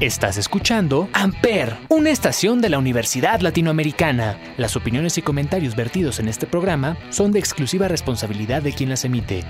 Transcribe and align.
Estás 0.00 0.38
escuchando 0.38 1.10
Amper, 1.12 1.76
una 1.90 2.08
estación 2.08 2.62
de 2.62 2.70
la 2.70 2.78
Universidad 2.78 3.40
Latinoamericana. 3.40 4.38
Las 4.56 4.74
opiniones 4.74 5.18
y 5.18 5.22
comentarios 5.22 5.76
vertidos 5.76 6.20
en 6.20 6.28
este 6.28 6.46
programa 6.46 6.96
son 7.10 7.32
de 7.32 7.38
exclusiva 7.38 7.86
responsabilidad 7.86 8.62
de 8.62 8.72
quien 8.72 8.88
las 8.88 9.04
emite. 9.04 9.44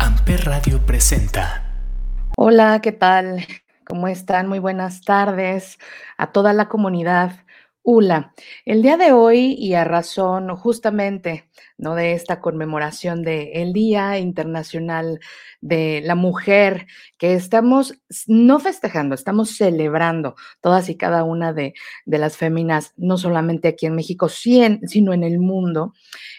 Amper 0.00 0.46
Radio 0.46 0.84
presenta. 0.84 1.62
Hola, 2.36 2.80
¿qué 2.80 2.90
tal? 2.90 3.46
¿Cómo 3.84 4.08
están? 4.08 4.48
Muy 4.48 4.58
buenas 4.58 5.02
tardes 5.02 5.78
a 6.16 6.32
toda 6.32 6.52
la 6.52 6.68
comunidad 6.68 7.36
ULA. 7.84 8.34
El 8.64 8.82
día 8.82 8.96
de 8.96 9.12
hoy, 9.12 9.54
y 9.60 9.74
a 9.74 9.84
razón 9.84 10.56
justamente 10.56 11.47
¿no? 11.76 11.94
de 11.94 12.12
esta 12.12 12.40
conmemoración 12.40 13.22
del 13.22 13.72
Día 13.72 14.18
Internacional 14.18 15.20
de 15.60 16.00
la 16.04 16.14
Mujer, 16.14 16.86
que 17.18 17.34
estamos 17.34 17.94
no 18.26 18.58
festejando, 18.60 19.14
estamos 19.14 19.56
celebrando 19.56 20.36
todas 20.60 20.88
y 20.88 20.96
cada 20.96 21.24
una 21.24 21.52
de, 21.52 21.74
las 22.06 22.36
féminas, 22.36 22.92
no 22.96 23.16
solamente 23.16 23.68
aquí 23.68 23.86
en 23.86 23.94
México, 23.94 24.28
sino 24.28 25.12
en 25.12 25.24
el 25.24 25.38
mundo. 25.38 25.94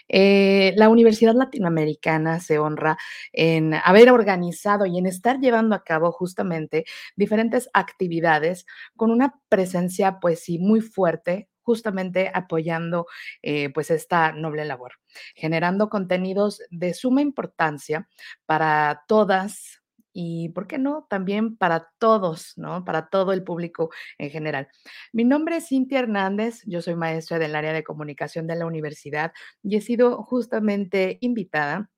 Eh, 0.08 0.74
la 0.76 0.88
Universidad 0.88 1.34
Latinoamericana 1.34 2.40
se 2.40 2.58
honra 2.58 2.96
en 3.32 3.74
haber 3.74 4.10
organizado 4.10 4.86
y 4.86 4.98
en 4.98 5.06
estar 5.06 5.38
llevando 5.38 5.74
a 5.74 5.84
cabo 5.84 6.12
justamente 6.12 6.84
diferentes 7.16 7.70
actividades 7.72 8.66
con 8.96 9.10
una 9.10 9.34
presencia, 9.48 10.18
pues 10.20 10.40
sí, 10.40 10.58
muy 10.58 10.80
fuerte 10.80 11.48
justamente 11.70 12.32
apoyando 12.34 13.06
eh, 13.42 13.70
pues 13.72 13.92
esta 13.92 14.32
noble 14.32 14.64
labor, 14.64 14.94
generando 15.36 15.88
contenidos 15.88 16.62
de 16.70 16.94
suma 16.94 17.22
importancia 17.22 18.08
para 18.44 19.04
todas 19.06 19.80
y, 20.12 20.48
¿por 20.48 20.66
qué 20.66 20.78
no? 20.78 21.06
También 21.08 21.56
para 21.56 21.88
todos, 21.98 22.54
¿no? 22.56 22.84
Para 22.84 23.08
todo 23.08 23.32
el 23.32 23.44
público 23.44 23.90
en 24.18 24.30
general. 24.30 24.66
Mi 25.12 25.24
nombre 25.24 25.58
es 25.58 25.68
Cintia 25.68 26.00
Hernández, 26.00 26.62
yo 26.66 26.82
soy 26.82 26.96
maestra 26.96 27.38
del 27.38 27.54
área 27.54 27.72
de 27.72 27.84
comunicación 27.84 28.48
de 28.48 28.56
la 28.56 28.66
universidad 28.66 29.32
y 29.62 29.76
he 29.76 29.80
sido 29.80 30.24
justamente 30.24 31.18
invitada 31.20 31.88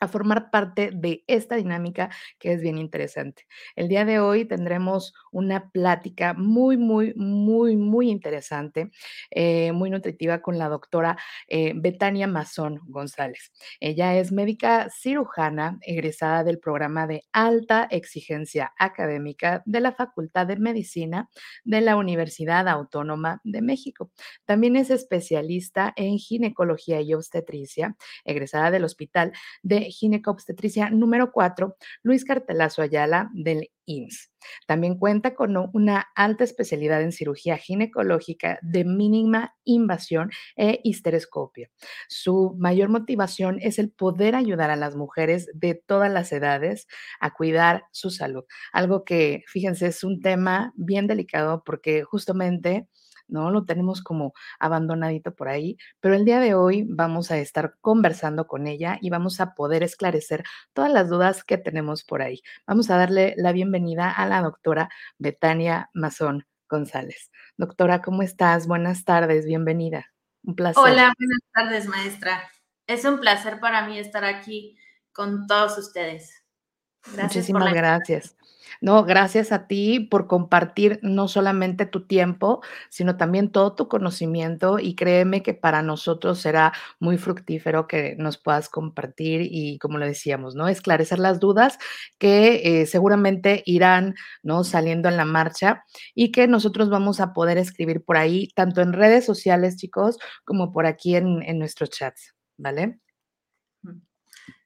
a 0.00 0.08
formar 0.08 0.50
parte 0.50 0.90
de 0.92 1.24
esta 1.26 1.56
dinámica 1.56 2.10
que 2.38 2.52
es 2.52 2.62
bien 2.62 2.78
interesante. 2.78 3.46
El 3.76 3.88
día 3.88 4.04
de 4.04 4.18
hoy 4.18 4.46
tendremos 4.46 5.12
una 5.30 5.70
plática 5.70 6.34
muy, 6.34 6.76
muy, 6.76 7.14
muy, 7.14 7.76
muy 7.76 8.10
interesante, 8.10 8.90
eh, 9.30 9.72
muy 9.72 9.90
nutritiva 9.90 10.40
con 10.42 10.58
la 10.58 10.68
doctora 10.68 11.18
eh, 11.48 11.72
Betania 11.74 12.26
Mazón 12.26 12.80
González. 12.86 13.52
Ella 13.80 14.16
es 14.16 14.32
médica 14.32 14.88
cirujana, 14.90 15.78
egresada 15.82 16.44
del 16.44 16.58
programa 16.58 17.06
de 17.06 17.22
alta 17.32 17.86
exigencia 17.90 18.72
académica 18.78 19.62
de 19.66 19.80
la 19.80 19.92
Facultad 19.92 20.46
de 20.46 20.56
Medicina 20.56 21.28
de 21.64 21.80
la 21.80 21.96
Universidad 21.96 22.68
Autónoma 22.68 23.40
de 23.44 23.62
México. 23.62 24.10
También 24.44 24.76
es 24.76 24.90
especialista 24.90 25.92
en 25.96 26.18
ginecología 26.18 27.00
y 27.00 27.14
obstetricia, 27.14 27.96
egresada 28.24 28.70
del 28.70 28.84
Hospital 28.84 29.32
de 29.62 29.90
obstetricia 30.26 30.90
número 30.90 31.32
4, 31.32 31.76
Luis 32.02 32.24
Cartelazo 32.24 32.82
Ayala 32.82 33.30
del 33.32 33.70
También 34.66 34.96
cuenta 34.98 35.34
con 35.34 35.56
una 35.72 36.06
alta 36.14 36.44
especialidad 36.44 37.02
en 37.02 37.12
cirugía 37.12 37.56
ginecológica 37.58 38.58
de 38.62 38.84
mínima 38.84 39.54
invasión 39.64 40.30
e 40.56 40.80
histerescopio. 40.84 41.68
Su 42.08 42.54
mayor 42.58 42.88
motivación 42.88 43.58
es 43.60 43.78
el 43.78 43.90
poder 43.90 44.34
ayudar 44.34 44.70
a 44.70 44.76
las 44.76 44.96
mujeres 44.96 45.50
de 45.54 45.74
todas 45.74 46.10
las 46.10 46.32
edades 46.32 46.86
a 47.20 47.32
cuidar 47.32 47.84
su 47.92 48.10
salud. 48.10 48.44
Algo 48.72 49.04
que, 49.04 49.44
fíjense, 49.46 49.86
es 49.88 50.04
un 50.04 50.20
tema 50.20 50.72
bien 50.76 51.06
delicado 51.06 51.62
porque 51.64 52.02
justamente 52.04 52.88
¿no? 53.30 53.50
Lo 53.50 53.64
tenemos 53.64 54.02
como 54.02 54.32
abandonadito 54.58 55.34
por 55.34 55.48
ahí, 55.48 55.76
pero 56.00 56.14
el 56.14 56.24
día 56.24 56.40
de 56.40 56.54
hoy 56.54 56.84
vamos 56.88 57.30
a 57.30 57.38
estar 57.38 57.76
conversando 57.80 58.46
con 58.46 58.66
ella 58.66 58.98
y 59.00 59.10
vamos 59.10 59.40
a 59.40 59.54
poder 59.54 59.82
esclarecer 59.82 60.44
todas 60.72 60.92
las 60.92 61.08
dudas 61.08 61.44
que 61.44 61.58
tenemos 61.58 62.04
por 62.04 62.22
ahí. 62.22 62.42
Vamos 62.66 62.90
a 62.90 62.96
darle 62.96 63.34
la 63.36 63.52
bienvenida 63.52 64.10
a 64.10 64.26
la 64.26 64.42
doctora 64.42 64.88
Betania 65.18 65.90
Mazón 65.92 66.46
González. 66.68 67.30
Doctora, 67.56 68.00
¿cómo 68.02 68.22
estás? 68.22 68.66
Buenas 68.66 69.04
tardes, 69.04 69.44
bienvenida. 69.44 70.06
Un 70.42 70.54
placer. 70.54 70.82
Hola, 70.82 71.12
buenas 71.18 71.40
tardes, 71.52 71.86
maestra. 71.86 72.50
Es 72.86 73.04
un 73.04 73.20
placer 73.20 73.60
para 73.60 73.86
mí 73.86 73.98
estar 73.98 74.24
aquí 74.24 74.78
con 75.12 75.46
todos 75.46 75.76
ustedes. 75.78 76.39
Gracias 77.04 77.36
Muchísimas 77.36 77.72
gracias. 77.72 78.36
No, 78.80 79.04
gracias 79.04 79.52
a 79.52 79.66
ti 79.66 80.00
por 80.00 80.26
compartir 80.26 81.00
no 81.02 81.28
solamente 81.28 81.84
tu 81.84 82.06
tiempo, 82.06 82.62
sino 82.88 83.16
también 83.18 83.50
todo 83.52 83.74
tu 83.74 83.88
conocimiento 83.88 84.78
y 84.78 84.94
créeme 84.94 85.42
que 85.42 85.52
para 85.52 85.82
nosotros 85.82 86.40
será 86.40 86.72
muy 86.98 87.18
fructífero 87.18 87.86
que 87.86 88.16
nos 88.16 88.38
puedas 88.38 88.70
compartir 88.70 89.42
y 89.50 89.78
como 89.78 89.98
lo 89.98 90.06
decíamos, 90.06 90.54
¿no? 90.54 90.68
Esclarecer 90.68 91.18
las 91.18 91.40
dudas 91.40 91.78
que 92.18 92.80
eh, 92.82 92.86
seguramente 92.86 93.62
irán, 93.66 94.14
¿no? 94.42 94.64
Saliendo 94.64 95.08
en 95.10 95.18
la 95.18 95.26
marcha 95.26 95.84
y 96.14 96.32
que 96.32 96.48
nosotros 96.48 96.88
vamos 96.88 97.20
a 97.20 97.34
poder 97.34 97.58
escribir 97.58 98.02
por 98.02 98.16
ahí, 98.16 98.48
tanto 98.54 98.80
en 98.80 98.94
redes 98.94 99.26
sociales, 99.26 99.76
chicos, 99.76 100.18
como 100.44 100.72
por 100.72 100.86
aquí 100.86 101.16
en, 101.16 101.42
en 101.42 101.58
nuestros 101.58 101.90
chats, 101.90 102.34
¿vale? 102.56 102.98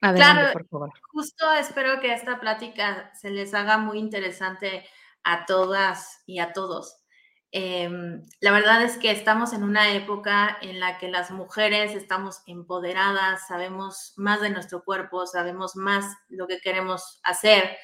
Claro, 0.00 0.52
por 0.52 0.66
favor. 0.68 0.92
Justo 1.12 1.52
espero 1.52 2.00
que 2.00 2.12
esta 2.12 2.40
plática 2.40 3.12
se 3.14 3.30
les 3.30 3.54
haga 3.54 3.78
muy 3.78 3.98
interesante 3.98 4.84
a 5.24 5.46
todas 5.46 6.22
y 6.26 6.38
a 6.38 6.52
todos. 6.52 7.04
Em, 7.56 8.20
la 8.40 8.50
verdad 8.50 8.82
es 8.82 8.98
que 8.98 9.12
estamos 9.12 9.52
en 9.52 9.62
una 9.62 9.92
época 9.92 10.58
en 10.60 10.80
la 10.80 10.98
que 10.98 11.08
las 11.08 11.30
mujeres 11.30 11.94
estamos 11.94 12.42
empoderadas, 12.46 13.46
sabemos 13.46 14.12
más 14.16 14.40
de 14.40 14.50
nuestro 14.50 14.82
cuerpo, 14.82 15.24
sabemos 15.24 15.76
más 15.76 16.04
lo 16.28 16.48
que 16.48 16.58
queremos 16.58 17.20
hacer, 17.22 17.76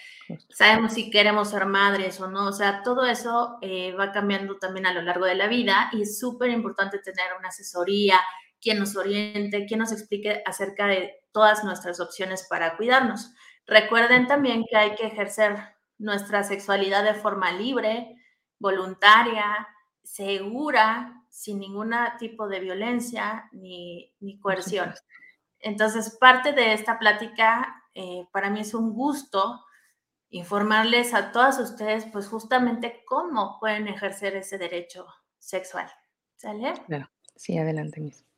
sabemos 0.49 0.95
si 0.95 1.09
queremos 1.09 1.51
ser 1.51 1.67
madres 1.67 2.21
o 2.21 2.29
no, 2.29 2.49
o 2.49 2.53
sea, 2.53 2.83
todo 2.83 3.07
eso 3.07 3.59
eh, 3.63 3.93
va 3.93 4.11
cambiando 4.11 4.59
también 4.59 4.87
a 4.87 4.93
lo 4.93 5.03
largo 5.03 5.25
de 5.25 5.37
la 5.37 5.47
vida 5.47 5.89
y 5.93 6.03
es 6.03 6.19
súper 6.19 6.51
importante 6.51 6.99
tener 6.99 7.29
una 7.39 7.51
asesoría, 7.51 8.19
quien 8.61 8.79
nos 8.79 8.97
oriente, 8.97 9.67
quien 9.67 9.81
nos 9.81 9.93
explique 9.93 10.43
acerca 10.47 10.87
de 10.87 11.15
todas 11.33 11.65
nuestras 11.65 12.01
opciones 12.01 12.47
para 12.49 12.77
cuidarnos. 12.77 13.33
Recuerden 13.67 14.27
también 14.27 14.65
que 14.69 14.77
hay 14.77 14.95
que 14.95 15.07
ejercer 15.07 15.57
nuestra 15.99 16.43
sexualidad 16.45 17.05
de 17.05 17.15
forma 17.15 17.53
libre, 17.53 18.17
voluntaria, 18.59 19.69
segura, 20.03 21.25
sin 21.29 21.61
ningún 21.61 21.95
tipo 22.19 22.49
de 22.49 22.61
violencia 22.61 23.49
ni, 23.53 24.13
coerción. 24.41 24.95
Entonces, 25.61 26.17
parte 26.19 26.53
de 26.53 26.73
esta 26.73 26.99
plática 26.99 27.85
eh, 27.95 28.27
para 28.33 28.51
mí 28.51 28.61
es 28.61 28.75
un 28.75 28.93
gusto 28.93 29.65
informarles 30.31 31.13
a 31.13 31.33
todas 31.33 31.59
ustedes, 31.59 32.07
pues 32.07 32.29
justamente 32.29 33.03
cómo 33.05 33.59
pueden 33.59 33.89
ejercer 33.89 34.37
ese 34.37 34.59
derecho 34.59 35.07
sexual. 35.39 35.91
¿Sale? 36.37 36.73
Claro, 36.87 37.11
sí, 37.37 37.59
adelante, 37.59 38.01
mismo. 38.01 38.30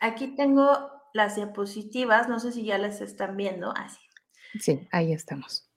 Aquí 0.00 0.34
tengo 0.36 0.90
las 1.12 1.36
diapositivas, 1.36 2.28
no 2.28 2.38
sé 2.38 2.52
si 2.52 2.64
ya 2.64 2.78
las 2.78 3.00
están 3.00 3.36
viendo. 3.36 3.72
Así. 3.76 4.00
Sí, 4.60 4.88
ahí 4.92 5.12
estamos. 5.12 5.68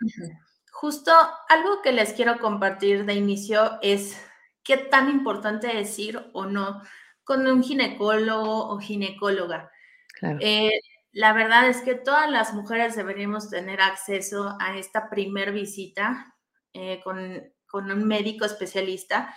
Justo 0.71 1.11
algo 1.49 1.81
que 1.81 1.91
les 1.91 2.13
quiero 2.13 2.39
compartir 2.39 3.05
de 3.05 3.13
inicio 3.13 3.79
es 3.81 4.21
qué 4.63 4.77
tan 4.77 5.09
importante 5.09 5.79
es 5.79 5.97
ir 5.99 6.29
o 6.33 6.45
no 6.45 6.81
con 7.23 7.45
un 7.47 7.63
ginecólogo 7.63 8.69
o 8.69 8.79
ginecóloga. 8.79 9.71
Eh, 10.39 10.71
la 11.11 11.33
verdad 11.33 11.67
es 11.67 11.81
que 11.81 11.95
todas 11.95 12.29
las 12.29 12.53
mujeres 12.53 12.95
deberíamos 12.95 13.49
tener 13.49 13.81
acceso 13.81 14.57
a 14.59 14.77
esta 14.77 15.09
primer 15.09 15.51
visita 15.51 16.35
eh, 16.73 16.99
con, 17.03 17.41
con 17.67 17.91
un 17.91 18.07
médico 18.07 18.45
especialista 18.45 19.35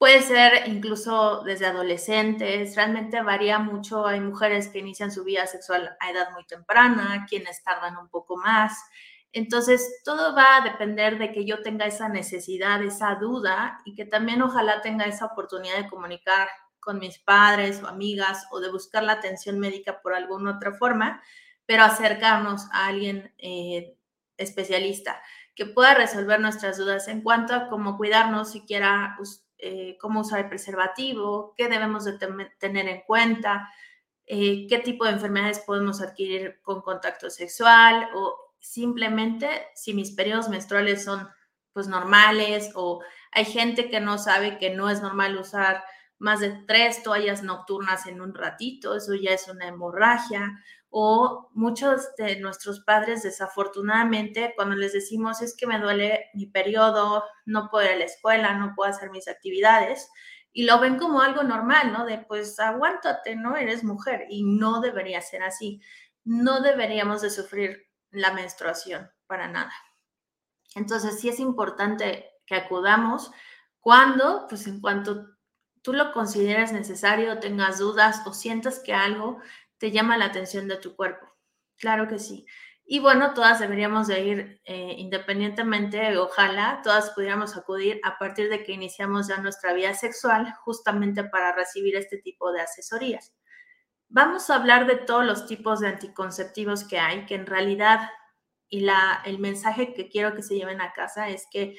Puede 0.00 0.22
ser 0.22 0.66
incluso 0.66 1.42
desde 1.42 1.66
adolescentes, 1.66 2.74
realmente 2.74 3.20
varía 3.20 3.58
mucho. 3.58 4.06
Hay 4.06 4.18
mujeres 4.18 4.68
que 4.68 4.78
inician 4.78 5.12
su 5.12 5.24
vida 5.24 5.46
sexual 5.46 5.94
a 6.00 6.10
edad 6.10 6.30
muy 6.32 6.46
temprana, 6.46 7.26
quienes 7.28 7.62
tardan 7.62 7.98
un 7.98 8.08
poco 8.08 8.38
más. 8.38 8.82
Entonces, 9.30 10.00
todo 10.02 10.34
va 10.34 10.56
a 10.56 10.60
depender 10.62 11.18
de 11.18 11.32
que 11.32 11.44
yo 11.44 11.60
tenga 11.60 11.84
esa 11.84 12.08
necesidad, 12.08 12.82
esa 12.82 13.16
duda 13.16 13.82
y 13.84 13.94
que 13.94 14.06
también 14.06 14.40
ojalá 14.40 14.80
tenga 14.80 15.04
esa 15.04 15.26
oportunidad 15.26 15.76
de 15.76 15.90
comunicar 15.90 16.48
con 16.78 16.98
mis 16.98 17.18
padres 17.18 17.82
o 17.82 17.86
amigas 17.86 18.46
o 18.52 18.60
de 18.60 18.70
buscar 18.72 19.02
la 19.02 19.12
atención 19.12 19.58
médica 19.58 20.00
por 20.00 20.14
alguna 20.14 20.56
otra 20.56 20.72
forma, 20.72 21.22
pero 21.66 21.84
acercarnos 21.84 22.68
a 22.72 22.86
alguien 22.86 23.34
eh, 23.36 23.98
especialista 24.38 25.20
que 25.54 25.66
pueda 25.66 25.92
resolver 25.92 26.40
nuestras 26.40 26.78
dudas 26.78 27.06
en 27.08 27.20
cuanto 27.20 27.54
a 27.54 27.68
cómo 27.68 27.98
cuidarnos, 27.98 28.50
siquiera 28.50 29.14
eh, 29.62 29.96
cómo 30.00 30.20
usar 30.20 30.40
el 30.40 30.48
preservativo, 30.48 31.54
qué 31.56 31.68
debemos 31.68 32.04
de 32.04 32.18
tener 32.58 32.88
en 32.88 33.02
cuenta, 33.02 33.68
eh, 34.26 34.66
qué 34.68 34.78
tipo 34.78 35.04
de 35.04 35.12
enfermedades 35.12 35.60
podemos 35.60 36.00
adquirir 36.00 36.60
con 36.62 36.82
contacto 36.82 37.30
sexual 37.30 38.08
o 38.14 38.54
simplemente 38.60 39.48
si 39.74 39.94
mis 39.94 40.12
periodos 40.12 40.48
menstruales 40.48 41.04
son 41.04 41.28
pues 41.72 41.88
normales 41.88 42.70
o 42.74 43.00
hay 43.32 43.44
gente 43.44 43.90
que 43.90 44.00
no 44.00 44.18
sabe 44.18 44.58
que 44.58 44.70
no 44.70 44.90
es 44.90 45.02
normal 45.02 45.36
usar 45.36 45.82
más 46.18 46.40
de 46.40 46.50
tres 46.66 47.02
toallas 47.02 47.42
nocturnas 47.42 48.06
en 48.06 48.20
un 48.20 48.34
ratito, 48.34 48.94
eso 48.94 49.14
ya 49.14 49.30
es 49.30 49.48
una 49.48 49.66
hemorragia. 49.68 50.62
O 50.90 51.50
muchos 51.54 52.14
de 52.16 52.40
nuestros 52.40 52.80
padres, 52.80 53.22
desafortunadamente, 53.22 54.52
cuando 54.56 54.74
les 54.74 54.92
decimos 54.92 55.40
es 55.40 55.56
que 55.56 55.66
me 55.66 55.78
duele 55.78 56.30
mi 56.34 56.46
periodo, 56.46 57.24
no 57.46 57.68
puedo 57.70 57.86
ir 57.86 57.92
a 57.92 57.96
la 57.96 58.04
escuela, 58.04 58.54
no 58.54 58.74
puedo 58.74 58.90
hacer 58.90 59.10
mis 59.10 59.28
actividades, 59.28 60.10
y 60.52 60.64
lo 60.64 60.80
ven 60.80 60.98
como 60.98 61.20
algo 61.20 61.42
normal, 61.44 61.92
¿no? 61.92 62.04
De 62.04 62.18
pues 62.18 62.58
aguántate, 62.58 63.36
¿no? 63.36 63.56
Eres 63.56 63.84
mujer 63.84 64.26
y 64.28 64.42
no 64.42 64.80
debería 64.80 65.20
ser 65.20 65.42
así. 65.42 65.80
No 66.24 66.60
deberíamos 66.60 67.22
de 67.22 67.30
sufrir 67.30 67.86
la 68.10 68.32
menstruación 68.32 69.10
para 69.26 69.48
nada. 69.48 69.72
Entonces, 70.74 71.20
sí 71.20 71.28
es 71.28 71.40
importante 71.40 72.26
que 72.46 72.56
acudamos 72.56 73.30
cuando, 73.80 74.46
pues 74.48 74.66
en 74.66 74.80
cuanto 74.80 75.26
tú 75.82 75.92
lo 75.92 76.12
consideras 76.12 76.72
necesario, 76.72 77.38
tengas 77.38 77.78
dudas 77.78 78.22
o 78.26 78.32
sientas 78.32 78.80
que 78.80 78.92
algo 78.92 79.38
te 79.80 79.90
llama 79.90 80.18
la 80.18 80.26
atención 80.26 80.68
de 80.68 80.76
tu 80.76 80.94
cuerpo. 80.94 81.26
Claro 81.78 82.06
que 82.06 82.18
sí. 82.18 82.46
Y 82.84 82.98
bueno, 82.98 83.34
todas 83.34 83.60
deberíamos 83.60 84.08
de 84.08 84.20
ir 84.20 84.60
eh, 84.64 84.94
independientemente, 84.98 86.18
ojalá 86.18 86.80
todas 86.84 87.10
pudiéramos 87.10 87.56
acudir 87.56 88.00
a 88.04 88.18
partir 88.18 88.50
de 88.50 88.62
que 88.62 88.72
iniciamos 88.72 89.28
ya 89.28 89.38
nuestra 89.38 89.72
vida 89.72 89.94
sexual, 89.94 90.52
justamente 90.64 91.24
para 91.24 91.54
recibir 91.54 91.96
este 91.96 92.18
tipo 92.18 92.52
de 92.52 92.60
asesorías. 92.60 93.32
Vamos 94.08 94.50
a 94.50 94.56
hablar 94.56 94.86
de 94.86 94.96
todos 94.96 95.24
los 95.24 95.46
tipos 95.46 95.80
de 95.80 95.88
anticonceptivos 95.88 96.84
que 96.84 96.98
hay, 96.98 97.26
que 97.26 97.36
en 97.36 97.46
realidad, 97.46 98.10
y 98.68 98.80
la, 98.80 99.22
el 99.24 99.38
mensaje 99.38 99.94
que 99.94 100.08
quiero 100.08 100.34
que 100.34 100.42
se 100.42 100.56
lleven 100.56 100.80
a 100.80 100.92
casa 100.92 101.28
es 101.28 101.46
que 101.50 101.76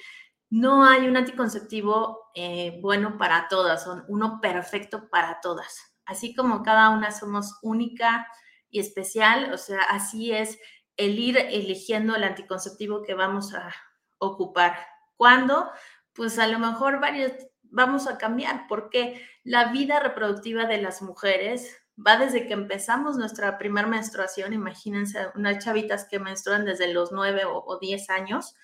no 0.49 0.85
hay 0.85 1.07
un 1.07 1.17
anticonceptivo 1.17 2.31
eh, 2.33 2.79
bueno 2.81 3.17
para 3.17 3.47
todas, 3.47 3.83
son 3.83 4.05
uno 4.07 4.39
perfecto 4.41 5.09
para 5.09 5.39
todas. 5.41 5.90
Así 6.11 6.35
como 6.35 6.61
cada 6.61 6.89
una 6.89 7.11
somos 7.11 7.57
única 7.61 8.27
y 8.69 8.79
especial, 8.79 9.53
o 9.53 9.57
sea, 9.57 9.81
así 9.83 10.31
es 10.31 10.59
el 10.97 11.17
ir 11.17 11.37
eligiendo 11.37 12.15
el 12.15 12.23
anticonceptivo 12.23 13.01
que 13.01 13.13
vamos 13.13 13.53
a 13.53 13.73
ocupar. 14.17 14.77
¿Cuándo? 15.15 15.71
Pues 16.13 16.37
a 16.37 16.47
lo 16.47 16.59
mejor 16.59 16.99
varios 16.99 17.31
vamos 17.63 18.07
a 18.07 18.17
cambiar 18.17 18.65
porque 18.67 19.25
la 19.43 19.71
vida 19.71 19.99
reproductiva 19.99 20.65
de 20.65 20.81
las 20.81 21.01
mujeres 21.01 21.81
va 22.05 22.17
desde 22.17 22.47
que 22.47 22.53
empezamos 22.53 23.17
nuestra 23.17 23.57
primera 23.57 23.87
menstruación, 23.87 24.53
imagínense 24.53 25.27
unas 25.35 25.63
chavitas 25.63 26.05
que 26.09 26.19
menstruan 26.19 26.65
desde 26.65 26.93
los 26.93 27.11
9 27.11 27.43
o, 27.45 27.77
10 27.79 28.09
años, 28.09 28.55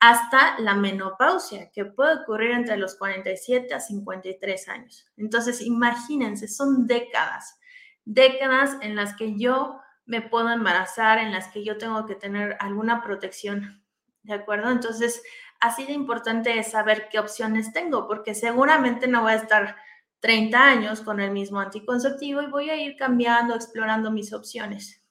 hasta 0.00 0.58
la 0.58 0.74
menopausia, 0.74 1.70
que 1.70 1.84
puede 1.84 2.22
ocurrir 2.22 2.52
entre 2.52 2.78
los 2.78 2.96
47 2.96 3.74
a 3.74 3.80
53 3.80 4.68
años. 4.68 5.06
Entonces, 5.18 5.60
imagínense, 5.60 6.48
son 6.48 6.86
décadas, 6.86 7.58
décadas 8.06 8.78
en 8.80 8.96
las 8.96 9.14
que 9.14 9.38
yo 9.38 9.78
me 10.06 10.22
puedo 10.22 10.50
embarazar, 10.50 11.18
en 11.18 11.32
las 11.32 11.48
que 11.48 11.62
yo 11.64 11.76
tengo 11.76 12.06
que 12.06 12.14
tener 12.14 12.56
alguna 12.60 13.02
protección, 13.02 13.84
¿de 14.22 14.32
acuerdo? 14.32 14.70
Entonces, 14.70 15.22
así 15.60 15.84
de 15.84 15.92
importante 15.92 16.58
es 16.58 16.70
saber 16.70 17.08
qué 17.10 17.18
opciones 17.18 17.72
tengo, 17.74 18.08
porque 18.08 18.34
seguramente 18.34 19.06
no 19.06 19.20
voy 19.22 19.32
a 19.32 19.36
estar 19.36 19.76
30 20.20 20.58
años 20.62 21.02
con 21.02 21.20
el 21.20 21.30
mismo 21.30 21.60
anticonceptivo 21.60 22.40
y 22.40 22.46
voy 22.46 22.70
a 22.70 22.76
ir 22.76 22.96
cambiando, 22.96 23.54
explorando 23.54 24.10
mis 24.10 24.32
opciones. 24.32 25.02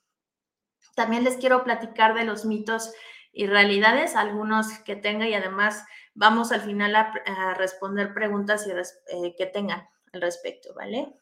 También 0.96 1.24
les 1.24 1.38
quiero 1.38 1.64
platicar 1.64 2.16
de 2.16 2.26
los 2.26 2.44
mitos 2.44 2.92
y 3.32 3.48
realidades, 3.48 4.16
algunos 4.16 4.68
que 4.80 4.96
tenga 4.96 5.28
y 5.28 5.34
además 5.34 5.86
vamos 6.14 6.52
al 6.52 6.62
final 6.62 6.96
a, 6.96 7.54
responder 7.56 8.14
preguntas 8.14 8.68
eh, 8.68 9.36
que 9.38 9.46
tengan 9.46 9.88
al 10.14 10.22
respecto, 10.22 10.74
¿vale? 10.74 11.14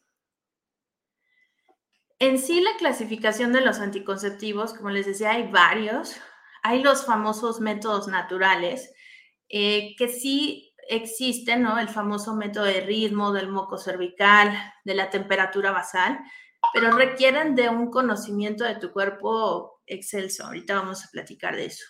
En 2.18 2.38
sí, 2.38 2.60
la 2.60 2.76
clasificación 2.78 3.52
de 3.52 3.60
los 3.60 3.78
anticonceptivos, 3.78 4.74
como 4.74 4.90
les 4.90 5.06
decía, 5.06 5.32
hay 5.32 5.48
varios. 5.48 6.16
Hay 6.62 6.82
los 6.82 7.06
famosos 7.06 7.60
métodos 7.60 8.08
naturales, 8.08 8.92
eh, 9.48 9.94
que 9.96 10.08
sí 10.08 10.74
existen, 10.88 11.62
¿no? 11.62 11.78
El 11.78 11.88
famoso 11.88 12.34
método 12.34 12.64
de 12.64 12.80
ritmo, 12.80 13.32
del 13.32 13.48
moco 13.48 13.78
cervical, 13.78 14.52
de 14.84 14.94
la 14.94 15.10
temperatura 15.10 15.70
basal, 15.70 16.18
pero 16.72 16.90
requieren 16.90 17.54
de 17.54 17.68
un 17.68 17.90
conocimiento 17.90 18.64
de 18.64 18.76
tu 18.76 18.92
cuerpo 18.92 19.80
excelso. 19.86 20.46
Ahorita 20.46 20.74
vamos 20.74 21.04
a 21.04 21.10
platicar 21.10 21.54
de 21.54 21.66
eso. 21.66 21.84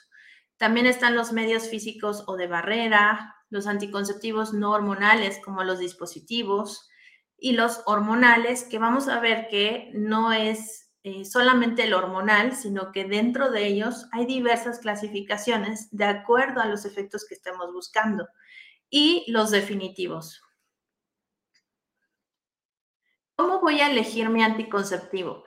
También 0.58 0.87
están 0.87 1.16
los 1.16 1.32
medios 1.32 1.69
físicos 1.69 2.25
o 2.26 2.37
de 2.37 2.46
barrera, 2.46 3.37
los 3.49 3.66
anticonceptivos 3.66 4.52
no 4.52 4.72
hormonales 4.72 5.40
como 5.43 5.64
los 5.64 5.78
dispositivos, 5.78 6.88
y 7.38 7.52
los 7.52 7.82
hormonales, 7.87 8.64
que 8.64 8.78
vamos 8.78 9.08
a 9.08 9.20
ver 9.20 9.46
que 9.49 9.90
no 9.94 10.32
es 10.32 10.90
eh, 11.05 11.25
solamente 11.25 11.84
el 11.84 11.94
hormonal, 11.94 12.55
sino 12.56 12.90
que 12.90 13.05
dentro 13.05 13.50
de 13.50 13.66
ellos 13.66 14.06
hay 14.12 14.26
diversas 14.26 14.81
clasificaciones 14.81 15.88
de 15.93 16.05
acuerdo 16.05 16.60
a 16.60 16.66
los 16.66 16.84
efectos 16.84 17.25
que 17.26 17.34
estemos 17.34 17.72
buscando. 17.72 18.28
Y 18.90 19.25
los 19.31 19.50
definitivos. 19.50 20.43
¿Cómo 23.37 23.60
voy 23.60 23.81
a 23.81 23.90
elegir 23.90 24.28
mi 24.31 24.43
anticonceptivo? 24.43 25.44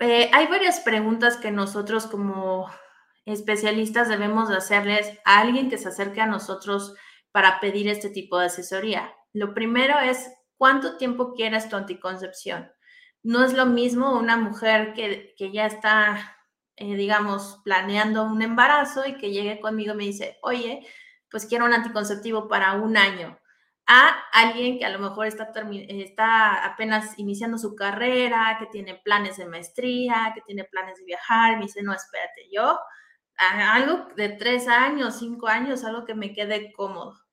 Eh, 0.00 0.28
hay 0.32 0.46
varias 0.48 0.80
preguntas 0.80 1.36
que 1.36 1.52
nosotros 1.52 2.06
como 2.06 2.68
especialistas 3.26 4.08
debemos 4.08 4.48
de 4.48 4.56
hacerles 4.56 5.18
a 5.24 5.40
alguien 5.40 5.68
que 5.68 5.78
se 5.78 5.88
acerque 5.88 6.20
a 6.20 6.26
nosotros 6.26 6.94
para 7.32 7.60
pedir 7.60 7.88
este 7.88 8.08
tipo 8.08 8.38
de 8.38 8.46
asesoría. 8.46 9.14
Lo 9.34 9.52
primero 9.52 9.98
es 9.98 10.30
cuánto 10.56 10.96
tiempo 10.96 11.34
quieres 11.34 11.68
tu 11.68 11.76
anticoncepción. 11.76 12.70
No 13.22 13.44
es 13.44 13.52
lo 13.52 13.66
mismo 13.66 14.16
una 14.16 14.36
mujer 14.36 14.94
que, 14.94 15.34
ya 15.52 15.66
está, 15.66 16.38
eh, 16.76 16.94
digamos, 16.94 17.60
planeando 17.64 18.24
un 18.24 18.40
embarazo 18.40 19.06
y 19.06 19.16
que 19.18 19.32
llegue 19.32 19.60
conmigo 19.60 19.92
y 19.94 19.96
me 19.96 20.04
dice, 20.04 20.38
oye, 20.42 20.86
pues 21.30 21.46
quiero 21.46 21.66
un 21.66 21.74
anticonceptivo 21.74 22.48
para 22.48 22.74
un 22.74 22.96
año, 22.96 23.38
a 23.86 24.08
alguien 24.32 24.78
que 24.78 24.84
a 24.84 24.90
lo 24.90 24.98
mejor 24.98 25.26
está, 25.26 25.52
está 25.88 26.64
apenas 26.64 27.18
iniciando 27.18 27.58
su 27.58 27.74
carrera, 27.76 28.56
que 28.58 28.66
tiene 28.66 28.94
planes 28.94 29.36
de 29.36 29.46
maestría, 29.46 30.32
que 30.34 30.40
tiene 30.42 30.64
planes 30.64 30.98
de 30.98 31.04
viajar, 31.04 31.56
me 31.56 31.64
dice, 31.64 31.82
no, 31.82 31.92
espérate, 31.92 32.48
yo, 32.52 32.78
algo 33.38 34.08
de 34.16 34.30
tres 34.30 34.68
años, 34.68 35.18
cinco 35.18 35.48
años, 35.48 35.84
algo 35.84 36.04
que 36.04 36.14
me 36.14 36.32
quede 36.32 36.72
cómodo. 36.72 37.26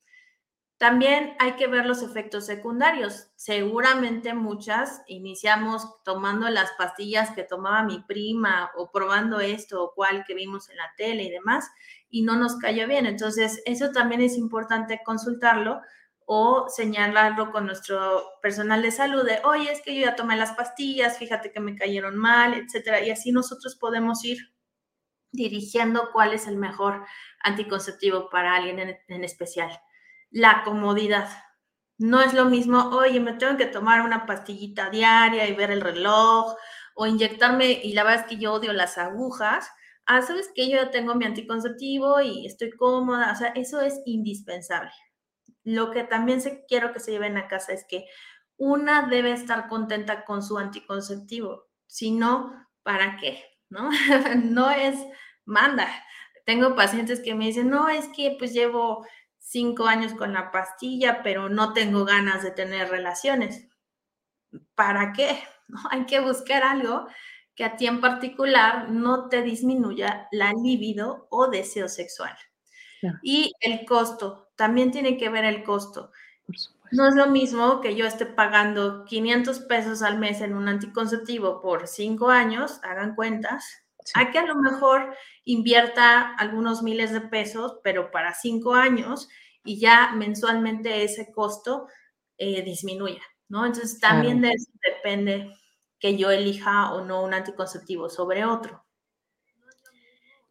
También 0.78 1.36
hay 1.40 1.54
que 1.54 1.68
ver 1.68 1.86
los 1.86 2.02
efectos 2.02 2.46
secundarios. 2.46 3.30
Seguramente 3.36 4.34
muchas 4.34 5.02
iniciamos 5.08 5.88
tomando 6.04 6.50
las 6.50 6.72
pastillas 6.74 7.32
que 7.32 7.44
tomaba 7.44 7.84
mi 7.84 8.02
prima 8.02 8.70
o 8.76 8.92
probando 8.92 9.40
esto 9.40 9.82
o 9.82 9.94
cual 9.94 10.26
que 10.28 10.34
vimos 10.34 10.70
en 10.70 10.76
la 10.78 10.92
tele 10.98 11.24
y 11.24 11.30
demás 11.30 11.70
y 12.10 12.24
no 12.24 12.36
nos 12.36 12.58
cayó 12.58 12.86
bien. 12.86 13.06
Entonces, 13.06 13.62
eso 13.66 13.92
también 13.92 14.20
es 14.20 14.36
importante 14.38 15.00
consultarlo 15.06 15.80
o 16.26 16.68
señalarlo 16.70 17.52
con 17.52 17.66
nuestro 17.66 18.24
personal 18.42 18.82
de 18.82 18.92
salud 18.92 19.24
de, 19.24 19.40
oye, 19.46 19.72
es 19.72 19.82
que 19.82 19.96
yo 19.96 20.02
ya 20.02 20.16
tomé 20.16 20.36
las 20.36 20.52
pastillas, 20.52 21.18
fíjate 21.18 21.52
que 21.52 21.60
me 21.60 21.76
cayeron 21.78 22.18
mal, 22.18 22.54
etcétera. 22.56 23.02
Y 23.02 23.10
así 23.10 23.32
nosotros 23.32 23.76
podemos 23.76 24.24
ir 24.26 24.53
dirigiendo 25.34 26.12
cuál 26.14 26.34
es 26.34 26.48
el 26.48 26.56
mejor 26.56 27.06
anticonceptivo 27.44 28.30
para 28.30 28.56
alguien 28.56 28.80
en, 28.80 28.98
en 29.08 29.24
especial 29.26 29.78
la 30.32 30.64
comodidad. 30.64 31.30
No 31.98 32.22
es 32.22 32.34
lo 32.34 32.46
mismo, 32.46 32.90
oye, 32.90 33.20
me 33.20 33.34
tengo 33.34 33.58
que 33.58 33.66
tomar 33.66 34.02
una 34.02 34.26
pastillita 34.26 34.90
diaria 34.90 35.48
y 35.48 35.54
ver 35.54 35.72
el 35.72 35.82
reloj 35.82 36.56
o 36.96 37.08
inyectarme, 37.08 37.72
y 37.84 37.94
la 37.94 38.04
verdad 38.04 38.22
es 38.22 38.28
que 38.28 38.38
yo 38.38 38.54
odio 38.54 38.74
las 38.74 38.98
agujas. 38.98 39.70
Ah, 40.06 40.22
sabes 40.22 40.52
que 40.54 40.70
yo 40.70 40.78
ya 40.78 40.92
tengo 40.92 41.16
mi 41.16 41.26
anticonceptivo 41.26 42.20
y 42.22 42.46
estoy 42.46 42.72
cómoda, 42.72 43.32
o 43.32 43.36
sea, 43.36 43.50
eso 43.50 43.82
es 43.82 44.02
indispensable. 44.06 44.92
Lo 45.64 45.92
que 45.92 46.04
también 46.04 46.42
se, 46.42 46.66
quiero 46.66 46.94
que 46.94 47.00
se 47.00 47.12
lleven 47.12 47.38
a 47.38 47.48
casa 47.48 47.74
es 47.74 47.86
que 47.88 48.06
una 48.58 49.08
debe 49.08 49.32
estar 49.32 49.70
contenta 49.70 50.26
con 50.26 50.44
su 50.44 50.58
anticonceptivo, 50.58 51.70
si 51.88 52.12
no, 52.12 52.52
¿para 52.84 53.18
qué? 53.18 53.53
¿No? 53.74 53.90
no 54.44 54.70
es 54.70 54.96
manda. 55.46 55.88
Tengo 56.46 56.76
pacientes 56.76 57.22
que 57.22 57.34
me 57.34 57.46
dicen, 57.46 57.70
no, 57.70 57.90
es 57.90 58.08
que 58.16 58.36
pues 58.38 58.54
llevo 58.54 59.06
cinco 59.40 59.88
años 59.88 60.14
con 60.14 60.34
la 60.34 60.52
pastilla, 60.52 61.24
pero 61.24 61.50
no 61.50 61.74
tengo 61.74 62.06
ganas 62.06 62.44
de 62.44 62.52
tener 62.52 62.90
relaciones. 62.90 63.68
¿Para 64.76 65.14
qué? 65.14 65.40
¿No? 65.68 65.80
Hay 65.90 66.06
que 66.06 66.20
buscar 66.20 66.64
algo 66.64 67.08
que 67.56 67.64
a 67.64 67.76
ti 67.76 67.88
en 67.88 68.02
particular 68.02 68.90
no 68.90 69.30
te 69.30 69.42
disminuya 69.42 70.28
la 70.32 70.52
libido 70.54 71.28
o 71.30 71.50
deseo 71.50 71.88
sexual. 71.88 72.36
Y 73.22 73.52
el 73.60 73.86
costo, 73.86 74.52
también 74.56 74.92
tiene 74.92 75.18
que 75.18 75.28
ver 75.30 75.44
el 75.44 75.64
costo. 75.64 76.12
No 76.94 77.08
es 77.08 77.16
lo 77.16 77.26
mismo 77.26 77.82
que 77.82 77.96
yo 77.96 78.06
esté 78.06 78.28
pagando 78.28 79.04
500 79.06 79.62
pesos 79.62 80.04
al 80.04 80.20
mes 80.20 80.42
en 80.42 80.54
un 80.54 80.70
anticonceptivo 80.70 81.60
por 81.60 81.88
cinco 81.88 82.30
años, 82.30 82.80
hagan 82.84 83.16
cuentas, 83.16 83.66
Hay 84.14 84.30
que 84.30 84.38
a 84.38 84.46
lo 84.46 84.54
mejor 84.54 85.16
invierta 85.44 86.36
algunos 86.36 86.84
miles 86.84 87.12
de 87.12 87.22
pesos, 87.22 87.80
pero 87.84 88.12
para 88.12 88.36
cinco 88.36 88.76
años 88.76 89.28
y 89.64 89.80
ya 89.80 90.12
mensualmente 90.12 91.04
ese 91.04 91.32
costo 91.32 91.88
eh, 92.38 92.62
disminuya, 92.62 93.24
¿no? 93.50 93.66
Entonces 93.66 94.00
también 94.00 94.42
de 94.42 94.52
eso 94.52 94.70
depende 94.86 95.52
que 96.00 96.16
yo 96.16 96.30
elija 96.30 96.94
o 96.94 97.04
no 97.04 97.24
un 97.24 97.34
anticonceptivo 97.34 98.08
sobre 98.08 98.46
otro. 98.46 98.86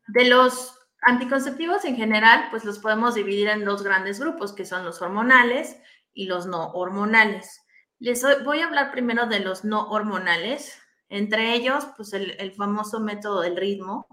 De 0.09 0.25
los 0.25 0.77
anticonceptivos 1.03 1.85
en 1.85 1.95
general, 1.95 2.49
pues 2.51 2.65
los 2.65 2.81
podemos 2.81 3.15
dividir 3.15 3.47
en 3.47 3.65
dos 3.65 3.85
grandes 3.85 4.19
grupos, 4.19 4.53
que 4.53 4.65
son 4.65 4.85
los 4.85 5.01
hormonales 5.03 5.77
y 6.15 6.27
los 6.27 6.47
no 6.47 6.73
hormonales. 6.73 7.61
Les 7.99 8.25
voy 8.45 8.61
a 8.61 8.67
hablar 8.67 8.91
primero 8.91 9.27
de 9.27 9.41
los 9.41 9.65
no 9.65 9.91
hormonales, 9.91 10.79
entre 11.09 11.55
ellos, 11.55 11.87
pues 11.97 12.13
el, 12.13 12.33
el 12.39 12.53
famoso 12.53 13.01
método 13.01 13.43
del 13.43 13.57
ritmo, 13.57 14.07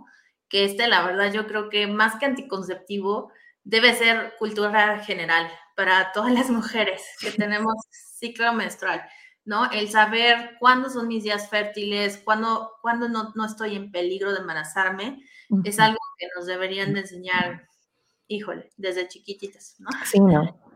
que 0.47 0.65
este, 0.65 0.87
la 0.87 1.05
verdad, 1.05 1.31
yo 1.31 1.47
creo 1.47 1.69
que 1.69 1.87
más 1.87 2.19
que 2.19 2.25
anticonceptivo, 2.25 3.31
debe 3.63 3.93
ser 3.93 4.35
cultura 4.37 4.99
general 4.99 5.49
para 5.75 6.11
todas 6.11 6.31
las 6.31 6.49
mujeres 6.49 7.03
que 7.19 7.31
tenemos 7.31 7.75
ciclo 7.91 8.53
menstrual. 8.53 9.03
¿no? 9.45 9.71
El 9.71 9.89
saber 9.89 10.57
cuándo 10.59 10.89
son 10.89 11.07
mis 11.07 11.23
días 11.23 11.49
fértiles, 11.49 12.21
cuándo, 12.23 12.73
cuándo 12.81 13.09
no, 13.09 13.31
no 13.35 13.45
estoy 13.45 13.75
en 13.75 13.91
peligro 13.91 14.31
de 14.31 14.41
embarazarme, 14.41 15.23
es 15.63 15.79
algo 15.79 15.97
que 16.19 16.27
nos 16.35 16.45
deberían 16.45 16.93
de 16.93 16.99
enseñar, 16.99 17.67
híjole, 18.27 18.69
desde 18.77 19.07
chiquititas, 19.07 19.75
¿no? 19.79 19.89
Sí, 20.05 20.19
¿no? 20.19 20.68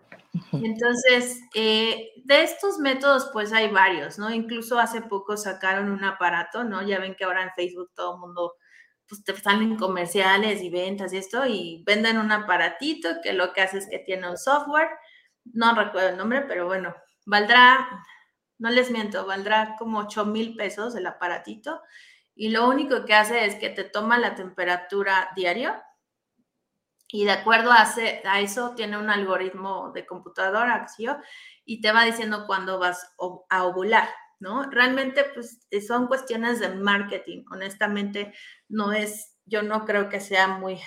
Entonces, 0.61 1.41
eh, 1.53 2.11
de 2.25 2.43
estos 2.43 2.79
métodos, 2.79 3.29
pues 3.33 3.53
hay 3.53 3.69
varios, 3.69 4.17
¿no? 4.17 4.33
Incluso 4.33 4.79
hace 4.79 5.01
poco 5.01 5.37
sacaron 5.37 5.91
un 5.91 6.03
aparato, 6.03 6.63
¿no? 6.63 6.81
Ya 6.81 6.99
ven 6.99 7.15
que 7.15 7.23
ahora 7.25 7.43
en 7.43 7.51
Facebook 7.55 7.91
todo 7.95 8.15
el 8.15 8.19
mundo, 8.21 8.55
pues 9.07 9.23
te 9.23 9.35
salen 9.37 9.75
comerciales 9.77 10.61
y 10.61 10.69
ventas 10.69 11.13
y 11.13 11.17
esto, 11.17 11.45
y 11.45 11.83
venden 11.85 12.17
un 12.17 12.31
aparatito 12.31 13.09
que 13.23 13.33
lo 13.33 13.53
que 13.53 13.61
hace 13.61 13.77
es 13.79 13.87
que 13.89 13.99
tiene 13.99 14.29
un 14.29 14.37
software, 14.37 14.89
no 15.45 15.75
recuerdo 15.75 16.09
el 16.09 16.17
nombre, 16.17 16.41
pero 16.47 16.65
bueno, 16.67 16.95
valdrá 17.25 17.87
no 18.59 18.69
les 18.69 18.91
miento, 18.91 19.25
valdrá 19.25 19.75
como 19.77 19.99
8 19.99 20.25
mil 20.25 20.55
pesos 20.55 20.95
el 20.95 21.05
aparatito 21.07 21.81
y 22.35 22.49
lo 22.49 22.67
único 22.69 23.05
que 23.05 23.13
hace 23.13 23.45
es 23.45 23.55
que 23.55 23.69
te 23.69 23.83
toma 23.83 24.17
la 24.17 24.35
temperatura 24.35 25.31
diario 25.35 25.73
y 27.13 27.25
de 27.25 27.31
acuerdo 27.31 27.71
a, 27.71 27.87
a 28.25 28.39
eso 28.41 28.73
tiene 28.75 28.97
un 28.97 29.11
algoritmo 29.11 29.91
de 29.91 30.03
computadora 30.03 30.87
y 31.63 31.79
te 31.79 31.91
va 31.91 32.05
diciendo 32.05 32.45
cuándo 32.47 32.79
vas 32.79 33.13
a 33.49 33.65
ovular, 33.65 34.09
¿no? 34.39 34.63
Realmente 34.71 35.23
pues 35.31 35.67
son 35.87 36.07
cuestiones 36.07 36.59
de 36.59 36.69
marketing, 36.69 37.43
honestamente 37.51 38.33
no 38.67 38.93
es, 38.93 39.37
yo 39.45 39.61
no 39.61 39.85
creo 39.85 40.09
que 40.09 40.19
sea 40.19 40.47
muy 40.47 40.79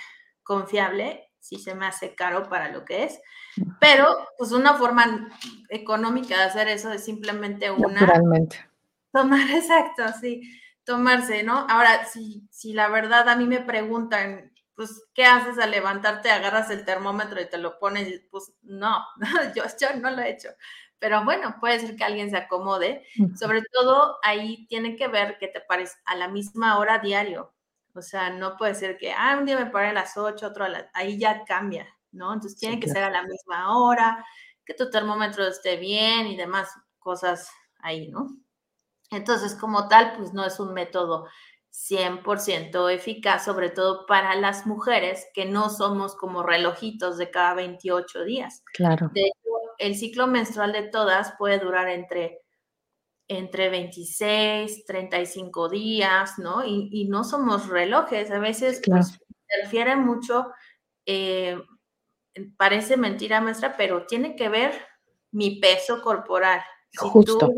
confiable 0.43 1.23
sí 1.39 1.59
se 1.59 1.75
me 1.75 1.85
hace 1.85 2.13
caro 2.13 2.49
para 2.49 2.73
lo 2.73 2.83
que 2.83 3.05
es, 3.05 3.21
pero 3.79 4.17
pues 4.37 4.51
una 4.51 4.73
forma 4.73 5.29
económica 5.69 6.35
de 6.35 6.43
hacer 6.43 6.67
eso 6.67 6.91
es 6.91 7.05
simplemente 7.05 7.71
una... 7.71 8.01
Naturalmente. 8.01 8.69
Tomar, 9.13 9.49
exacto, 9.51 10.03
sí, 10.19 10.41
tomarse, 10.83 11.43
¿no? 11.43 11.65
Ahora, 11.69 12.03
si, 12.03 12.45
si 12.51 12.73
la 12.73 12.89
verdad 12.89 13.29
a 13.29 13.37
mí 13.37 13.45
me 13.45 13.61
preguntan, 13.61 14.51
pues, 14.77 15.09
¿qué 15.15 15.25
haces 15.25 15.57
al 15.57 15.71
levantarte? 15.71 16.29
Agarras 16.29 16.69
el 16.69 16.85
termómetro 16.85 17.41
y 17.41 17.49
te 17.49 17.57
lo 17.57 17.79
pones, 17.79 18.21
pues, 18.29 18.53
no, 18.61 19.03
yo, 19.55 19.63
yo 19.81 19.95
no 19.99 20.11
lo 20.11 20.21
he 20.21 20.29
hecho. 20.29 20.49
Pero 20.99 21.25
bueno, 21.25 21.57
puede 21.59 21.79
ser 21.79 21.95
que 21.95 22.03
alguien 22.03 22.29
se 22.29 22.37
acomode. 22.37 23.03
Sobre 23.39 23.63
todo 23.73 24.17
ahí 24.23 24.67
tiene 24.67 24.95
que 24.95 25.07
ver 25.07 25.39
que 25.39 25.47
te 25.47 25.61
pares 25.61 25.97
a 26.05 26.15
la 26.15 26.27
misma 26.27 26.77
hora 26.77 26.99
diario. 26.99 27.53
O 27.95 28.01
sea, 28.03 28.29
no 28.29 28.55
puede 28.55 28.75
ser 28.75 28.97
que, 28.97 29.11
ah, 29.11 29.35
un 29.39 29.45
día 29.47 29.57
me 29.57 29.71
paré 29.71 29.87
a 29.89 29.93
las 29.93 30.15
8, 30.15 30.45
otro 30.47 30.65
a 30.65 30.69
las... 30.69 30.85
Ahí 30.93 31.17
ya 31.19 31.43
cambia, 31.45 31.87
¿no? 32.11 32.31
Entonces 32.33 32.59
tiene 32.59 32.79
que 32.79 32.87
ser 32.87 33.03
a 33.03 33.09
la 33.09 33.23
misma 33.23 33.77
hora, 33.79 34.23
que 34.63 34.75
tu 34.75 34.91
termómetro 34.91 35.45
esté 35.47 35.77
bien 35.77 36.27
y 36.27 36.37
demás 36.37 36.69
cosas 36.99 37.49
ahí, 37.79 38.09
¿no? 38.09 38.27
Entonces, 39.09 39.55
como 39.55 39.87
tal, 39.87 40.13
pues 40.17 40.33
no 40.33 40.45
es 40.45 40.59
un 40.59 40.73
método 40.73 41.27
100% 41.77 42.89
eficaz, 42.89 43.45
sobre 43.45 43.69
todo 43.69 44.05
para 44.07 44.35
las 44.35 44.65
mujeres 44.65 45.27
que 45.33 45.45
no 45.45 45.69
somos 45.69 46.15
como 46.15 46.41
relojitos 46.41 47.17
de 47.17 47.29
cada 47.29 47.53
28 47.53 48.23
días. 48.23 48.63
Claro. 48.73 49.11
De 49.13 49.21
hecho, 49.21 49.49
el 49.77 49.95
ciclo 49.95 50.25
menstrual 50.25 50.73
de 50.73 50.83
todas 50.83 51.33
puede 51.37 51.59
durar 51.59 51.87
entre 51.87 52.41
entre 53.29 53.69
26, 53.69 54.85
35 54.85 55.67
días, 55.67 56.39
¿no? 56.39 56.63
Y, 56.65 57.07
no 57.09 57.25
somos 57.25 57.67
relojes, 57.67 58.31
a 58.31 58.39
veces 58.39 58.81
pues, 58.85 59.19
refiere 59.61 59.97
mucho, 59.97 60.47
eh, 61.05 61.61
parece 62.55 62.95
mentira 62.95 63.41
maestra, 63.41 63.75
pero 63.75 64.05
tiene 64.05 64.37
que 64.37 64.47
ver 64.47 64.73
mi 65.31 65.59
peso 65.59 66.01
corporal. 66.01 66.61
Si 66.89 67.05
Justo. 67.05 67.53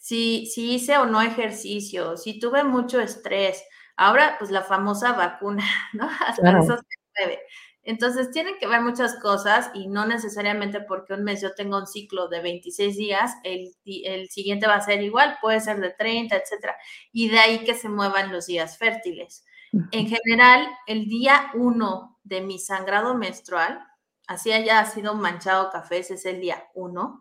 Si, 0.00 0.46
si, 0.46 0.74
hice 0.74 0.96
o 0.96 1.04
no 1.04 1.20
ejercicio, 1.20 2.16
si 2.16 2.40
tuve 2.40 2.64
mucho 2.64 3.00
estrés, 3.00 3.62
ahora 3.96 4.36
pues 4.38 4.50
la 4.50 4.62
famosa 4.62 5.12
vacuna, 5.12 5.62
¿no? 5.92 6.08
Hasta 6.26 6.58
eso 6.58 6.76
se 6.78 6.96
puede. 7.14 7.40
Entonces, 7.82 8.30
tienen 8.30 8.56
que 8.58 8.66
ver 8.66 8.80
muchas 8.80 9.18
cosas 9.20 9.70
y 9.74 9.88
no 9.88 10.06
necesariamente 10.06 10.80
porque 10.80 11.14
un 11.14 11.24
mes 11.24 11.40
yo 11.42 11.54
tengo 11.54 11.78
un 11.78 11.86
ciclo 11.86 12.28
de 12.28 12.40
26 12.40 12.96
días, 12.96 13.32
el, 13.42 13.74
el, 13.84 14.28
siguiente 14.28 14.66
va 14.66 14.76
a 14.76 14.80
ser 14.80 15.02
igual, 15.02 15.38
puede 15.40 15.60
ser 15.60 15.80
de 15.80 15.90
30, 15.90 16.36
etcétera. 16.36 16.76
Y 17.12 17.28
de 17.28 17.38
ahí 17.38 17.64
que 17.64 17.74
se 17.74 17.88
muevan 17.88 18.32
los 18.32 18.46
días 18.46 18.78
fértiles. 18.78 19.44
En 19.92 20.08
general, 20.08 20.68
el 20.86 21.06
día 21.06 21.50
1 21.54 22.20
de 22.24 22.40
mi 22.40 22.58
sangrado 22.58 23.14
menstrual, 23.14 23.86
así 24.26 24.50
haya 24.50 24.84
sido 24.86 25.14
manchado 25.14 25.70
café, 25.70 25.98
ese 25.98 26.14
es 26.14 26.26
el 26.26 26.40
día 26.40 26.64
1. 26.74 27.20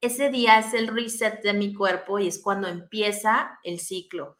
Ese 0.00 0.30
día 0.30 0.58
es 0.58 0.74
el 0.74 0.88
reset 0.88 1.42
de 1.42 1.54
mi 1.54 1.72
cuerpo 1.72 2.18
y 2.18 2.28
es 2.28 2.40
cuando 2.42 2.68
empieza 2.68 3.58
el 3.64 3.80
ciclo, 3.80 4.38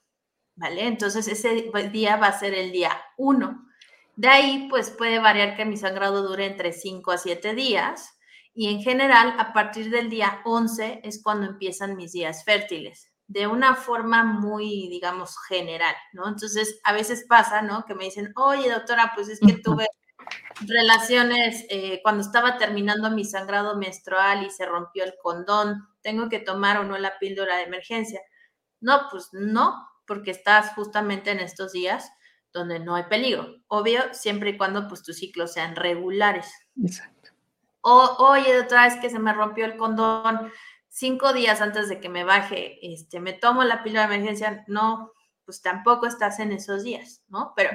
¿vale? 0.55 0.87
Entonces, 0.87 1.29
ese 1.29 1.71
día 1.91 2.17
va 2.17 2.29
a 2.29 2.39
ser 2.39 2.55
el 2.55 2.73
día 2.73 2.93
1. 3.17 3.67
De 4.17 4.29
ahí, 4.29 4.67
pues 4.71 4.91
puede 4.91 5.19
variar 5.19 5.57
que 5.57 5.65
mi 5.65 5.77
sangrado 5.77 6.23
dure 6.27 6.47
entre 6.47 6.73
5 6.73 7.11
a 7.11 7.19
7 7.19 7.55
días 7.55 8.19
y 8.55 8.69
en 8.69 8.83
general 8.83 9.35
a 9.39 9.53
partir 9.53 9.91
del 9.91 10.09
día 10.09 10.41
11 10.45 11.01
es 11.05 11.23
cuando 11.23 11.47
empiezan 11.47 11.97
mis 11.97 12.13
días 12.13 12.45
fértiles, 12.45 13.13
de 13.27 13.47
una 13.47 13.75
forma 13.77 14.25
muy, 14.25 14.89
digamos, 14.89 15.37
general, 15.49 15.95
¿no? 16.13 16.29
Entonces, 16.29 16.81
a 16.85 16.93
veces 16.93 17.27
pasa, 17.29 17.61
¿no? 17.63 17.85
Que 17.85 17.95
me 17.95 18.05
dicen, 18.05 18.33
oye, 18.37 18.71
doctora, 18.71 19.13
pues 19.15 19.29
es 19.29 19.41
que 19.41 19.59
tuve 19.59 19.87
relaciones 20.61 21.67
eh, 21.69 22.01
cuando 22.03 22.23
estaba 22.23 22.57
terminando 22.59 23.11
mi 23.11 23.25
sangrado 23.25 23.77
menstrual 23.77 24.45
y 24.45 24.51
se 24.51 24.67
rompió 24.67 25.05
el 25.05 25.15
condón, 25.23 25.89
¿tengo 26.03 26.29
que 26.29 26.39
tomar 26.39 26.79
o 26.79 26.85
no 26.85 26.97
la 26.99 27.19
píldora 27.19 27.57
de 27.57 27.65
emergencia? 27.65 28.21
No, 28.81 29.09
pues 29.11 29.29
no, 29.33 29.89
porque 30.07 30.31
estás 30.31 30.73
justamente 30.75 31.31
en 31.31 31.41
estos 31.41 31.73
días 31.73 32.11
donde 32.53 32.79
no 32.79 32.95
hay 32.95 33.05
peligro. 33.05 33.57
Obvio, 33.69 34.03
siempre 34.13 34.51
y 34.51 34.57
cuando 34.57 34.89
pues 34.89 35.03
tus 35.03 35.17
ciclos 35.17 35.53
sean 35.53 35.77
regulares. 35.77 36.51
Exacto. 36.83 37.31
O, 37.83 38.17
oye, 38.19 38.59
otra 38.59 38.85
vez 38.85 38.97
que 38.97 39.11
se 39.11 39.19
me 39.19 39.33
rompió 39.33 39.67
el 39.67 39.77
condón 39.77 40.51
cinco 40.89 41.33
días 41.35 41.61
antes 41.61 41.89
de 41.89 42.01
que 42.01 42.09
me 42.09 42.25
baje, 42.25 42.79
este, 42.81 43.21
me 43.21 43.35
tomo 43.35 43.63
la 43.65 43.83
píldora 43.83 44.09
de 44.09 44.15
emergencia, 44.15 44.65
no, 44.67 45.13
pues 45.47 45.63
tampoco 45.63 46.07
estás 46.07 46.41
en 46.41 46.53
esos 46.53 46.83
días, 46.83 47.23
¿no? 47.29 47.55
Pero, 47.57 47.71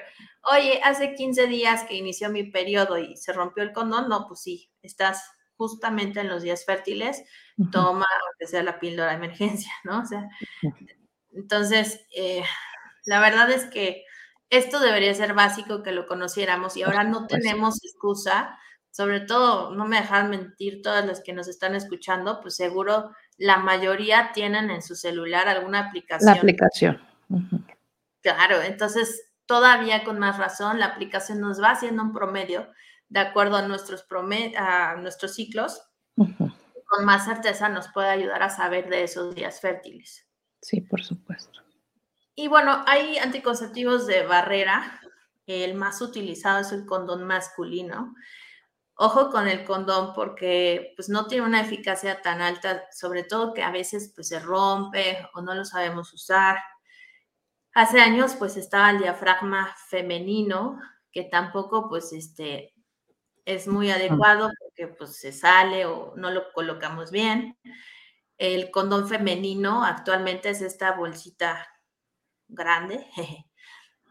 oye, 0.52 0.82
hace 0.84 1.16
15 1.16 1.48
días 1.48 1.86
que 1.86 1.96
inició 1.96 2.30
mi 2.30 2.44
periodo 2.44 3.00
y 3.00 3.18
se 3.18 3.34
rompió 3.34 3.64
el 3.64 3.72
condón, 3.72 4.10
no, 4.10 4.28
pues 4.28 4.42
sí, 4.42 4.70
estás 4.84 5.24
justamente 5.56 6.20
en 6.20 6.28
los 6.28 6.44
días 6.44 6.66
fértiles, 6.66 7.24
toma, 7.72 8.08
aunque 8.28 8.48
sea 8.48 8.62
la 8.62 8.80
píldora 8.80 9.12
de 9.12 9.18
emergencia, 9.18 9.72
¿no? 9.84 10.02
O 10.02 10.06
sea, 10.06 10.28
entonces, 11.32 12.06
eh, 12.16 12.44
la 13.06 13.20
verdad 13.20 13.50
es 13.50 13.66
que 13.66 14.04
esto 14.50 14.80
debería 14.80 15.14
ser 15.14 15.34
básico 15.34 15.82
que 15.82 15.94
lo 15.94 16.08
conociéramos 16.08 16.76
y 16.76 16.84
ahora 16.84 17.06
no 17.06 17.26
tenemos 17.28 17.84
excusa, 17.86 18.60
sobre 18.90 19.22
todo, 19.22 19.74
no 19.74 19.86
me 19.86 20.02
dejan 20.02 20.30
mentir 20.30 20.82
todas 20.82 21.06
las 21.06 21.22
que 21.22 21.32
nos 21.32 21.48
están 21.48 21.76
escuchando, 21.76 22.42
pues 22.42 22.56
seguro 22.56 23.12
la 23.38 23.58
mayoría 23.58 24.32
tienen 24.34 24.70
en 24.70 24.82
su 24.82 24.96
celular 24.96 25.48
alguna 25.48 25.88
aplicación. 25.88 26.34
La 26.34 26.38
aplicación. 26.38 27.11
Claro, 28.22 28.62
entonces 28.62 29.32
todavía 29.46 30.04
con 30.04 30.20
más 30.20 30.38
razón 30.38 30.80
la 30.80 30.86
aplicación 30.86 31.42
nos 31.42 31.62
va 31.62 31.72
haciendo 31.72 32.04
un 32.04 32.14
promedio 32.14 32.70
de 33.10 33.20
acuerdo 33.20 33.58
a 33.58 33.68
nuestros, 33.68 34.06
a 34.58 34.96
nuestros 34.96 35.34
ciclos. 35.36 35.82
Con 36.16 37.06
más 37.06 37.26
certeza 37.26 37.70
nos 37.70 37.90
puede 37.90 38.10
ayudar 38.10 38.44
a 38.44 38.50
saber 38.50 38.90
de 38.90 39.04
esos 39.04 39.36
días 39.36 39.60
fértiles. 39.60 40.28
Sí, 40.62 40.82
por 40.82 41.04
supuesto. 41.04 41.62
Y 42.36 42.48
bueno, 42.48 42.84
hay 42.88 43.18
anticonceptivos 43.18 44.08
de 44.08 44.26
barrera. 44.26 45.02
El 45.46 45.76
más 45.76 46.02
utilizado 46.02 46.60
es 46.60 46.72
el 46.72 46.86
condón 46.86 47.26
masculino. 47.26 48.16
Ojo 48.96 49.32
con 49.32 49.48
el 49.48 49.66
condón 49.66 50.14
porque 50.14 50.94
pues 50.96 51.10
no 51.10 51.28
tiene 51.28 51.46
una 51.46 51.62
eficacia 51.62 52.22
tan 52.22 52.42
alta, 52.42 52.84
sobre 52.92 53.24
todo 53.24 53.54
que 53.54 53.64
a 53.64 53.72
veces 53.72 54.14
pues 54.16 54.28
se 54.30 54.40
rompe 54.40 55.18
o 55.34 55.42
no 55.42 55.56
lo 55.56 55.66
sabemos 55.66 56.14
usar. 56.14 56.58
Hace 57.74 58.02
años 58.02 58.36
pues 58.38 58.58
estaba 58.58 58.92
el 58.92 59.00
diafragma 59.00 59.74
femenino, 59.88 60.80
que 61.12 61.24
tampoco 61.24 61.88
pues 61.90 62.12
este 62.14 62.74
es 63.46 63.68
muy 63.68 63.92
adecuado 63.92 64.50
porque 64.60 64.88
pues 64.88 65.18
se 65.18 65.32
sale 65.32 65.86
o 65.86 66.14
no 66.18 66.32
lo 66.32 66.52
colocamos 66.54 67.12
bien. 67.12 67.58
El 68.38 68.72
condón 68.72 69.08
femenino 69.08 69.84
actualmente 69.86 70.50
es 70.50 70.62
esta 70.62 70.94
bolsita 70.94 71.68
grande 72.48 73.06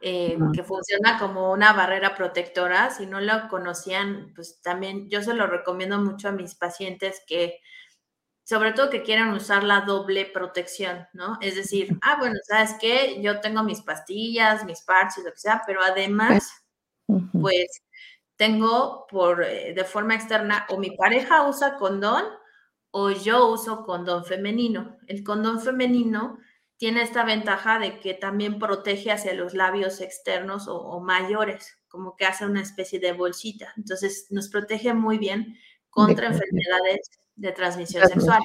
eh, 0.00 0.38
que 0.54 0.64
funciona 0.64 1.18
como 1.18 1.52
una 1.52 1.72
barrera 1.72 2.14
protectora. 2.14 2.90
Si 2.90 3.06
no 3.06 3.20
lo 3.20 3.48
conocían, 3.48 4.32
pues 4.34 4.60
también 4.62 5.10
yo 5.10 5.22
se 5.22 5.34
lo 5.34 5.46
recomiendo 5.46 5.98
mucho 5.98 6.28
a 6.28 6.32
mis 6.32 6.54
pacientes 6.54 7.22
que 7.26 7.60
sobre 8.50 8.73
todo 8.73 8.90
que 8.90 9.04
quieran 9.04 9.33
usar 9.33 9.62
la 9.62 9.83
doble 9.83 10.26
protección, 10.26 11.07
¿no? 11.12 11.38
Es 11.40 11.54
decir, 11.54 11.97
ah, 12.02 12.16
bueno, 12.19 12.35
¿sabes 12.42 12.75
qué? 12.80 13.23
Yo 13.23 13.38
tengo 13.38 13.62
mis 13.62 13.80
pastillas, 13.80 14.64
mis 14.64 14.80
parches, 14.80 15.23
lo 15.23 15.30
que 15.30 15.38
sea, 15.38 15.62
pero 15.64 15.80
además, 15.80 16.50
pues 17.33 17.80
tengo 18.35 19.07
por 19.09 19.45
eh, 19.45 19.73
de 19.73 19.85
forma 19.85 20.16
externa 20.16 20.66
o 20.69 20.78
mi 20.78 20.90
pareja 20.90 21.47
usa 21.47 21.76
condón 21.76 22.25
o 22.90 23.12
yo 23.12 23.47
uso 23.47 23.85
condón 23.85 24.25
femenino. 24.25 24.99
El 25.07 25.23
condón 25.23 25.61
femenino 25.61 26.37
tiene 26.76 27.02
esta 27.02 27.25
ventaja 27.25 27.78
de 27.78 28.00
que 28.00 28.14
también 28.14 28.59
protege 28.59 29.12
hacia 29.12 29.33
los 29.33 29.54
labios 29.54 30.00
externos 30.00 30.66
o, 30.66 30.99
mayores, 30.99 31.78
como 31.87 32.16
que 32.16 32.26
hace 32.26 32.47
una 32.47 32.62
especie 32.62 32.99
de 32.99 33.12
bolsita. 33.12 33.73
Entonces 33.76 34.26
nos 34.30 34.49
protege 34.49 34.92
muy 34.92 35.19
bien 35.19 35.57
contra 35.88 36.26
enfermedades 36.26 37.11
de 37.40 37.52
transmisión, 37.52 38.06
sexual. 38.06 38.40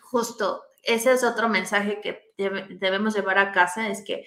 Justo, 0.00 0.64
ese 0.82 1.12
es 1.12 1.22
otro 1.24 1.48
mensaje 1.48 2.00
que 2.00 2.32
debemos 2.36 3.14
llevar 3.14 3.38
a 3.38 3.52
casa, 3.52 3.88
es 3.88 4.02
que 4.02 4.26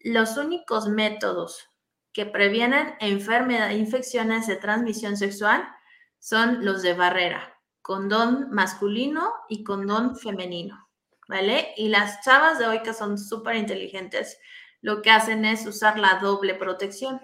los 0.00 0.36
únicos 0.36 0.88
métodos 0.88 1.68
que 2.12 2.26
previenen 2.26 2.94
enfermedades, 3.00 3.78
infecciones 3.78 4.46
de 4.46 4.56
transmisión 4.56 5.16
sexual 5.16 5.66
son 6.18 6.64
los 6.64 6.82
de 6.82 6.94
barrera, 6.94 7.58
condón 7.82 8.48
masculino 8.50 9.32
y 9.48 9.64
condón 9.64 10.16
femenino. 10.16 10.88
¿vale? 11.28 11.72
Y 11.76 11.88
las 11.88 12.22
chavas 12.22 12.58
de 12.58 12.66
hoy 12.66 12.82
que 12.82 12.92
son 12.92 13.16
súper 13.16 13.54
inteligentes, 13.54 14.38
lo 14.82 15.00
que 15.00 15.10
hacen 15.10 15.44
es 15.44 15.64
usar 15.64 15.98
la 15.98 16.18
doble 16.20 16.54
protección, 16.54 17.20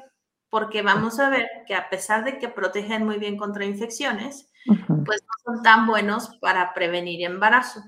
porque 0.48 0.82
vamos 0.82 1.18
a 1.18 1.28
ver 1.28 1.48
que 1.66 1.74
a 1.74 1.90
pesar 1.90 2.24
de 2.24 2.38
que 2.38 2.48
protegen 2.48 3.04
muy 3.04 3.18
bien 3.18 3.36
contra 3.36 3.64
infecciones, 3.64 4.48
pues 4.66 5.22
no 5.22 5.54
son 5.54 5.62
tan 5.62 5.86
buenos 5.86 6.36
para 6.40 6.74
prevenir 6.74 7.22
embarazo. 7.24 7.82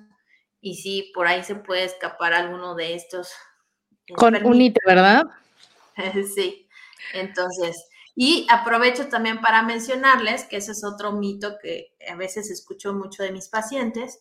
Y 0.60 0.76
sí, 0.76 1.12
por 1.14 1.26
ahí 1.26 1.44
se 1.44 1.54
puede 1.54 1.84
escapar 1.84 2.32
alguno 2.32 2.74
de 2.74 2.94
estos. 2.94 3.32
Con 4.16 4.34
un 4.44 4.60
hito, 4.60 4.80
¿verdad? 4.86 5.24
sí, 6.34 6.68
entonces, 7.12 7.88
y 8.14 8.46
aprovecho 8.50 9.08
también 9.08 9.40
para 9.40 9.62
mencionarles 9.62 10.44
que 10.44 10.56
ese 10.56 10.72
es 10.72 10.84
otro 10.84 11.12
mito 11.12 11.56
que 11.62 11.94
a 12.10 12.16
veces 12.16 12.50
escucho 12.50 12.92
mucho 12.92 13.22
de 13.22 13.32
mis 13.32 13.48
pacientes, 13.48 14.20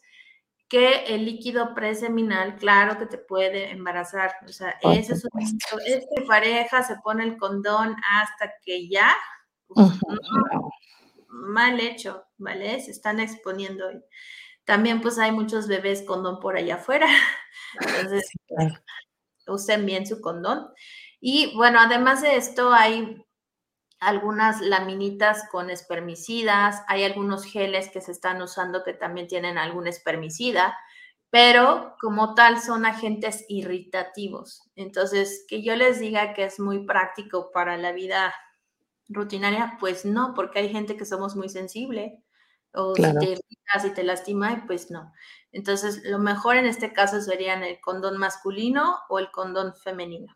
que 0.70 1.06
el 1.06 1.26
líquido 1.26 1.74
preseminal, 1.74 2.58
claro 2.58 3.00
que 3.00 3.06
te 3.06 3.18
puede 3.18 3.72
embarazar. 3.72 4.36
O 4.46 4.50
sea, 4.50 4.76
ese 4.82 5.14
es 5.14 5.24
un 5.26 5.42
Es 5.88 6.06
que 6.14 6.22
pareja 6.28 6.84
se 6.84 6.98
pone 6.98 7.24
el 7.24 7.38
condón 7.38 7.96
hasta 8.12 8.54
que 8.64 8.90
ya. 8.90 9.16
Mal 11.28 11.80
hecho, 11.80 12.26
¿vale? 12.38 12.82
Se 12.82 12.92
están 12.92 13.20
exponiendo. 13.20 13.86
También, 14.66 15.02
pues, 15.02 15.18
hay 15.20 15.32
muchos 15.32 15.68
bebés 15.68 16.04
condón 16.04 16.40
por 16.40 16.58
allá 16.58 16.76
afuera. 16.76 17.08
Entonces, 17.82 18.30
usen 19.48 19.86
bien 19.86 20.06
su 20.06 20.22
condón. 20.22 20.68
Y 21.20 21.56
bueno, 21.56 21.80
además 21.80 22.22
de 22.22 22.36
esto, 22.36 22.74
hay 22.74 23.24
algunas 24.00 24.62
laminitas 24.62 25.48
con 25.50 25.70
espermicidas, 25.70 26.84
hay 26.88 27.04
algunos 27.04 27.46
geles 27.46 27.90
que 27.90 28.02
se 28.02 28.12
están 28.12 28.42
usando 28.42 28.84
que 28.84 28.94
también 28.94 29.28
tienen 29.28 29.58
algún 29.58 29.88
espermicida, 29.88 30.78
pero 31.30 31.96
como 32.00 32.36
tal 32.36 32.62
son 32.62 32.86
agentes 32.86 33.46
irritativos. 33.50 34.70
Entonces, 34.76 35.46
que 35.48 35.64
yo 35.64 35.76
les 35.76 36.00
diga 36.00 36.34
que 36.34 36.46
es 36.46 36.60
muy 36.60 36.86
práctico 36.86 37.52
para 37.52 37.78
la 37.78 37.92
vida 37.92 38.34
rutinaria, 39.10 39.78
pues 39.80 40.06
no, 40.06 40.34
porque 40.34 40.60
hay 40.60 40.70
gente 40.70 40.98
que 40.98 41.06
somos 41.06 41.36
muy 41.36 41.50
sensible 41.50 42.22
o 42.74 42.96
si 42.96 43.02
te 43.02 43.26
irritas 43.26 43.86
y 43.86 43.94
te 43.94 44.04
lastima, 44.04 44.64
pues 44.68 44.92
no. 44.92 45.14
Entonces, 45.52 46.02
lo 46.04 46.20
mejor 46.20 46.58
en 46.58 46.66
este 46.66 46.94
caso 46.94 47.22
serían 47.22 47.64
el 47.64 47.80
condón 47.80 48.18
masculino 48.18 49.00
o 49.10 49.20
el 49.20 49.32
condón 49.32 49.74
femenino. 49.76 50.36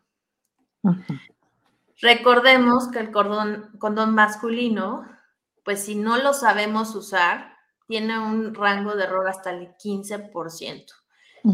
Recordemos 2.00 2.88
que 2.88 2.98
el 2.98 3.12
cordón, 3.12 3.70
condón 3.78 4.14
masculino, 4.14 5.06
pues 5.64 5.84
si 5.84 5.94
no 5.94 6.16
lo 6.18 6.32
sabemos 6.32 6.94
usar, 6.96 7.56
tiene 7.86 8.18
un 8.18 8.54
rango 8.54 8.96
de 8.96 9.04
error 9.04 9.28
hasta 9.28 9.50
el 9.50 9.76
15%. 9.76 11.01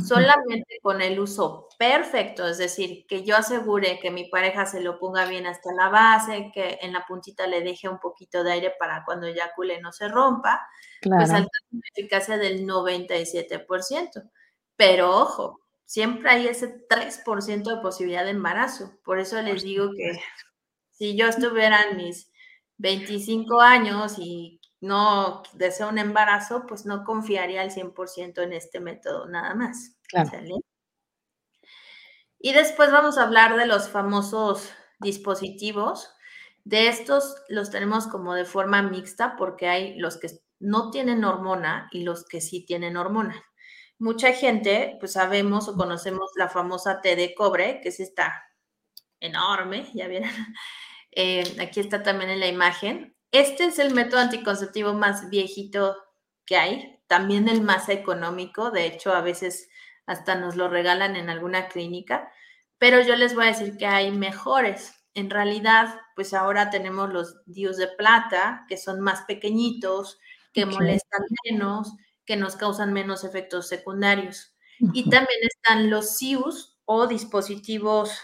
Solamente 0.06 0.78
con 0.82 1.00
el 1.00 1.18
uso 1.18 1.68
perfecto, 1.78 2.46
es 2.46 2.58
decir, 2.58 3.06
que 3.06 3.24
yo 3.24 3.36
asegure 3.36 3.98
que 4.00 4.10
mi 4.10 4.28
pareja 4.28 4.66
se 4.66 4.80
lo 4.80 4.98
ponga 4.98 5.24
bien 5.24 5.46
hasta 5.46 5.72
la 5.72 5.88
base, 5.88 6.50
que 6.52 6.78
en 6.82 6.92
la 6.92 7.06
puntita 7.06 7.46
le 7.46 7.62
deje 7.62 7.88
un 7.88 7.98
poquito 7.98 8.44
de 8.44 8.52
aire 8.52 8.72
para 8.78 9.04
cuando 9.04 9.26
eyacule 9.26 9.80
no 9.80 9.90
se 9.92 10.08
rompa, 10.08 10.66
pues 11.00 11.30
alcanza 11.30 11.48
una 11.72 11.82
eficacia 11.94 12.36
del 12.36 12.66
97%. 12.66 14.30
Pero 14.76 15.16
ojo, 15.16 15.60
siempre 15.84 16.30
hay 16.30 16.46
ese 16.48 16.86
3% 16.86 17.74
de 17.76 17.80
posibilidad 17.80 18.24
de 18.24 18.30
embarazo. 18.30 18.98
Por 19.02 19.18
eso 19.18 19.40
les 19.40 19.62
digo 19.62 19.90
que 19.96 20.20
si 20.90 21.16
yo 21.16 21.26
estuviera 21.28 21.82
en 21.90 21.96
mis 21.96 22.30
25 22.76 23.60
años 23.60 24.16
y 24.18 24.57
no 24.80 25.42
deseo 25.54 25.88
un 25.88 25.98
embarazo, 25.98 26.64
pues 26.66 26.86
no 26.86 27.04
confiaría 27.04 27.62
al 27.62 27.70
100% 27.70 28.42
en 28.42 28.52
este 28.52 28.80
método 28.80 29.26
nada 29.26 29.54
más. 29.54 29.96
Y 32.38 32.52
después 32.52 32.92
vamos 32.92 33.18
a 33.18 33.24
hablar 33.24 33.56
de 33.56 33.66
los 33.66 33.88
famosos 33.88 34.72
dispositivos. 35.00 36.10
De 36.64 36.88
estos 36.88 37.36
los 37.48 37.70
tenemos 37.70 38.06
como 38.06 38.34
de 38.34 38.44
forma 38.44 38.82
mixta 38.82 39.36
porque 39.36 39.68
hay 39.68 39.98
los 39.98 40.18
que 40.18 40.28
no 40.60 40.90
tienen 40.90 41.24
hormona 41.24 41.88
y 41.92 42.02
los 42.02 42.24
que 42.24 42.40
sí 42.40 42.64
tienen 42.64 42.96
hormona 42.96 43.44
mucha 43.98 44.32
gente, 44.32 44.96
pues 45.00 45.12
sabemos 45.12 45.68
o 45.68 45.76
conocemos 45.76 46.30
la 46.36 46.48
famosa 46.48 47.00
T 47.00 47.16
de 47.16 47.34
cobre, 47.34 47.80
que 47.82 47.88
es 47.90 48.00
esta 48.00 48.44
enorme, 49.20 49.90
ya 49.94 50.08
vieron. 50.08 50.30
Eh, 51.10 51.56
aquí 51.58 51.80
está 51.80 52.02
también 52.02 52.30
en 52.30 52.38
la 52.38 52.46
imagen. 52.46 53.16
Este 53.32 53.66
es 53.66 53.78
el 53.78 53.92
método 53.94 54.20
anticonceptivo 54.20 54.94
más 54.94 55.28
viejito 55.28 55.96
que 56.46 56.56
hay, 56.56 57.00
también 57.08 57.48
el 57.48 57.60
más 57.60 57.88
económico, 57.90 58.70
de 58.70 58.86
hecho 58.86 59.12
a 59.12 59.20
veces 59.20 59.68
hasta 60.06 60.34
nos 60.34 60.56
lo 60.56 60.68
regalan 60.68 61.14
en 61.16 61.28
alguna 61.28 61.68
clínica, 61.68 62.32
pero 62.78 63.00
yo 63.02 63.16
les 63.16 63.34
voy 63.34 63.44
a 63.44 63.48
decir 63.48 63.76
que 63.76 63.86
hay 63.86 64.10
mejores. 64.10 64.94
En 65.14 65.28
realidad, 65.30 66.00
pues 66.16 66.32
ahora 66.32 66.70
tenemos 66.70 67.12
los 67.12 67.44
DIUs 67.44 67.76
de 67.76 67.88
plata, 67.88 68.64
que 68.68 68.76
son 68.78 69.00
más 69.00 69.22
pequeñitos, 69.22 70.18
que 70.54 70.64
molestan 70.64 71.22
menos, 71.44 71.92
que 72.24 72.36
nos 72.36 72.56
causan 72.56 72.92
menos 72.92 73.24
efectos 73.24 73.68
secundarios. 73.68 74.54
Y 74.94 75.10
también 75.10 75.40
están 75.42 75.90
los 75.90 76.16
SIUS 76.16 76.78
o 76.84 77.06
dispositivos 77.06 78.18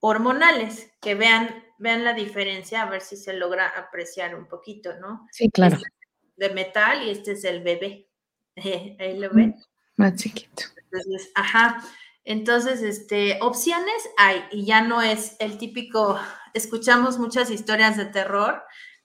hormonales, 0.00 0.90
que 1.00 1.14
vean, 1.14 1.62
vean 1.80 2.04
la 2.04 2.12
diferencia, 2.12 2.82
a 2.82 2.90
ver 2.90 3.00
si 3.00 3.16
se 3.16 3.32
logra 3.32 3.66
apreciar 3.68 4.34
un 4.34 4.46
poquito, 4.46 4.96
¿no? 5.00 5.26
Sí, 5.32 5.50
claro. 5.50 5.76
Este 5.76 5.88
de 6.36 6.50
metal 6.50 7.06
y 7.06 7.10
este 7.10 7.32
es 7.32 7.44
el 7.44 7.62
bebé. 7.62 8.08
Ahí 8.56 9.18
lo 9.18 9.30
ven. 9.30 9.56
Más 9.96 10.14
chiquito. 10.16 10.64
Entonces, 10.84 11.30
ajá. 11.34 11.82
Entonces, 12.24 12.82
este, 12.82 13.38
opciones 13.40 14.08
hay 14.18 14.42
y 14.50 14.64
ya 14.64 14.82
no 14.82 15.02
es 15.02 15.36
el 15.38 15.58
típico, 15.58 16.18
escuchamos 16.54 17.18
muchas 17.18 17.50
historias 17.50 17.96
de 17.96 18.06
terror, 18.06 18.62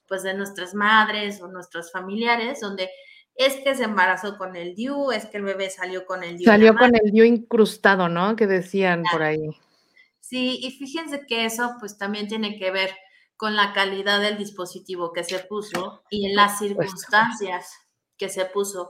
pues 0.07 0.23
de 0.23 0.33
nuestras 0.33 0.73
madres 0.73 1.41
o 1.41 1.47
nuestros 1.47 1.91
familiares, 1.91 2.59
donde 2.59 2.89
es 3.35 3.55
que 3.57 3.75
se 3.75 3.83
embarazó 3.83 4.37
con 4.37 4.55
el 4.55 4.75
DIU, 4.75 5.11
es 5.11 5.25
que 5.25 5.37
el 5.37 5.43
bebé 5.43 5.69
salió 5.69 6.05
con 6.05 6.23
el 6.23 6.37
DIU. 6.37 6.45
Salió 6.45 6.75
con 6.75 6.93
el 6.95 7.11
DIU 7.11 7.23
incrustado, 7.23 8.09
¿no? 8.09 8.35
Que 8.35 8.47
decían 8.47 9.03
por 9.11 9.23
ahí. 9.23 9.49
Sí, 10.27 10.57
y 10.63 10.71
fíjense 10.71 11.25
que 11.27 11.45
eso 11.45 11.75
pues 11.79 11.97
también 11.99 12.27
tiene 12.27 12.57
que 12.57 12.71
ver 12.71 12.89
con 13.37 13.55
la 13.55 13.73
calidad 13.73 14.19
del 14.21 14.37
dispositivo 14.39 15.13
que 15.13 15.23
se 15.23 15.37
puso 15.39 16.03
y 16.09 16.25
en 16.27 16.35
las 16.35 16.57
circunstancias 16.57 17.71
que 18.17 18.29
se 18.29 18.45
puso. 18.45 18.89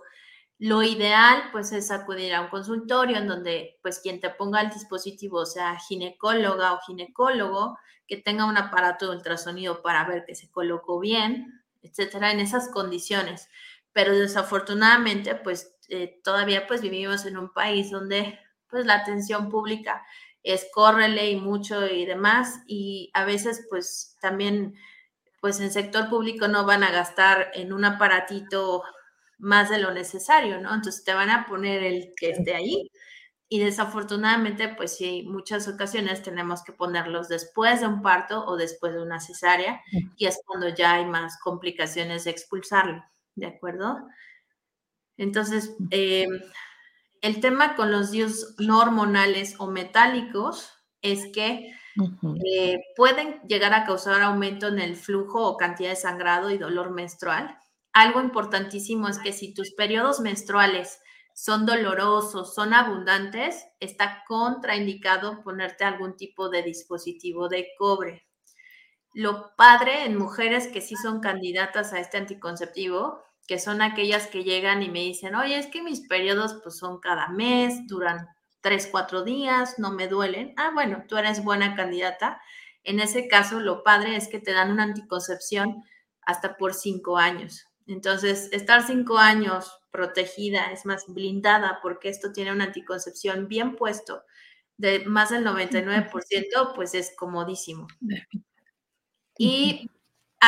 Lo 0.59 0.81
ideal 0.81 1.49
pues 1.51 1.73
es 1.73 1.91
acudir 1.91 2.33
a 2.33 2.41
un 2.41 2.47
consultorio 2.49 3.17
en 3.17 3.27
donde 3.27 3.77
pues 3.81 3.99
quien 3.99 4.21
te 4.21 4.29
ponga 4.29 4.61
el 4.61 4.69
dispositivo 4.69 5.45
sea 5.45 5.77
ginecóloga 5.77 6.73
o 6.73 6.79
ginecólogo, 6.87 7.77
que 8.07 8.15
tenga 8.17 8.45
un 8.45 8.55
aparato 8.57 9.09
de 9.09 9.17
ultrasonido 9.17 9.81
para 9.81 10.05
ver 10.07 10.23
que 10.25 10.35
se 10.35 10.49
colocó 10.51 10.99
bien, 11.01 11.63
etcétera, 11.81 12.31
en 12.31 12.39
esas 12.39 12.69
condiciones 12.69 13.49
pero 13.93 14.13
desafortunadamente, 14.13 15.35
pues 15.35 15.73
eh, 15.87 16.19
todavía 16.21 16.67
pues 16.67 16.81
vivimos 16.81 17.25
en 17.25 17.37
un 17.37 17.53
país 17.53 17.91
donde 17.91 18.37
pues 18.69 18.85
la 18.85 18.95
atención 18.95 19.49
pública 19.49 20.05
es 20.45 20.67
córrele 20.73 21.31
y 21.31 21.37
mucho 21.41 21.87
y 21.87 22.05
demás, 22.05 22.61
y 22.67 23.11
a 23.13 23.25
veces 23.25 23.65
pues 23.69 24.15
también 24.21 24.75
pues 25.41 25.59
en 25.59 25.71
sector 25.71 26.09
público 26.09 26.47
no 26.47 26.65
van 26.65 26.83
a 26.83 26.91
gastar 26.91 27.51
en 27.53 27.73
un 27.73 27.85
aparatito 27.85 28.83
más 29.37 29.69
de 29.69 29.79
lo 29.79 29.91
necesario, 29.91 30.59
¿no? 30.61 30.73
Entonces 30.73 31.03
te 31.03 31.13
van 31.13 31.29
a 31.29 31.45
poner 31.47 31.83
el 31.83 32.13
que 32.17 32.31
esté 32.31 32.55
ahí 32.55 32.91
y 33.49 33.59
desafortunadamente, 33.59 34.69
pues 34.69 34.95
sí, 34.97 35.23
muchas 35.27 35.67
ocasiones 35.67 36.23
tenemos 36.23 36.63
que 36.63 36.73
ponerlos 36.73 37.27
después 37.29 37.81
de 37.81 37.87
un 37.87 38.01
parto 38.01 38.45
o 38.45 38.57
después 38.57 38.93
de 38.93 39.01
una 39.03 39.19
cesárea 39.19 39.81
y 40.17 40.25
es 40.27 40.41
cuando 40.45 40.69
ya 40.69 40.95
hay 40.95 41.05
más 41.05 41.37
complicaciones 41.39 42.23
de 42.25 42.31
expulsarlo, 42.31 43.03
¿de 43.35 43.47
acuerdo? 43.47 43.99
Entonces, 45.17 45.75
eh, 45.91 46.27
el 47.25 47.41
tema 47.41 47.75
con 47.75 47.91
los 47.91 48.11
DIUs 48.11 48.53
no 48.59 48.79
hormonales 48.79 49.55
o 49.57 49.65
metálicos 49.65 50.69
es 51.01 51.25
que 51.33 51.71
eh, 52.45 52.79
pueden 52.95 53.41
llegar 53.47 53.73
a 53.73 53.83
causar 53.83 54.21
aumento 54.21 54.67
en 54.67 54.77
el 54.77 54.95
flujo 54.95 55.43
o 55.43 55.57
cantidad 55.57 55.89
de 55.89 55.95
sangrado 55.95 56.51
y 56.51 56.59
dolor 56.59 56.91
menstrual. 56.91 57.57
Algo 57.93 58.21
importantísimo 58.21 59.07
es 59.07 59.17
que 59.17 59.33
si 59.33 59.55
tus 59.55 59.73
periodos 59.73 60.19
menstruales 60.19 60.99
son 61.33 61.65
dolorosos, 61.65 62.53
son 62.53 62.75
abundantes, 62.75 63.65
está 63.79 64.23
contraindicado 64.27 65.41
ponerte 65.41 65.83
algún 65.83 66.15
tipo 66.15 66.49
de 66.49 66.61
dispositivo 66.61 67.49
de 67.49 67.69
cobre. 67.79 68.27
Lo 69.15 69.55
padre 69.55 70.05
en 70.05 70.15
mujeres 70.15 70.67
que 70.67 70.79
sí 70.79 70.95
son 70.95 71.21
candidatas 71.21 71.91
a 71.91 71.99
este 71.99 72.17
anticonceptivo, 72.17 73.24
que 73.47 73.59
son 73.59 73.81
aquellas 73.81 74.27
que 74.27 74.43
llegan 74.43 74.81
y 74.83 74.89
me 74.89 75.01
dicen, 75.01 75.35
oye, 75.35 75.57
es 75.57 75.67
que 75.67 75.83
mis 75.83 76.01
periodos 76.07 76.59
pues 76.63 76.77
son 76.77 76.99
cada 76.99 77.29
mes, 77.29 77.85
duran 77.87 78.27
tres, 78.61 78.87
cuatro 78.91 79.23
días, 79.23 79.77
no 79.77 79.91
me 79.91 80.07
duelen. 80.07 80.53
Ah, 80.57 80.71
bueno, 80.73 81.03
tú 81.07 81.17
eres 81.17 81.43
buena 81.43 81.75
candidata. 81.75 82.41
En 82.83 82.99
ese 82.99 83.27
caso, 83.27 83.59
lo 83.59 83.83
padre 83.83 84.15
es 84.15 84.27
que 84.27 84.39
te 84.39 84.53
dan 84.53 84.71
una 84.71 84.83
anticoncepción 84.83 85.83
hasta 86.21 86.57
por 86.57 86.73
cinco 86.73 87.17
años. 87.17 87.67
Entonces, 87.87 88.49
estar 88.51 88.85
cinco 88.85 89.19
años 89.19 89.79
protegida, 89.91 90.71
es 90.71 90.85
más 90.85 91.05
blindada, 91.07 91.79
porque 91.81 92.09
esto 92.09 92.31
tiene 92.31 92.51
una 92.51 92.65
anticoncepción 92.65 93.47
bien 93.47 93.75
puesto 93.75 94.23
de 94.77 95.05
más 95.05 95.29
del 95.29 95.45
99%, 95.45 96.73
pues 96.75 96.95
es 96.95 97.15
comodísimo. 97.15 97.87
Y 99.37 99.89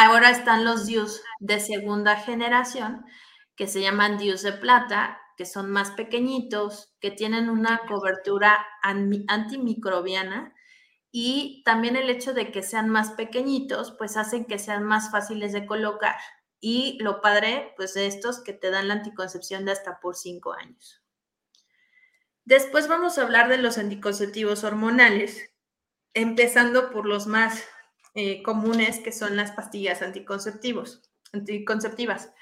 ahora 0.03 0.29
están 0.29 0.63
los 0.63 0.85
DIUs 0.85 1.23
de 1.39 1.59
segunda 1.59 2.15
generación, 2.17 3.05
que 3.55 3.67
se 3.67 3.81
llaman 3.81 4.17
DIUs 4.17 4.43
de 4.43 4.53
plata, 4.53 5.19
que 5.37 5.45
son 5.45 5.71
más 5.71 5.91
pequeñitos, 5.91 6.93
que 6.99 7.09
tienen 7.09 7.49
una 7.49 7.81
cobertura 7.87 8.65
antimicrobiana 8.81 10.53
y 11.11 11.63
también 11.65 11.95
el 11.95 12.11
hecho 12.11 12.33
de 12.33 12.51
que 12.51 12.61
sean 12.61 12.89
más 12.89 13.11
pequeñitos, 13.11 13.91
pues 13.97 14.17
hacen 14.17 14.45
que 14.45 14.59
sean 14.59 14.83
más 14.83 15.09
fáciles 15.09 15.51
de 15.51 15.65
colocar. 15.65 16.15
Y 16.59 16.99
lo 17.01 17.21
padre, 17.21 17.73
pues 17.75 17.93
de 17.95 18.05
estos 18.05 18.43
que 18.43 18.53
te 18.53 18.69
dan 18.69 18.87
la 18.87 18.95
anticoncepción 18.95 19.65
de 19.65 19.71
hasta 19.71 19.99
por 19.99 20.15
cinco 20.15 20.53
años. 20.53 21.01
Después 22.45 22.87
vamos 22.87 23.17
a 23.17 23.23
hablar 23.23 23.49
de 23.49 23.57
los 23.57 23.77
anticonceptivos 23.77 24.63
hormonales, 24.63 25.51
empezando 26.13 26.91
por 26.91 27.05
los 27.05 27.25
más 27.25 27.63
eh, 28.17 28.41
comunes, 28.43 28.99
que 28.99 29.11
son 29.11 29.37
las 29.37 29.51
pastillas 29.51 30.01
anticonceptivos, 30.01 31.01
anticonceptivas. 31.31 32.33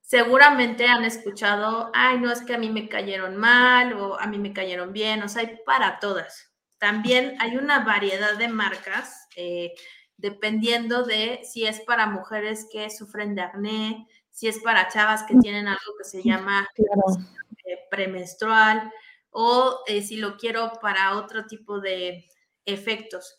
Seguramente 0.00 0.86
han 0.86 1.04
escuchado, 1.04 1.90
ay, 1.94 2.18
no 2.18 2.32
es 2.32 2.40
que 2.40 2.54
a 2.54 2.58
mí 2.58 2.70
me 2.70 2.88
cayeron 2.88 3.36
mal 3.36 3.92
o 3.92 4.18
a 4.18 4.26
mí 4.26 4.38
me 4.38 4.52
cayeron 4.52 4.92
bien, 4.92 5.22
o 5.22 5.28
sea, 5.28 5.42
hay 5.42 5.60
para 5.64 6.00
todas. 6.00 6.52
También 6.78 7.36
hay 7.38 7.56
una 7.56 7.84
variedad 7.84 8.36
de 8.36 8.48
marcas. 8.48 9.28
Eh, 9.36 9.74
dependiendo 10.20 11.04
de 11.04 11.40
si 11.44 11.66
es 11.66 11.80
para 11.80 12.06
mujeres 12.06 12.66
que 12.70 12.90
sufren 12.90 13.34
de 13.34 13.42
acné, 13.42 14.06
si 14.30 14.48
es 14.48 14.58
para 14.60 14.88
chavas 14.88 15.22
que 15.24 15.36
tienen 15.36 15.66
algo 15.68 15.96
que 15.98 16.04
se 16.04 16.22
llama 16.22 16.68
eh, 16.76 17.78
premenstrual 17.90 18.90
o 19.30 19.80
eh, 19.86 20.02
si 20.02 20.16
lo 20.16 20.36
quiero 20.36 20.72
para 20.80 21.16
otro 21.16 21.46
tipo 21.46 21.80
de 21.80 22.26
efectos. 22.64 23.36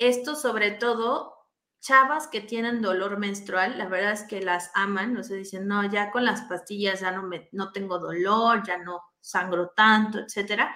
Esto 0.00 0.34
sobre 0.34 0.70
todo, 0.70 1.34
chavas 1.78 2.26
que 2.26 2.40
tienen 2.40 2.80
dolor 2.80 3.18
menstrual, 3.18 3.76
la 3.76 3.86
verdad 3.86 4.12
es 4.12 4.22
que 4.22 4.40
las 4.40 4.70
aman, 4.74 5.12
no 5.12 5.22
se 5.22 5.36
dicen, 5.36 5.68
no, 5.68 5.84
ya 5.84 6.10
con 6.10 6.24
las 6.24 6.40
pastillas 6.42 7.00
ya 7.00 7.12
no, 7.12 7.22
me, 7.22 7.50
no 7.52 7.70
tengo 7.70 7.98
dolor, 7.98 8.66
ya 8.66 8.78
no 8.78 9.02
sangro 9.20 9.68
tanto, 9.76 10.18
etcétera. 10.18 10.74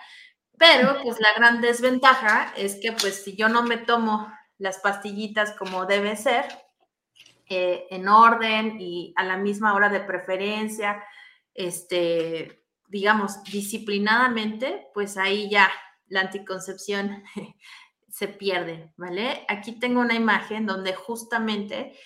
Pero 0.59 0.99
pues 1.03 1.19
la 1.21 1.33
gran 1.37 1.63
desventaja 1.63 2.53
es 2.55 2.77
que 2.77 2.93
pues 2.93 3.25
si 3.25 3.35
yo 3.35 3.49
no 3.49 3.63
me 3.63 3.79
tomo 3.79 4.31
las 4.59 4.79
pastillitas 4.79 5.53
como 5.53 5.87
debe 5.87 6.17
ser, 6.17 6.45
eh, 7.49 7.87
en 7.91 8.09
orden 8.09 8.79
y 8.79 9.15
a 9.17 9.25
la 9.25 9.39
misma 9.39 9.75
hora 9.75 9.89
de 9.89 10.01
preferencia, 10.01 11.03
este, 11.55 12.65
digamos, 12.89 13.43
disciplinadamente, 13.45 14.89
pues 14.93 15.17
ahí 15.17 15.49
ya 15.49 15.71
la 16.09 16.21
anticoncepción 16.21 17.25
se 18.15 18.29
pierde, 18.29 18.93
¿vale? 18.97 19.45
Aquí 19.49 19.73
tengo 19.81 20.01
una 20.01 20.15
imagen 20.15 20.67
donde 20.67 20.95
justamente 20.95 21.99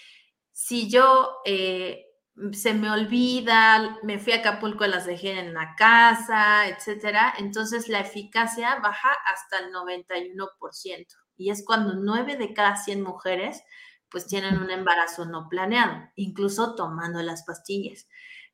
si 0.50 0.88
yo 0.88 1.36
eh, 1.44 2.06
se 2.52 2.72
me 2.72 2.90
olvida, 2.90 3.98
me 4.02 4.18
fui 4.18 4.32
a 4.32 4.36
Acapulco, 4.36 4.86
las 4.86 5.04
dejé 5.04 5.38
en 5.38 5.52
la 5.52 5.74
casa, 5.76 6.66
etcétera, 6.66 7.34
entonces 7.36 7.88
la 7.88 8.00
eficacia 8.00 8.76
baja 8.76 9.10
hasta 9.26 9.58
el 9.58 9.70
91% 9.70 11.06
y 11.36 11.50
es 11.50 11.62
cuando 11.62 11.92
nueve 11.92 12.36
de 12.36 12.54
cada 12.54 12.76
100 12.76 13.02
mujeres 13.02 13.62
pues 14.10 14.26
tienen 14.26 14.56
un 14.56 14.70
embarazo 14.70 15.26
no 15.26 15.46
planeado, 15.50 16.08
incluso 16.16 16.74
tomando 16.74 17.20
las 17.20 17.44
pastillas. 17.44 18.08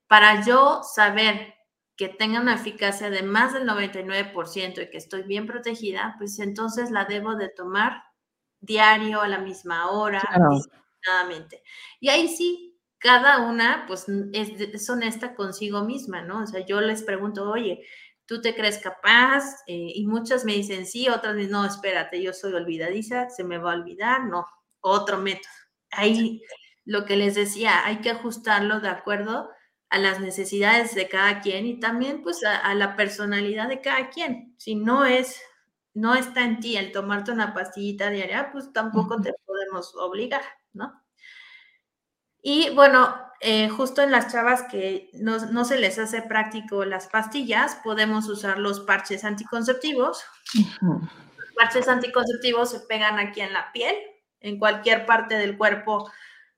Para 0.08 0.44
yo 0.44 0.80
saber 0.82 1.54
que 1.96 2.09
tenga 2.09 2.40
una 2.40 2.54
eficacia 2.54 3.11
de 3.11 3.22
más 3.22 3.52
del 3.52 3.68
99% 3.68 4.83
y 4.83 4.90
que 4.90 4.98
estoy 4.98 5.22
bien 5.22 5.46
protegida, 5.46 6.16
pues 6.18 6.38
entonces 6.40 6.90
la 6.90 7.04
debo 7.04 7.37
de 7.37 7.48
tomar 7.48 8.02
diario 8.61 9.20
a 9.20 9.28
la 9.28 9.38
misma 9.38 9.90
hora, 9.90 10.20
claro. 10.20 10.59
Y 12.00 12.09
ahí 12.09 12.28
sí, 12.28 12.80
cada 12.98 13.46
una 13.46 13.85
pues 13.87 14.07
es, 14.33 14.59
es, 14.59 14.90
honesta 14.90 15.35
consigo 15.35 15.83
misma, 15.85 16.22
¿no? 16.22 16.42
O 16.42 16.46
sea, 16.46 16.64
yo 16.64 16.80
les 16.80 17.02
pregunto, 17.02 17.48
oye, 17.50 17.85
tú 18.26 18.40
te 18.40 18.54
crees 18.54 18.78
capaz 18.78 19.44
eh, 19.66 19.92
y 19.94 20.07
muchas 20.07 20.44
me 20.44 20.54
dicen 20.54 20.87
sí, 20.87 21.09
otras 21.09 21.37
dicen, 21.37 21.52
no, 21.52 21.66
espérate, 21.66 22.22
yo 22.22 22.33
soy 22.33 22.54
olvidadiza, 22.54 23.28
se 23.28 23.44
me 23.44 23.59
va 23.59 23.72
a 23.72 23.76
olvidar, 23.76 24.24
no, 24.24 24.46
otro 24.80 25.18
método. 25.18 25.52
Ahí 25.90 26.40
lo 26.85 27.04
que 27.04 27.16
les 27.16 27.35
decía, 27.35 27.85
hay 27.85 27.98
que 28.00 28.11
ajustarlo 28.11 28.80
de 28.80 28.88
acuerdo 28.88 29.50
a 29.94 29.98
las 29.98 30.18
necesidades 30.18 30.96
de 30.96 31.09
cada 31.09 31.40
quien 31.40 31.66
y 31.66 31.78
también 31.78 32.20
pues 32.22 32.42
a, 32.44 32.74
la 32.74 32.96
personalidad 32.96 33.68
de 33.68 33.80
cada 33.80 34.11
quien. 34.11 34.52
Si 34.59 34.74
no 34.74 35.04
es, 35.04 35.40
no 35.94 36.16
está 36.16 36.42
en 36.42 36.59
ti 36.59 36.76
el 36.76 36.90
tomarte 36.90 37.30
una 37.30 37.54
pastillita 37.54 38.11
diaria, 38.11 38.50
pues 38.50 38.72
tampoco 38.72 39.20
te 39.22 39.33
podemos 39.46 39.94
obligar, 39.94 40.42
¿no? 40.72 41.00
Y 42.42 42.70
bueno, 42.74 43.14
eh, 43.40 43.68
justo 43.68 44.02
en 44.02 44.11
las 44.11 44.33
chavas 44.33 44.64
que 44.64 45.11
no, 45.14 45.64
se 45.64 45.78
les 45.78 46.00
hace 46.00 46.22
práctico 46.22 46.85
las 46.85 47.07
pastillas, 47.07 47.76
podemos 47.85 48.28
usar 48.28 48.59
los 48.59 48.80
parches 48.80 49.22
anticonceptivos. 49.22 50.24
Los 50.80 51.52
parches 51.57 51.87
anticonceptivos 51.87 52.72
se 52.72 52.80
pegan 52.80 53.20
aquí 53.20 53.42
en 53.42 53.52
la 53.52 53.70
piel, 53.72 53.94
en 54.40 54.59
cualquier 54.59 55.07
parte 55.07 55.37
del 55.37 55.57
cuerpo 55.57 56.11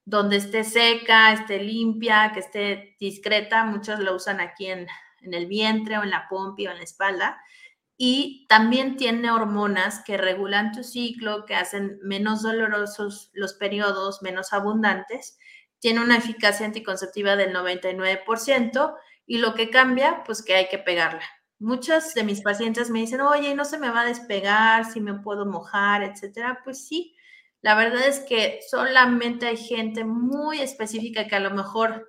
donde 0.06 0.36
esté 0.36 0.64
seca, 0.64 1.34
esté 1.34 1.62
limpia, 1.62 2.30
que 2.32 2.40
esté 2.40 2.96
discreta. 2.98 3.64
Muchos 3.64 4.00
lo 4.00 4.14
usan 4.14 4.40
aquí 4.40 4.66
en, 4.66 4.86
en 5.20 5.34
el 5.34 5.46
vientre 5.46 5.98
o 5.98 6.02
en 6.02 6.10
la 6.10 6.26
pompi 6.28 6.66
o 6.66 6.70
en 6.70 6.78
la 6.78 6.84
espalda. 6.84 7.38
Y 7.98 8.46
también 8.48 8.96
tiene 8.96 9.30
hormonas 9.30 10.02
que 10.04 10.16
regulan 10.16 10.72
tu 10.72 10.82
ciclo, 10.84 11.44
que 11.44 11.54
hacen 11.54 11.98
menos 12.02 12.42
dolorosos 12.42 13.30
los 13.34 13.52
periodos, 13.54 14.22
menos 14.22 14.54
abundantes 14.54 15.38
tiene 15.80 16.00
una 16.02 16.16
eficacia 16.16 16.66
anticonceptiva 16.66 17.36
del 17.36 17.52
99% 17.52 18.96
y 19.26 19.38
lo 19.38 19.54
que 19.54 19.70
cambia, 19.70 20.22
pues 20.24 20.42
que 20.42 20.54
hay 20.54 20.68
que 20.68 20.78
pegarla. 20.78 21.22
Muchas 21.58 22.14
de 22.14 22.22
mis 22.24 22.42
pacientes 22.42 22.90
me 22.90 23.00
dicen, 23.00 23.20
oye, 23.20 23.54
no 23.54 23.64
se 23.64 23.78
me 23.78 23.90
va 23.90 24.02
a 24.02 24.06
despegar, 24.06 24.84
si 24.84 25.00
me 25.00 25.14
puedo 25.14 25.46
mojar, 25.46 26.02
etcétera. 26.02 26.60
Pues 26.64 26.86
sí, 26.86 27.14
la 27.66 27.74
verdad 27.74 28.06
es 28.06 28.20
que 28.20 28.60
solamente 28.70 29.48
hay 29.48 29.56
gente 29.56 30.04
muy 30.04 30.60
específica 30.60 31.26
que 31.26 31.34
a 31.34 31.40
lo 31.40 31.50
mejor 31.50 32.06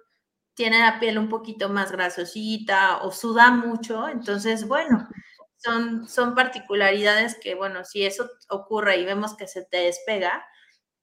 tiene 0.54 0.78
la 0.78 1.00
piel 1.00 1.18
un 1.18 1.30
poquito 1.30 1.68
más 1.68 1.92
grasosita 1.92 2.98
o 2.98 3.12
suda 3.12 3.50
mucho. 3.50 4.08
Entonces, 4.08 4.68
bueno, 4.68 5.08
son, 5.56 6.08
son 6.08 6.36
particularidades 6.36 7.40
que, 7.42 7.56
bueno, 7.56 7.84
si 7.86 8.06
eso 8.06 8.30
ocurre 8.50 8.98
y 8.98 9.06
vemos 9.06 9.36
que 9.36 9.48
se 9.48 9.66
te 9.66 9.78
despega, 9.78 10.46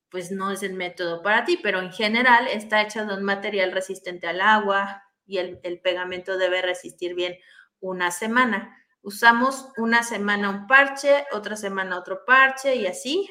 pues 0.09 0.31
no 0.31 0.53
es 0.53 0.63
el 0.63 0.75
método 0.75 1.21
para 1.21 1.45
ti, 1.45 1.59
pero 1.61 1.81
en 1.81 1.91
general 1.91 2.47
está 2.47 2.81
hecho 2.81 3.05
de 3.05 3.15
un 3.15 3.25
material 3.25 3.73
resistente 3.73 4.29
al 4.29 4.41
agua 4.41 5.03
y 5.27 5.39
el, 5.39 5.81
pegamento 5.83 6.39
debe 6.39 6.63
resistir 6.63 7.17
bien 7.17 7.37
una 7.81 8.13
semana. 8.13 8.73
Usamos 9.03 9.73
una 9.79 10.05
semana 10.05 10.49
un 10.49 10.69
parche, 10.69 11.25
otra 11.33 11.57
semana 11.57 11.99
otro 11.99 12.25
parche 12.25 12.77
y 12.77 12.87
así. 12.87 13.29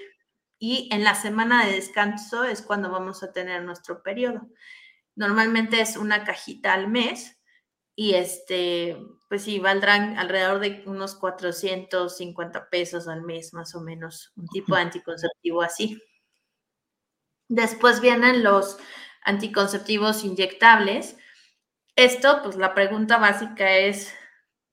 Y 0.66 0.88
en 0.94 1.04
la 1.04 1.14
semana 1.14 1.66
de 1.66 1.74
descanso 1.74 2.46
es 2.46 2.62
cuando 2.62 2.90
vamos 2.90 3.22
a 3.22 3.34
tener 3.34 3.66
nuestro 3.66 4.02
periodo. 4.02 4.48
Normalmente 5.14 5.82
es 5.82 5.98
una 5.98 6.24
cajita 6.24 6.72
al 6.72 6.88
mes 6.88 7.38
y 7.98 8.14
este, 8.14 8.98
pues 9.28 9.44
sí, 9.44 9.60
valdrán 9.60 10.18
alrededor 10.18 10.62
de 10.62 10.82
unos 10.86 11.16
450 11.16 12.70
pesos 12.70 13.10
al 13.10 13.24
mes, 13.24 13.54
más 13.54 13.76
o 13.76 13.82
menos, 13.82 14.32
un 14.38 14.48
tipo 14.48 14.76
de 14.76 14.84
anticonceptivo 14.84 15.62
así. 15.62 16.02
Después 17.50 18.00
vienen 18.00 18.42
los 18.42 18.78
anticonceptivos 19.26 20.24
inyectables. 20.24 21.18
Esto, 21.98 22.40
pues 22.42 22.56
la 22.56 22.74
pregunta 22.74 23.18
básica 23.18 23.70
es, 23.70 24.16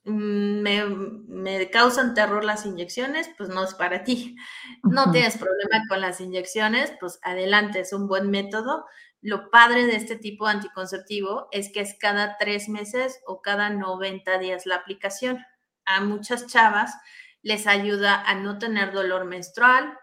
¿me, 0.04 0.84
¿me, 0.84 1.70
causan 1.70 2.14
terror 2.14 2.44
las 2.44 2.66
inyecciones? 2.66 3.30
Pues 3.36 3.48
no 3.48 3.64
es 3.64 3.74
para 3.74 4.04
ti. 4.04 4.36
No 4.82 5.10
tienes 5.12 5.36
problema 5.36 5.84
con 5.88 6.00
las 6.00 6.20
inyecciones, 6.20 6.92
pues 7.00 7.18
adelante, 7.22 7.80
es 7.80 7.92
un 7.92 8.08
buen 8.08 8.30
método. 8.30 8.86
Lo 9.22 9.50
padre 9.50 9.86
de 9.86 9.96
este 9.96 10.16
tipo 10.16 10.46
de 10.46 10.52
anticonceptivo 10.52 11.48
es 11.52 11.70
que 11.72 11.80
es 11.80 11.96
cada 11.98 12.36
tres 12.38 12.68
meses 12.68 13.20
o 13.26 13.42
cada 13.42 13.70
90 13.70 14.38
días 14.38 14.66
la 14.66 14.76
aplicación. 14.76 15.44
A 15.84 16.00
muchas 16.00 16.46
chavas 16.46 16.94
les 17.42 17.66
ayuda 17.66 18.22
a 18.22 18.34
no 18.34 18.58
tener 18.58 18.92
dolor 18.92 19.24
menstrual 19.24 19.98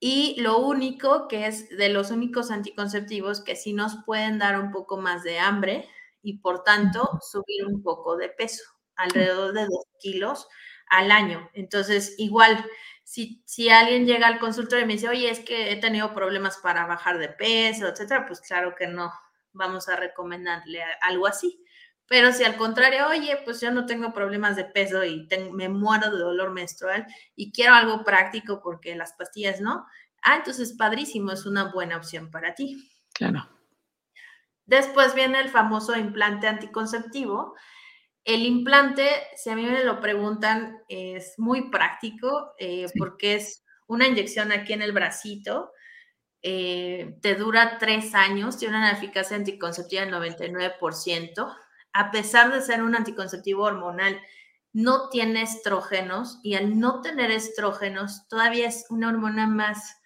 y 0.00 0.40
lo 0.40 0.58
único 0.58 1.26
que 1.26 1.46
es 1.46 1.68
de 1.70 1.88
los 1.88 2.10
únicos 2.10 2.50
anticonceptivos 2.50 3.42
que 3.42 3.56
sí 3.56 3.72
nos 3.72 3.96
pueden 4.04 4.38
dar 4.38 4.58
un 4.60 4.70
poco 4.70 4.96
más 4.96 5.24
de 5.24 5.40
hambre 5.40 5.88
y 6.22 6.38
por 6.38 6.62
tanto 6.62 7.18
subir 7.20 7.66
un 7.66 7.82
poco 7.82 8.16
de 8.16 8.28
peso, 8.28 8.62
alrededor 8.98 9.54
de 9.54 9.62
dos 9.62 9.86
kilos 10.00 10.46
al 10.90 11.10
año. 11.10 11.48
Entonces, 11.54 12.14
igual, 12.18 12.64
si, 13.04 13.70
alguien 13.70 14.06
llega 14.06 14.26
al 14.26 14.38
consultorio 14.38 14.84
y 14.84 14.86
me 14.86 14.92
dice, 14.94 15.08
oye, 15.08 15.30
es 15.30 15.40
que 15.40 15.72
he 15.72 15.76
tenido 15.76 16.12
problemas 16.12 16.58
para 16.58 16.86
bajar 16.86 17.18
de 17.18 17.30
peso, 17.30 17.88
etcétera, 17.88 18.26
pues 18.26 18.40
claro 18.40 18.74
que 18.76 18.86
no 18.86 19.10
vamos 19.52 19.88
a 19.88 19.96
recomendarle 19.96 20.82
algo 21.00 21.26
así. 21.26 21.64
Pero 22.06 22.32
si 22.32 22.44
al 22.44 22.56
contrario, 22.56 23.06
oye, 23.08 23.38
pues 23.44 23.60
yo 23.60 23.70
no 23.70 23.86
tengo 23.86 24.12
problemas 24.12 24.56
de 24.56 24.64
peso 24.64 25.04
y 25.04 25.28
me 25.52 25.68
muero 25.68 26.10
de 26.10 26.18
dolor 26.18 26.50
menstrual 26.52 27.06
y 27.36 27.52
quiero 27.52 27.74
algo 27.74 28.02
práctico 28.02 28.60
porque 28.62 28.96
las 28.96 29.12
pastillas 29.12 29.60
no, 29.60 29.86
ah, 30.22 30.36
entonces 30.36 30.72
padrísimo, 30.72 31.32
es 31.32 31.44
una 31.44 31.64
buena 31.64 31.96
opción 31.96 32.30
para 32.30 32.54
ti. 32.54 32.90
Claro. 33.12 33.48
Después 34.64 35.14
viene 35.14 35.40
el 35.40 35.48
famoso 35.48 35.96
implante 35.96 36.46
anticonceptivo, 36.46 37.54
el 38.24 38.42
implante, 38.42 39.08
si 39.36 39.50
a 39.50 39.56
mí 39.56 39.64
me 39.64 39.84
lo 39.84 40.00
preguntan, 40.00 40.82
es 40.88 41.38
muy 41.38 41.70
práctico 41.70 42.52
eh, 42.58 42.86
porque 42.98 43.36
es 43.36 43.64
una 43.86 44.06
inyección 44.06 44.52
aquí 44.52 44.72
en 44.72 44.82
el 44.82 44.92
bracito. 44.92 45.72
Eh, 46.42 47.16
te 47.22 47.34
dura 47.34 47.78
tres 47.78 48.14
años, 48.14 48.58
tiene 48.58 48.76
una 48.76 48.92
eficacia 48.92 49.36
anticonceptiva 49.36 50.02
del 50.02 50.12
99%. 50.12 51.56
A 51.92 52.10
pesar 52.10 52.52
de 52.52 52.60
ser 52.60 52.82
un 52.82 52.94
anticonceptivo 52.94 53.64
hormonal, 53.64 54.20
no 54.72 55.08
tiene 55.08 55.42
estrógenos 55.42 56.38
y 56.42 56.54
al 56.54 56.78
no 56.78 57.00
tener 57.00 57.30
estrógenos, 57.30 58.28
todavía 58.28 58.68
es 58.68 58.86
una 58.90 59.08
hormona 59.08 59.46
más, 59.46 59.96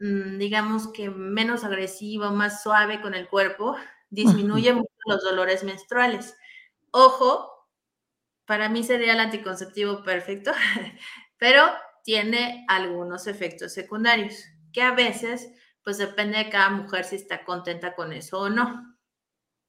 mm, 0.00 0.38
digamos 0.38 0.92
que 0.92 1.10
menos 1.10 1.64
agresiva, 1.64 2.30
más 2.30 2.62
suave 2.62 3.00
con 3.00 3.14
el 3.14 3.28
cuerpo, 3.28 3.76
disminuye 4.10 4.72
mucho 4.74 4.90
los 5.06 5.22
dolores 5.22 5.64
menstruales. 5.64 6.36
Ojo, 6.92 7.68
para 8.46 8.68
mí 8.68 8.82
sería 8.82 9.12
el 9.12 9.20
anticonceptivo 9.20 10.02
perfecto, 10.02 10.52
pero 11.38 11.64
tiene 12.04 12.64
algunos 12.68 13.26
efectos 13.26 13.72
secundarios 13.72 14.44
que 14.72 14.82
a 14.82 14.92
veces, 14.92 15.52
pues 15.82 15.98
depende 15.98 16.38
de 16.38 16.50
cada 16.50 16.70
mujer 16.70 17.04
si 17.04 17.16
está 17.16 17.44
contenta 17.44 17.94
con 17.94 18.12
eso 18.12 18.40
o 18.40 18.48
no. 18.48 18.96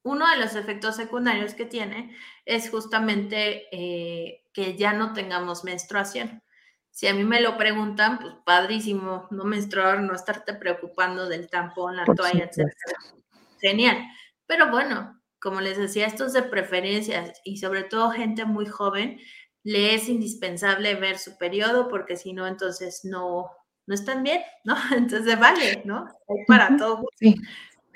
Uno 0.03 0.27
de 0.29 0.37
los 0.37 0.55
efectos 0.55 0.95
secundarios 0.95 1.53
que 1.53 1.65
tiene 1.65 2.15
es 2.45 2.69
justamente 2.71 3.67
eh, 3.71 4.43
que 4.51 4.75
ya 4.75 4.93
no 4.93 5.13
tengamos 5.13 5.63
menstruación. 5.63 6.41
Si 6.89 7.07
a 7.07 7.13
mí 7.13 7.23
me 7.23 7.39
lo 7.39 7.57
preguntan, 7.57 8.19
pues 8.19 8.33
padrísimo, 8.43 9.27
no 9.31 9.45
menstruar, 9.45 10.01
no 10.01 10.13
estarte 10.13 10.53
preocupando 10.55 11.27
del 11.29 11.49
tampón, 11.49 11.95
la 11.95 12.05
toalla, 12.05 12.45
etc. 12.45 12.73
Genial. 13.59 13.97
Pero 14.45 14.69
bueno, 14.69 15.20
como 15.41 15.59
les 15.59 15.77
decía, 15.77 16.05
estos 16.05 16.33
de 16.33 16.43
preferencias 16.43 17.41
y 17.43 17.57
sobre 17.57 17.83
todo 17.83 18.11
gente 18.11 18.45
muy 18.45 18.67
joven, 18.67 19.19
le 19.63 19.95
es 19.95 20.07
indispensable 20.07 20.95
ver 20.95 21.17
su 21.17 21.37
periodo 21.37 21.89
porque 21.89 22.15
si 22.15 22.33
no, 22.33 22.47
entonces 22.47 23.01
no, 23.03 23.49
no 23.87 23.95
están 23.95 24.23
bien, 24.23 24.41
¿no? 24.63 24.75
Entonces 24.95 25.39
vale, 25.39 25.81
¿no? 25.85 26.05
Hay 26.29 26.45
para 26.47 26.77
todo. 26.77 27.03
Sí. 27.15 27.35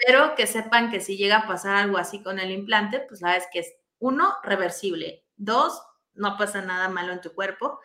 Pero 0.06 0.36
que 0.36 0.48
sepan 0.48 0.92
que 0.92 1.00
si 1.00 1.18
llega 1.18 1.38
a 1.38 1.48
pasar 1.48 1.76
algo 1.76 1.98
así 1.98 2.22
con 2.22 2.40
el 2.40 2.52
implante, 2.52 3.00
pues 3.00 3.22
sabes 3.22 3.46
que 3.52 3.60
es 3.60 3.74
uno, 4.00 4.36
reversible, 4.44 5.24
dos, 5.38 5.82
no 6.14 6.38
pasa 6.38 6.62
nada 6.62 6.90
malo 6.90 7.14
en 7.14 7.22
tu 7.22 7.34
cuerpo. 7.34 7.80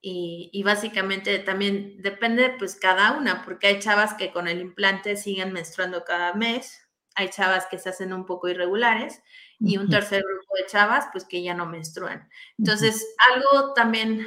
Y, 0.00 0.50
y, 0.52 0.62
básicamente 0.62 1.40
también 1.40 2.00
depende 2.00 2.54
pues 2.56 2.76
cada 2.76 3.12
una, 3.18 3.44
porque 3.44 3.66
hay 3.66 3.78
chavas 3.80 4.14
que 4.14 4.30
con 4.32 4.46
el 4.46 4.60
implante 4.60 5.16
siguen 5.16 5.52
menstruando 5.52 6.04
cada 6.04 6.34
mes, 6.34 6.87
hay 7.18 7.30
chavas 7.30 7.66
que 7.66 7.78
se 7.78 7.88
hacen 7.88 8.12
un 8.12 8.24
poco 8.24 8.48
irregulares 8.48 9.22
y 9.58 9.76
un 9.76 9.88
tercer 9.88 10.22
grupo 10.22 10.54
de 10.56 10.66
chavas 10.66 11.06
pues 11.10 11.24
que 11.24 11.42
ya 11.42 11.52
no 11.52 11.66
menstruan. 11.66 12.28
Entonces, 12.56 13.04
algo 13.34 13.74
también 13.74 14.24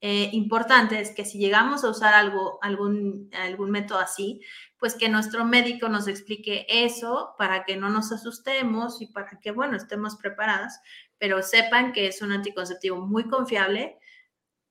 eh, 0.00 0.30
importante 0.32 0.98
es 0.98 1.10
que 1.10 1.26
si 1.26 1.38
llegamos 1.38 1.84
a 1.84 1.90
usar 1.90 2.14
algo, 2.14 2.58
algún, 2.62 3.28
algún 3.34 3.70
método 3.70 3.98
así, 3.98 4.40
pues 4.78 4.94
que 4.94 5.10
nuestro 5.10 5.44
médico 5.44 5.90
nos 5.90 6.08
explique 6.08 6.64
eso 6.70 7.34
para 7.36 7.66
que 7.66 7.76
no 7.76 7.90
nos 7.90 8.10
asustemos 8.10 9.02
y 9.02 9.08
para 9.08 9.38
que, 9.38 9.50
bueno, 9.50 9.76
estemos 9.76 10.16
preparadas, 10.16 10.80
pero 11.18 11.42
sepan 11.42 11.92
que 11.92 12.06
es 12.06 12.22
un 12.22 12.32
anticonceptivo 12.32 13.06
muy 13.06 13.28
confiable, 13.28 13.98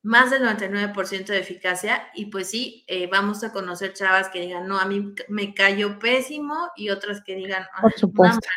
más 0.02 0.32
del 0.32 0.44
99% 0.44 1.26
de 1.26 1.40
eficacia 1.40 2.08
y 2.14 2.28
pues 2.28 2.50
sí, 2.50 2.86
eh, 2.88 3.08
vamos 3.08 3.44
a 3.44 3.52
conocer 3.52 3.94
chavas 3.94 4.30
que 4.30 4.42
digan, 4.42 4.68
no, 4.68 4.80
a 4.80 4.86
mí 4.86 5.14
me 5.28 5.54
cayó 5.54 6.00
pésimo 6.00 6.70
y 6.76 6.90
otras 6.90 7.22
que 7.24 7.36
digan, 7.36 7.64
ah, 7.74 7.82
por 7.82 7.94
supuesto, 7.94 8.48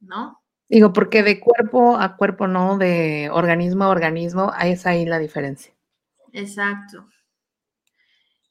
¿no? 0.00 0.42
Digo, 0.68 0.92
porque 0.92 1.22
de 1.22 1.40
cuerpo 1.40 1.96
a 1.96 2.16
cuerpo, 2.16 2.46
no, 2.46 2.76
de 2.76 3.30
organismo 3.32 3.84
a 3.84 3.88
organismo, 3.88 4.52
es 4.60 4.84
ahí 4.84 5.06
la 5.06 5.18
diferencia. 5.18 5.72
Exacto. 6.32 7.08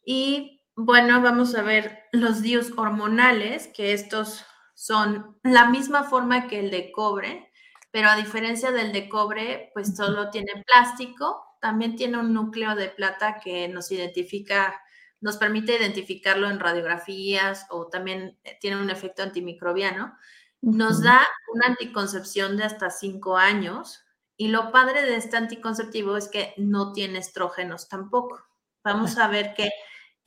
Y 0.04 0.64
bueno, 0.76 1.22
vamos 1.22 1.56
a 1.56 1.62
ver 1.62 2.04
los 2.12 2.42
DIUs 2.42 2.74
hormonales, 2.78 3.68
que 3.68 3.94
estos 3.94 4.46
son 4.74 5.38
la 5.44 5.70
misma 5.70 6.04
forma 6.04 6.48
que 6.48 6.60
el 6.60 6.72
de 6.72 6.92
cobre, 6.92 7.52
pero 7.92 8.10
a 8.10 8.16
diferencia 8.16 8.72
del 8.72 8.92
de 8.92 9.10
cobre, 9.10 9.72
pues 9.74 9.96
solo 9.96 10.30
tiene 10.30 10.64
plástico 10.66 11.46
también 11.65 11.95
tiene 11.95 12.19
un 12.19 12.32
núcleo 12.32 12.75
de 12.75 12.89
plata 12.89 13.39
que 13.43 13.67
nos 13.67 13.91
identifica, 13.91 14.80
nos 15.19 15.38
permite 15.38 15.75
identificarlo 15.75 16.47
en 16.47 16.60
radiografías 16.60 17.65
o 17.71 17.88
también 17.88 18.38
eh, 18.43 18.56
tiene 18.62 18.80
un 18.80 18.91
efecto 18.91 19.23
antimicrobiano. 19.23 20.15
Nos 20.62 21.01
da 21.01 21.28
una 21.51 21.65
anticoncepción 21.65 22.56
de 22.56 22.65
hasta 22.65 22.91
cinco 22.91 23.36
años 23.38 24.06
y 24.38 24.49
lo 24.49 24.71
padre 24.71 25.08
de 25.08 25.15
este 25.15 25.38
anticonceptivo 25.38 26.17
es 26.17 26.28
que 26.28 26.54
no 26.58 26.93
tiene 26.93 27.17
estrógenos 27.17 27.89
tampoco. 27.89 28.45
Vamos 28.84 29.17
a 29.17 29.28
ver 29.28 29.56
que 29.56 29.71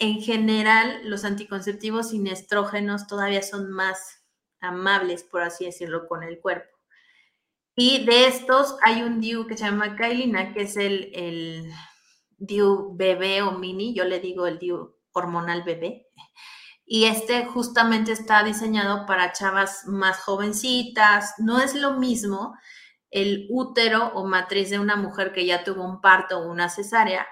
en 0.01 0.21
general 0.21 1.09
los 1.09 1.25
anticonceptivos 1.25 2.11
sin 2.11 2.27
estrógenos 2.27 3.07
todavía 3.07 3.43
son 3.43 3.71
más 3.71 4.25
amables, 4.59 5.23
por 5.23 5.43
así 5.43 5.67
decirlo, 5.67 6.09
con 6.09 6.25
el 6.25 6.41
cuerpo. 6.41 6.78
Y 7.81 8.05
de 8.05 8.27
estos 8.27 8.77
hay 8.83 9.05
un 9.05 9.21
DIU 9.21 9.47
que 9.47 9.57
se 9.57 9.65
llama 9.65 9.95
Kailina, 9.95 10.53
que 10.53 10.63
es 10.63 10.77
el, 10.77 11.13
el 11.15 11.71
DIU 12.37 12.97
bebé 12.97 13.43
o 13.43 13.53
mini, 13.53 13.95
yo 13.95 14.03
le 14.03 14.19
digo 14.19 14.49
el 14.49 14.59
DIU 14.59 14.97
hormonal 15.13 15.63
bebé. 15.63 16.09
Y 16.85 17.05
este 17.05 17.47
justamente 17.47 18.11
está 18.11 18.43
diseñado 18.43 19.07
para 19.07 19.31
chavas 19.31 19.87
más 19.87 20.19
jovencitas. 20.25 21.35
No 21.39 21.61
es 21.61 21.77
lo 21.77 22.01
mismo 22.01 22.57
el 23.13 23.47
útero 23.49 24.09
o 24.09 24.27
matriz 24.27 24.71
de 24.71 24.81
una 24.81 24.97
mujer 24.97 25.31
que 25.33 25.47
ya 25.47 25.63
tuvo 25.63 25.85
un 25.85 26.01
parto 26.01 26.41
o 26.41 26.51
una 26.51 26.69
cesárea 26.71 27.29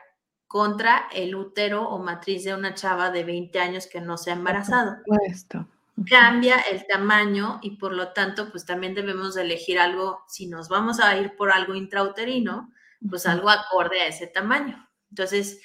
contra 0.46 1.08
el 1.12 1.34
útero 1.34 1.88
o 1.88 1.98
matriz 1.98 2.44
de 2.44 2.54
una 2.54 2.72
chava 2.72 3.10
de 3.10 3.24
20 3.24 3.58
años 3.58 3.88
que 3.88 4.00
no 4.00 4.16
se 4.16 4.30
ha 4.30 4.34
embarazado. 4.34 4.94
Esto 5.26 5.66
cambia 6.04 6.56
el 6.60 6.86
tamaño 6.86 7.58
y 7.62 7.76
por 7.76 7.92
lo 7.92 8.12
tanto, 8.12 8.50
pues 8.50 8.66
también 8.66 8.94
debemos 8.94 9.36
elegir 9.36 9.78
algo, 9.78 10.24
si 10.28 10.46
nos 10.46 10.68
vamos 10.68 11.00
a 11.00 11.16
ir 11.16 11.34
por 11.36 11.50
algo 11.50 11.74
intrauterino, 11.74 12.72
pues 13.08 13.26
algo 13.26 13.48
acorde 13.48 14.00
a 14.00 14.06
ese 14.06 14.26
tamaño. 14.26 14.88
Entonces, 15.10 15.60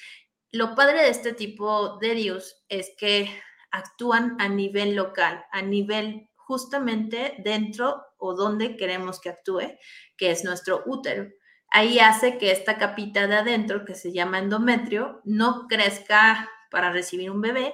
lo 0.52 0.76
padre 0.76 1.04
de 1.04 1.10
este 1.10 1.34
tipo 1.34 1.98
de 1.98 2.14
DIUs 2.14 2.64
es 2.70 2.92
que 2.98 3.30
actúan 3.72 4.38
a 4.40 4.48
nivel 4.48 4.96
local, 4.96 5.46
a 5.52 5.62
nivel 5.62 6.30
justamente 6.36 7.36
dentro 7.40 8.04
o 8.18 8.34
donde 8.34 8.76
queremos 8.76 9.20
que 9.20 9.30
actúe, 9.30 9.78
que 10.18 10.32
es 10.32 10.44
nuestro 10.44 10.84
útero. 10.86 11.30
ahí 11.74 12.00
hace 12.00 12.38
que 12.38 12.52
esta 12.52 12.78
capita 12.78 13.28
de 13.28 13.38
adentro, 13.38 13.86
que 13.86 13.96
se 13.96 14.12
llama 14.12 14.40
endometrio, 14.40 15.22
no 15.24 15.68
crezca 15.70 16.50
para 16.70 16.92
recibir 16.92 17.32
un 17.32 17.40
bebé 17.40 17.74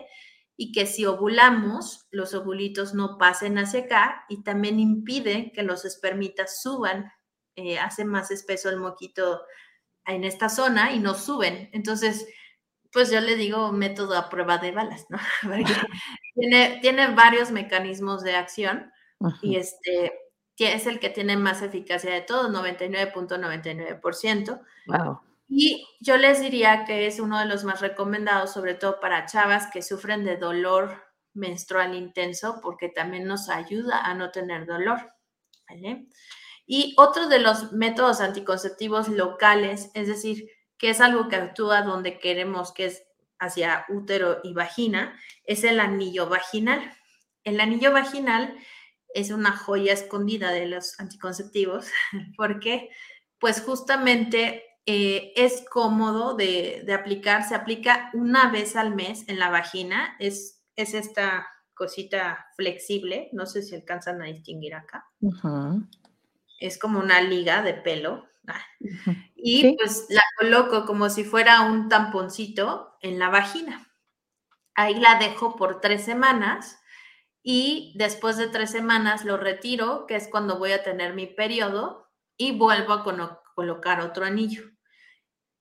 y 0.57 0.71
que 0.71 0.87
si 0.87 1.05
ovulamos, 1.05 2.07
los 2.09 2.33
ovulitos 2.33 2.95
no 2.95 3.19
pasen 3.19 3.59
hacia 3.59 3.81
acá 3.81 4.25
y 4.27 4.43
también 4.43 4.79
impide 4.79 5.51
que 5.53 5.61
los 5.61 5.85
espermitas 5.85 6.61
suban, 6.61 7.11
eh, 7.55 7.77
hace 7.77 8.05
más 8.05 8.31
espeso 8.31 8.69
el 8.69 8.77
moquito 8.77 9.43
en 10.05 10.23
esta 10.23 10.49
zona 10.49 10.93
y 10.93 10.99
no 10.99 11.13
suben. 11.13 11.69
Entonces, 11.73 12.27
pues 12.91 13.11
yo 13.11 13.21
le 13.21 13.35
digo 13.35 13.71
método 13.71 14.17
a 14.17 14.29
prueba 14.29 14.57
de 14.57 14.71
balas, 14.71 15.05
¿no? 15.09 15.19
tiene, 16.33 16.79
tiene 16.81 17.13
varios 17.13 17.51
mecanismos 17.51 18.23
de 18.23 18.35
acción 18.35 18.91
y 19.41 19.57
este 19.57 20.11
es 20.57 20.87
el 20.87 20.99
que 20.99 21.09
tiene 21.09 21.37
más 21.37 21.61
eficacia 21.61 22.11
de 22.11 22.21
todos, 22.21 22.49
99.99%. 22.49 24.59
Wow. 24.87 25.19
Y 25.47 25.85
yo 26.01 26.17
les 26.17 26.41
diría 26.41 26.83
que 26.85 27.07
es 27.07 27.19
uno 27.19 27.39
de 27.39 27.45
los 27.45 27.63
más 27.63 27.79
recomendados, 27.81 28.53
sobre 28.53 28.73
todo 28.73 28.99
para 28.99 29.25
chavas 29.25 29.67
que 29.71 29.81
sufren 29.81 30.25
de 30.25 30.37
dolor 30.37 31.03
menstrual 31.33 31.95
intenso, 31.95 32.59
porque 32.61 32.89
también 32.89 33.25
nos 33.25 33.49
ayuda 33.49 34.01
a 34.01 34.13
no 34.13 34.31
tener 34.31 34.65
dolor. 34.65 35.13
Y 36.65 36.93
otro 36.97 37.27
de 37.29 37.39
los 37.39 37.71
métodos 37.71 38.19
anticonceptivos 38.19 39.07
locales, 39.07 39.89
es 39.93 40.07
decir, 40.07 40.49
que 40.77 40.89
es 40.89 41.01
algo 41.01 41.29
que 41.29 41.37
actúa 41.37 41.81
donde 41.81 42.19
queremos, 42.19 42.73
que 42.73 42.85
es 42.85 43.03
hacia 43.39 43.85
útero 43.89 44.39
y 44.43 44.53
vagina, 44.53 45.17
es 45.45 45.63
el 45.63 45.79
anillo 45.79 46.27
vaginal. 46.27 46.93
El 47.43 47.59
anillo 47.61 47.91
vaginal 47.91 48.57
es 49.13 49.31
una 49.31 49.55
joya 49.55 49.93
escondida 49.93 50.51
de 50.51 50.67
los 50.67 50.99
anticonceptivos 50.99 51.87
porque 52.37 52.89
pues 53.39 53.61
justamente 53.61 54.63
eh, 54.89 55.33
es 55.35 55.65
cómodo 55.69 56.33
de, 56.33 56.87
aplicar, 56.97 57.43
se 57.43 57.55
aplica 57.55 58.09
una 58.13 58.49
vez 58.49 58.77
al 58.77 58.95
mes 58.95 59.27
en 59.27 59.37
la 59.37 59.49
vagina, 59.49 60.15
es, 60.17 60.63
es 60.77 60.93
esta 60.93 61.45
cosita 61.73 62.47
flexible, 62.55 63.29
no 63.33 63.45
sé 63.45 63.63
si 63.63 63.75
alcanzan 63.75 64.21
a 64.21 64.27
distinguir 64.27 64.75
acá. 64.75 65.05
Es 66.57 66.79
como 66.79 66.99
una 66.99 67.19
liga 67.19 67.61
de 67.61 67.73
pelo. 67.73 68.25
Ah, 68.47 68.61
y 69.35 69.75
pues 69.75 70.05
la 70.07 70.23
coloco 70.39 70.85
como 70.85 71.09
si 71.09 71.25
fuera 71.25 71.63
un 71.63 71.89
tamponcito 71.89 72.95
en 73.01 73.19
la 73.19 73.27
vagina. 73.29 73.91
Ahí 74.73 74.95
la 74.95 75.19
dejo 75.19 75.57
por 75.57 75.81
tres 75.81 76.05
semanas 76.05 76.79
y 77.43 77.93
después 77.97 78.37
de 78.37 78.47
tres 78.47 78.71
semanas 78.71 79.25
lo 79.25 79.35
retiro, 79.35 80.05
que 80.07 80.15
es 80.15 80.29
cuando 80.29 80.57
voy 80.57 80.71
a 80.71 80.83
tener 80.83 81.13
mi 81.13 81.27
periodo, 81.27 82.07
y 82.37 82.57
vuelvo 82.57 82.93
a 82.93 83.03
colocar 83.55 83.99
otro 83.99 84.23
anillo. 84.23 84.76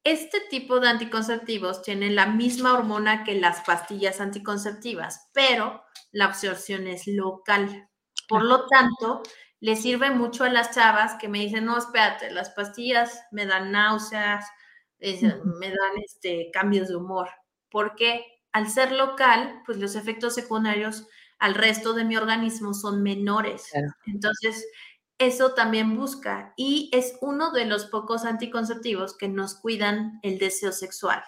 Este 0.07 0.39
tipo 0.51 0.79
de 0.79 0.89
anticonceptivos 0.89 1.83
tiene 1.83 2.11
la 2.11 2.27
misma 2.27 2.75
hormona 2.75 3.25
que 3.25 3.35
las 3.35 3.63
pastillas 3.63 4.21
anticonceptivas, 4.21 5.31
pero 5.35 5.83
la 6.13 6.27
absorción 6.27 6.87
es 6.87 7.09
local. 7.09 7.89
Por 8.29 8.45
lo 8.45 8.69
tanto, 8.69 9.25
le 9.59 9.75
sirve 9.75 10.13
mucho 10.13 10.45
a 10.45 10.49
las 10.49 10.73
chavas 10.73 11.17
que 11.21 11.27
me 11.27 11.41
dicen, 11.41 11.65
no, 11.65 11.77
espérate, 11.77 12.31
las 12.31 12.51
pastillas 12.51 13.21
me 13.33 13.47
dan 13.47 13.73
náuseas, 13.73 14.47
me 15.01 15.71
dan 15.71 15.99
este, 16.05 16.53
cambios 16.53 16.87
de 16.87 16.95
humor, 16.95 17.29
porque 17.69 18.25
al 18.53 18.71
ser 18.71 18.93
local, 18.93 19.61
pues 19.67 19.79
los 19.79 19.97
efectos 19.97 20.37
secundarios 20.37 21.09
al 21.41 21.57
resto 21.57 21.95
de 21.95 22.05
mi 22.05 22.17
organismo 22.17 22.75
son 22.75 23.03
menores. 23.03 23.73
Entonces, 24.07 24.69
eso 25.19 25.55
también 25.55 25.97
busca 25.97 26.53
y 26.57 26.91
es 26.93 27.17
uno 27.21 27.51
de 27.51 27.65
los 27.65 27.87
pocos 27.87 28.25
anticonceptivos 28.25 29.17
que 29.17 29.29
nos 29.29 29.55
cuidan 29.55 30.19
el 30.23 30.39
deseo 30.39 30.73
sexual. 30.73 31.23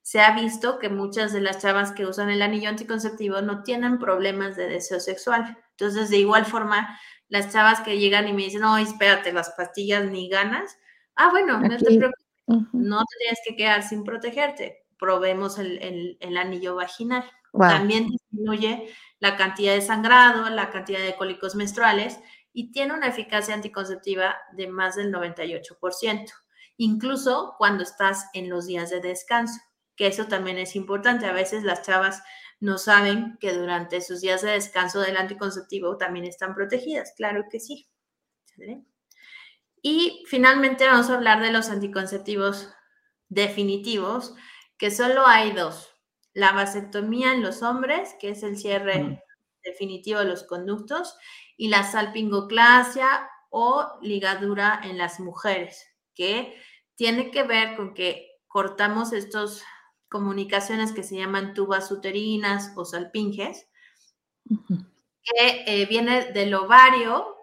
Se 0.00 0.20
ha 0.20 0.34
visto 0.34 0.78
que 0.78 0.88
muchas 0.88 1.32
de 1.32 1.40
las 1.40 1.60
chavas 1.60 1.92
que 1.92 2.06
usan 2.06 2.30
el 2.30 2.40
anillo 2.40 2.68
anticonceptivo 2.68 3.42
no 3.42 3.64
tienen 3.64 3.98
problemas 3.98 4.56
de 4.56 4.68
deseo 4.68 5.00
sexual. 5.00 5.58
Entonces, 5.72 6.10
de 6.10 6.18
igual 6.18 6.46
forma, 6.46 6.98
las 7.28 7.52
chavas 7.52 7.80
que 7.80 7.98
llegan 7.98 8.28
y 8.28 8.32
me 8.32 8.44
dicen, 8.44 8.60
no, 8.60 8.78
espérate, 8.78 9.32
las 9.32 9.50
pastillas 9.50 10.04
ni 10.06 10.28
ganas. 10.28 10.78
Ah, 11.16 11.30
bueno, 11.30 11.58
no 11.58 11.76
te 11.76 11.84
preocupes, 11.84 12.24
no 12.72 12.98
te 13.00 13.18
tienes 13.18 13.40
que 13.44 13.56
quedar 13.56 13.82
sin 13.82 14.04
protegerte. 14.04 14.84
Probemos 14.98 15.58
el, 15.58 16.16
el 16.20 16.36
anillo 16.36 16.76
vaginal. 16.76 17.28
También 17.58 18.06
disminuye 18.08 18.94
la 19.18 19.36
cantidad 19.36 19.74
de 19.74 19.80
sangrado, 19.80 20.48
la 20.50 20.70
cantidad 20.70 21.00
de 21.00 21.16
cólicos 21.16 21.54
menstruales 21.54 22.20
y 22.58 22.72
tiene 22.72 22.94
una 22.94 23.08
eficacia 23.08 23.54
anticonceptiva 23.54 24.34
de 24.52 24.66
más 24.66 24.96
del 24.96 25.12
98%, 25.12 26.32
incluso 26.78 27.54
cuando 27.58 27.82
estás 27.82 28.30
en 28.32 28.48
los 28.48 28.66
días 28.66 28.88
de 28.88 29.02
descanso, 29.02 29.60
que 29.94 30.06
eso 30.06 30.24
también 30.24 30.56
es 30.56 30.74
importante. 30.74 31.26
A 31.26 31.34
veces 31.34 31.64
las 31.64 31.82
chavas 31.82 32.22
no 32.58 32.78
saben 32.78 33.36
que 33.40 33.52
durante 33.52 34.00
sus 34.00 34.22
días 34.22 34.40
de 34.40 34.52
descanso 34.52 35.00
del 35.00 35.18
anticonceptivo 35.18 35.98
también 35.98 36.24
están 36.24 36.54
protegidas. 36.54 37.12
Claro 37.14 37.44
que 37.50 37.60
sí. 37.60 37.90
Y 39.82 40.24
finalmente 40.26 40.86
vamos 40.86 41.10
a 41.10 41.16
hablar 41.16 41.42
de 41.42 41.52
los 41.52 41.68
anticonceptivos 41.68 42.70
definitivos, 43.28 44.34
que 44.78 44.90
solo 44.90 45.26
hay 45.26 45.52
dos 45.52 45.92
la 46.32 46.52
vasectomía 46.52 47.32
en 47.32 47.42
los 47.42 47.62
hombres, 47.62 48.14
que 48.18 48.28
es 48.30 48.42
el 48.42 48.58
cierre 48.58 49.22
definitivo 49.64 50.20
de 50.20 50.26
los 50.26 50.44
conductos, 50.44 51.16
y 51.56 51.68
la 51.68 51.82
salpingoclasia 51.84 53.28
o 53.50 53.98
ligadura 54.02 54.80
en 54.84 54.98
las 54.98 55.20
mujeres, 55.20 55.86
que 56.14 56.54
tiene 56.94 57.30
que 57.30 57.42
ver 57.42 57.76
con 57.76 57.94
que 57.94 58.28
cortamos 58.46 59.12
estas 59.12 59.64
comunicaciones 60.08 60.92
que 60.92 61.02
se 61.02 61.16
llaman 61.16 61.54
tubas 61.54 61.90
uterinas 61.90 62.72
o 62.76 62.84
salpinges, 62.84 63.68
que 65.22 65.64
eh, 65.66 65.86
viene 65.86 66.32
del 66.32 66.54
ovario, 66.54 67.34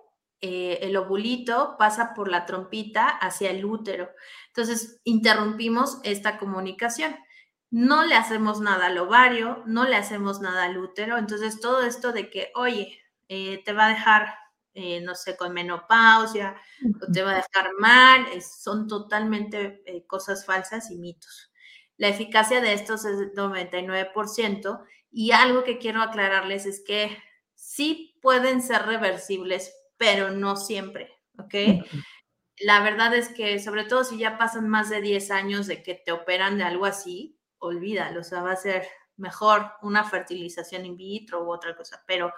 eh, 0.41 0.79
el 0.81 0.95
ovulito 0.97 1.75
pasa 1.77 2.13
por 2.13 2.29
la 2.29 2.45
trompita 2.45 3.07
hacia 3.07 3.51
el 3.51 3.65
útero. 3.65 4.09
Entonces, 4.47 5.01
interrumpimos 5.03 5.99
esta 6.03 6.37
comunicación 6.37 7.15
no 7.73 8.05
le 8.05 8.13
hacemos 8.13 8.61
nada 8.61 8.85
al 8.85 8.99
ovario, 8.99 9.63
no 9.65 9.85
le 9.85 9.95
hacemos 9.95 10.41
nada 10.41 10.65
al 10.65 10.77
útero. 10.77 11.17
Entonces, 11.17 11.59
todo 11.59 11.81
esto 11.81 12.11
de 12.11 12.29
que, 12.29 12.51
oye, 12.53 13.02
eh, 13.27 13.63
te 13.63 13.73
va 13.73 13.87
a 13.87 13.89
dejar, 13.89 14.35
eh, 14.73 15.01
no 15.01 15.15
sé, 15.15 15.37
con 15.37 15.53
menopausia, 15.53 16.55
o 17.01 17.11
te 17.11 17.21
va 17.23 17.31
a 17.31 17.35
dejar 17.35 17.71
mal, 17.79 18.25
son 18.41 18.87
totalmente 18.87 19.81
eh, 19.85 20.05
cosas 20.07 20.45
falsas 20.45 20.91
y 20.91 20.97
mitos. 20.97 21.51
La 21.97 22.09
eficacia 22.09 22.61
de 22.61 22.73
estos 22.73 23.05
es 23.05 23.19
del 23.19 23.33
99% 23.33 24.83
y 25.11 25.31
algo 25.31 25.63
que 25.63 25.77
quiero 25.77 26.01
aclararles 26.01 26.65
es 26.65 26.83
que 26.85 27.17
sí 27.55 28.17
pueden 28.21 28.61
ser 28.61 28.85
reversibles, 28.85 29.73
pero 29.97 30.31
no 30.31 30.55
siempre, 30.55 31.11
¿ok? 31.37 31.85
La 32.59 32.81
verdad 32.81 33.13
es 33.13 33.29
que, 33.29 33.59
sobre 33.59 33.85
todo 33.85 34.03
si 34.03 34.17
ya 34.17 34.37
pasan 34.37 34.69
más 34.69 34.89
de 34.89 35.01
10 35.01 35.31
años 35.31 35.67
de 35.67 35.83
que 35.83 35.95
te 35.95 36.11
operan 36.11 36.57
de 36.57 36.63
algo 36.63 36.85
así, 36.85 37.39
olvídalo, 37.59 38.21
o 38.21 38.23
sea, 38.23 38.41
va 38.41 38.51
a 38.53 38.55
ser 38.55 38.87
mejor 39.17 39.71
una 39.81 40.03
fertilización 40.03 40.85
in 40.85 40.97
vitro 40.97 41.43
u 41.43 41.51
otra 41.51 41.75
cosa, 41.75 42.03
pero 42.07 42.33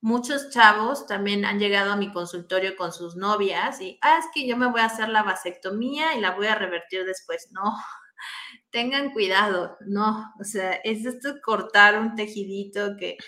muchos 0.00 0.50
chavos 0.50 1.06
también 1.06 1.44
han 1.44 1.58
llegado 1.58 1.92
a 1.92 1.96
mi 1.96 2.10
consultorio 2.12 2.76
con 2.76 2.92
sus 2.92 3.16
novias 3.16 3.80
y, 3.80 3.98
ah, 4.02 4.18
es 4.18 4.26
que 4.34 4.46
yo 4.46 4.56
me 4.56 4.70
voy 4.70 4.80
a 4.80 4.86
hacer 4.86 5.08
la 5.08 5.22
vasectomía 5.22 6.14
y 6.16 6.20
la 6.20 6.32
voy 6.32 6.46
a 6.46 6.54
revertir 6.54 7.04
después. 7.04 7.48
No, 7.52 7.62
tengan 8.70 9.12
cuidado, 9.12 9.76
no, 9.86 10.32
o 10.40 10.44
sea, 10.44 10.72
es 10.84 11.04
esto 11.06 11.36
cortar 11.42 11.98
un 11.98 12.14
tejidito 12.14 12.96
que 12.98 13.18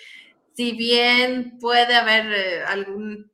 si 0.55 0.73
bien 0.73 1.59
puede 1.59 1.95
haber 1.95 2.33
eh, 2.33 2.63
alguna 2.65 3.25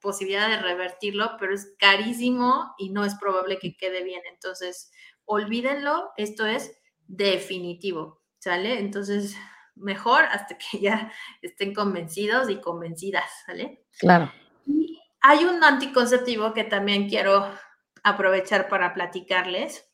posibilidad 0.00 0.48
de 0.48 0.58
revertirlo, 0.62 1.36
pero 1.38 1.54
es 1.54 1.74
carísimo 1.78 2.74
y 2.78 2.90
no 2.90 3.04
es 3.04 3.14
probable 3.16 3.58
que 3.58 3.76
quede 3.76 4.02
bien. 4.02 4.22
Entonces, 4.32 4.90
olvídenlo, 5.26 6.10
esto 6.16 6.46
es 6.46 6.72
definitivo, 7.06 8.22
¿sale? 8.38 8.78
Entonces, 8.78 9.36
mejor 9.76 10.24
hasta 10.24 10.56
que 10.56 10.78
ya 10.80 11.12
estén 11.42 11.74
convencidos 11.74 12.50
y 12.50 12.60
convencidas, 12.60 13.30
¿sale? 13.46 13.84
Claro. 13.98 14.32
Y 14.66 15.00
hay 15.20 15.44
un 15.44 15.62
anticonceptivo 15.62 16.52
que 16.54 16.64
también 16.64 17.08
quiero 17.08 17.50
aprovechar 18.02 18.68
para 18.68 18.92
platicarles, 18.92 19.90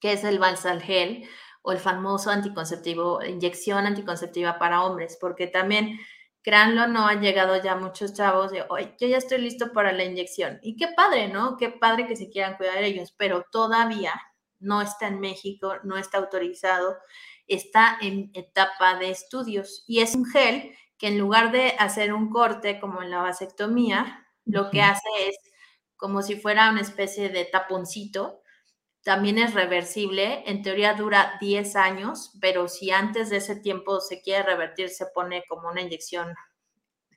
que 0.00 0.12
es 0.12 0.24
el 0.24 0.38
Balsalgel 0.38 1.28
o 1.62 1.72
el 1.72 1.78
famoso 1.78 2.30
anticonceptivo, 2.30 3.22
inyección 3.22 3.84
anticonceptiva 3.86 4.58
para 4.58 4.82
hombres, 4.82 5.18
porque 5.20 5.46
también, 5.46 5.98
créanlo, 6.42 6.86
no 6.86 7.06
han 7.06 7.20
llegado 7.20 7.60
ya 7.62 7.76
muchos 7.76 8.14
chavos 8.14 8.50
de, 8.50 8.64
oye, 8.70 8.96
yo 8.98 9.06
ya 9.06 9.18
estoy 9.18 9.38
listo 9.38 9.72
para 9.72 9.92
la 9.92 10.04
inyección. 10.04 10.58
Y 10.62 10.76
qué 10.76 10.88
padre, 10.96 11.28
¿no? 11.28 11.56
Qué 11.56 11.68
padre 11.68 12.06
que 12.06 12.16
se 12.16 12.30
quieran 12.30 12.56
cuidar 12.56 12.78
ellos, 12.78 13.14
pero 13.18 13.44
todavía 13.50 14.14
no 14.60 14.80
está 14.80 15.08
en 15.08 15.20
México, 15.20 15.74
no 15.84 15.98
está 15.98 16.18
autorizado, 16.18 16.96
está 17.48 17.98
en 18.00 18.30
etapa 18.34 18.96
de 18.98 19.10
estudios 19.10 19.84
y 19.86 20.00
es 20.00 20.14
un 20.14 20.26
gel 20.26 20.74
que 20.98 21.08
en 21.08 21.18
lugar 21.18 21.52
de 21.52 21.74
hacer 21.78 22.12
un 22.12 22.30
corte 22.30 22.80
como 22.80 23.02
en 23.02 23.10
la 23.10 23.22
vasectomía, 23.22 24.26
lo 24.44 24.70
que 24.70 24.82
hace 24.82 25.08
es 25.28 25.36
como 25.96 26.22
si 26.22 26.36
fuera 26.36 26.70
una 26.70 26.80
especie 26.80 27.28
de 27.28 27.44
taponcito. 27.44 28.42
También 29.02 29.38
es 29.38 29.54
reversible, 29.54 30.42
en 30.46 30.62
teoría 30.62 30.94
dura 30.94 31.36
10 31.40 31.76
años, 31.76 32.32
pero 32.40 32.68
si 32.68 32.90
antes 32.90 33.30
de 33.30 33.38
ese 33.38 33.56
tiempo 33.56 34.00
se 34.00 34.20
quiere 34.20 34.42
revertir, 34.42 34.90
se 34.90 35.06
pone 35.06 35.44
como 35.48 35.68
una 35.68 35.80
inyección 35.80 36.34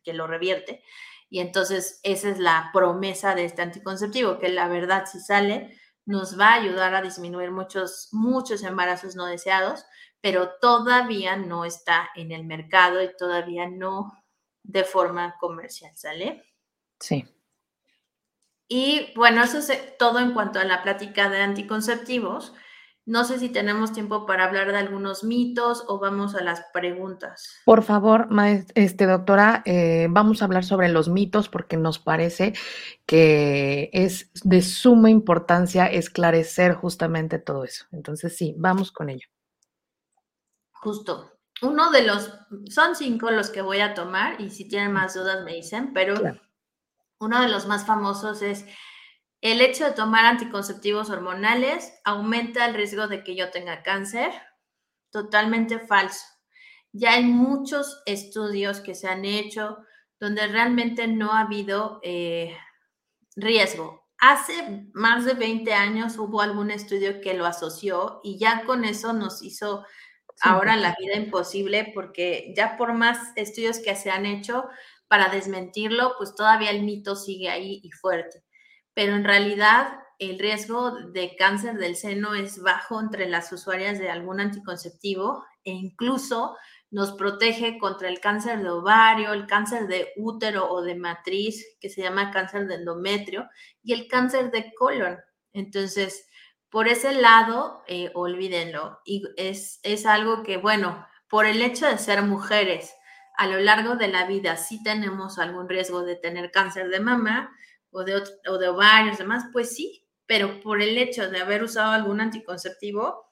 que 0.03 0.13
lo 0.13 0.27
revierte. 0.27 0.83
Y 1.29 1.39
entonces 1.39 1.99
esa 2.03 2.29
es 2.29 2.39
la 2.39 2.69
promesa 2.73 3.35
de 3.35 3.45
este 3.45 3.61
anticonceptivo, 3.61 4.39
que 4.39 4.49
la 4.49 4.67
verdad 4.67 5.05
si 5.11 5.19
sale 5.19 5.77
nos 6.05 6.39
va 6.39 6.49
a 6.49 6.61
ayudar 6.61 6.95
a 6.95 7.01
disminuir 7.01 7.51
muchos, 7.51 8.09
muchos 8.11 8.63
embarazos 8.63 9.15
no 9.15 9.25
deseados, 9.25 9.85
pero 10.21 10.51
todavía 10.61 11.35
no 11.35 11.65
está 11.65 12.09
en 12.15 12.31
el 12.31 12.45
mercado 12.45 13.03
y 13.03 13.09
todavía 13.17 13.67
no 13.67 14.13
de 14.63 14.83
forma 14.83 15.35
comercial, 15.39 15.91
¿sale? 15.95 16.43
Sí. 16.99 17.25
Y 18.67 19.11
bueno, 19.15 19.43
eso 19.43 19.57
es 19.57 19.97
todo 19.97 20.19
en 20.19 20.33
cuanto 20.33 20.59
a 20.59 20.63
la 20.63 20.81
plática 20.81 21.29
de 21.29 21.41
anticonceptivos. 21.41 22.53
No 23.05 23.23
sé 23.25 23.39
si 23.39 23.49
tenemos 23.49 23.91
tiempo 23.91 24.27
para 24.27 24.45
hablar 24.45 24.71
de 24.71 24.77
algunos 24.77 25.23
mitos 25.23 25.83
o 25.87 25.99
vamos 25.99 26.35
a 26.35 26.43
las 26.43 26.63
preguntas. 26.71 27.59
Por 27.65 27.81
favor, 27.81 28.29
este, 28.75 29.07
doctora, 29.07 29.63
eh, 29.65 30.07
vamos 30.09 30.41
a 30.41 30.45
hablar 30.45 30.63
sobre 30.63 30.87
los 30.87 31.09
mitos 31.09 31.49
porque 31.49 31.77
nos 31.77 31.97
parece 31.97 32.53
que 33.07 33.89
es 33.91 34.29
de 34.43 34.61
suma 34.61 35.09
importancia 35.09 35.87
esclarecer 35.87 36.75
justamente 36.75 37.39
todo 37.39 37.63
eso. 37.63 37.87
Entonces, 37.91 38.37
sí, 38.37 38.53
vamos 38.55 38.91
con 38.91 39.09
ello. 39.09 39.27
Justo. 40.81 41.37
Uno 41.61 41.91
de 41.91 42.01
los, 42.01 42.31
son 42.69 42.95
cinco 42.95 43.29
los 43.29 43.51
que 43.51 43.61
voy 43.61 43.81
a 43.81 43.93
tomar 43.93 44.41
y 44.41 44.49
si 44.49 44.67
tienen 44.67 44.91
más 44.91 45.13
dudas 45.13 45.43
me 45.45 45.53
dicen, 45.53 45.93
pero 45.93 46.15
uno 47.19 47.39
de 47.39 47.49
los 47.49 47.67
más 47.67 47.85
famosos 47.85 48.41
es 48.41 48.65
el 49.41 49.61
hecho 49.61 49.85
de 49.85 49.91
tomar 49.91 50.25
anticonceptivos 50.25 51.11
hormonales 51.11 51.93
aumenta 52.03 52.65
el 52.65 52.73
riesgo 52.73 53.07
de 53.07 53.23
que 53.23 53.35
yo 53.35 53.51
tenga 53.51 53.83
cáncer. 53.83 54.31
Totalmente 55.11 55.77
falso. 55.77 56.25
Ya 56.93 57.13
hay 57.13 57.25
muchos 57.25 58.01
estudios 58.07 58.79
que 58.79 58.95
se 58.95 59.07
han 59.07 59.23
hecho 59.23 59.77
donde 60.19 60.47
realmente 60.47 61.07
no 61.07 61.31
ha 61.31 61.41
habido 61.41 61.99
eh, 62.01 62.57
riesgo. 63.35 64.07
Hace 64.17 64.89
más 64.93 65.25
de 65.25 65.33
20 65.35 65.73
años 65.73 66.17
hubo 66.17 66.41
algún 66.41 66.71
estudio 66.71 67.21
que 67.21 67.35
lo 67.35 67.45
asoció 67.45 68.19
y 68.23 68.39
ya 68.39 68.63
con 68.65 68.83
eso 68.83 69.13
nos 69.13 69.43
hizo 69.43 69.85
ahora 70.41 70.75
la 70.75 70.95
vida 70.99 71.15
imposible 71.15 71.91
porque 71.93 72.53
ya 72.55 72.77
por 72.77 72.93
más 72.93 73.17
estudios 73.35 73.79
que 73.79 73.95
se 73.95 74.11
han 74.11 74.25
hecho 74.25 74.65
para 75.07 75.29
desmentirlo, 75.29 76.13
pues 76.17 76.35
todavía 76.35 76.71
el 76.71 76.83
mito 76.83 77.15
sigue 77.15 77.49
ahí 77.49 77.81
y 77.83 77.91
fuerte 77.91 78.43
pero 78.93 79.15
en 79.15 79.23
realidad 79.23 79.99
el 80.19 80.37
riesgo 80.37 80.91
de 80.91 81.35
cáncer 81.35 81.77
del 81.77 81.95
seno 81.95 82.35
es 82.35 82.61
bajo 82.61 82.99
entre 82.99 83.27
las 83.27 83.51
usuarias 83.51 83.97
de 83.99 84.09
algún 84.09 84.39
anticonceptivo 84.39 85.43
e 85.63 85.71
incluso 85.71 86.55
nos 86.91 87.13
protege 87.13 87.79
contra 87.79 88.09
el 88.09 88.19
cáncer 88.19 88.61
de 88.61 88.69
ovario, 88.69 89.31
el 89.33 89.47
cáncer 89.47 89.87
de 89.87 90.09
útero 90.17 90.69
o 90.69 90.81
de 90.81 90.95
matriz, 90.95 91.65
que 91.79 91.89
se 91.89 92.01
llama 92.01 92.31
cáncer 92.31 92.67
de 92.67 92.75
endometrio, 92.75 93.47
y 93.81 93.93
el 93.93 94.07
cáncer 94.07 94.51
de 94.51 94.73
colon. 94.73 95.17
Entonces, 95.53 96.27
por 96.71 96.87
ese 96.87 97.13
lado, 97.13 97.83
eh, 97.87 98.11
olvídenlo. 98.15 98.99
Y 99.05 99.23
es, 99.37 99.79
es 99.83 100.05
algo 100.05 100.41
que, 100.41 100.57
bueno, 100.57 101.05
por 101.29 101.45
el 101.45 101.61
hecho 101.61 101.85
de 101.85 101.97
ser 101.97 102.23
mujeres, 102.23 102.93
a 103.37 103.47
lo 103.47 103.59
largo 103.59 103.95
de 103.95 104.07
la 104.07 104.25
vida 104.25 104.57
sí 104.57 104.81
tenemos 104.81 105.37
algún 105.37 105.69
riesgo 105.69 106.03
de 106.03 106.15
tener 106.15 106.51
cáncer 106.51 106.89
de 106.89 106.99
mama, 106.99 107.55
o 107.91 108.03
de, 108.03 108.23
o 108.47 108.57
de 108.57 108.69
ovarios, 108.69 109.17
demás, 109.17 109.45
pues 109.51 109.75
sí, 109.75 110.07
pero 110.25 110.61
por 110.61 110.81
el 110.81 110.97
hecho 110.97 111.29
de 111.29 111.41
haber 111.41 111.63
usado 111.63 111.91
algún 111.91 112.21
anticonceptivo, 112.21 113.29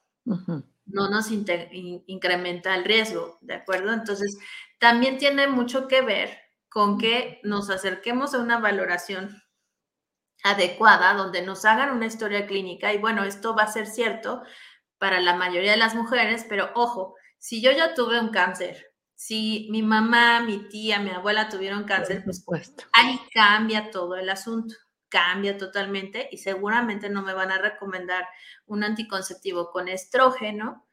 no 0.84 1.08
nos 1.08 1.30
incrementa 1.30 2.74
el 2.74 2.84
riesgo, 2.84 3.38
¿de 3.40 3.54
acuerdo? 3.54 3.92
Entonces, 3.92 4.38
también 4.78 5.18
tiene 5.18 5.46
mucho 5.48 5.88
que 5.88 6.02
ver 6.02 6.38
con 6.68 6.98
que 6.98 7.40
nos 7.42 7.70
acerquemos 7.70 8.34
a 8.34 8.38
una 8.38 8.58
valoración 8.58 9.42
adecuada, 10.44 11.14
donde 11.14 11.42
nos 11.42 11.64
hagan 11.64 11.90
una 11.90 12.06
historia 12.06 12.46
clínica, 12.46 12.92
y 12.92 12.98
bueno, 12.98 13.24
esto 13.24 13.54
va 13.54 13.64
a 13.64 13.72
ser 13.72 13.86
cierto 13.86 14.42
para 14.98 15.20
la 15.20 15.34
mayoría 15.34 15.72
de 15.72 15.76
las 15.76 15.94
mujeres, 15.94 16.46
pero 16.48 16.70
ojo, 16.74 17.14
si 17.38 17.62
yo 17.62 17.72
ya 17.72 17.94
tuve 17.94 18.20
un 18.20 18.30
cáncer 18.30 18.90
si 19.20 19.68
mi 19.70 19.82
mamá, 19.82 20.40
mi 20.40 20.66
tía, 20.70 20.98
mi 20.98 21.10
abuela 21.10 21.50
tuvieron 21.50 21.84
cáncer, 21.84 22.24
pues 22.24 22.42
ahí 22.94 23.20
cambia 23.34 23.90
todo 23.90 24.16
el 24.16 24.30
asunto, 24.30 24.74
cambia 25.10 25.58
totalmente 25.58 26.26
y 26.32 26.38
seguramente 26.38 27.10
no 27.10 27.20
me 27.20 27.34
van 27.34 27.50
a 27.50 27.58
recomendar 27.58 28.26
un 28.64 28.82
anticonceptivo 28.82 29.72
con 29.72 29.88
estrógeno, 29.88 30.88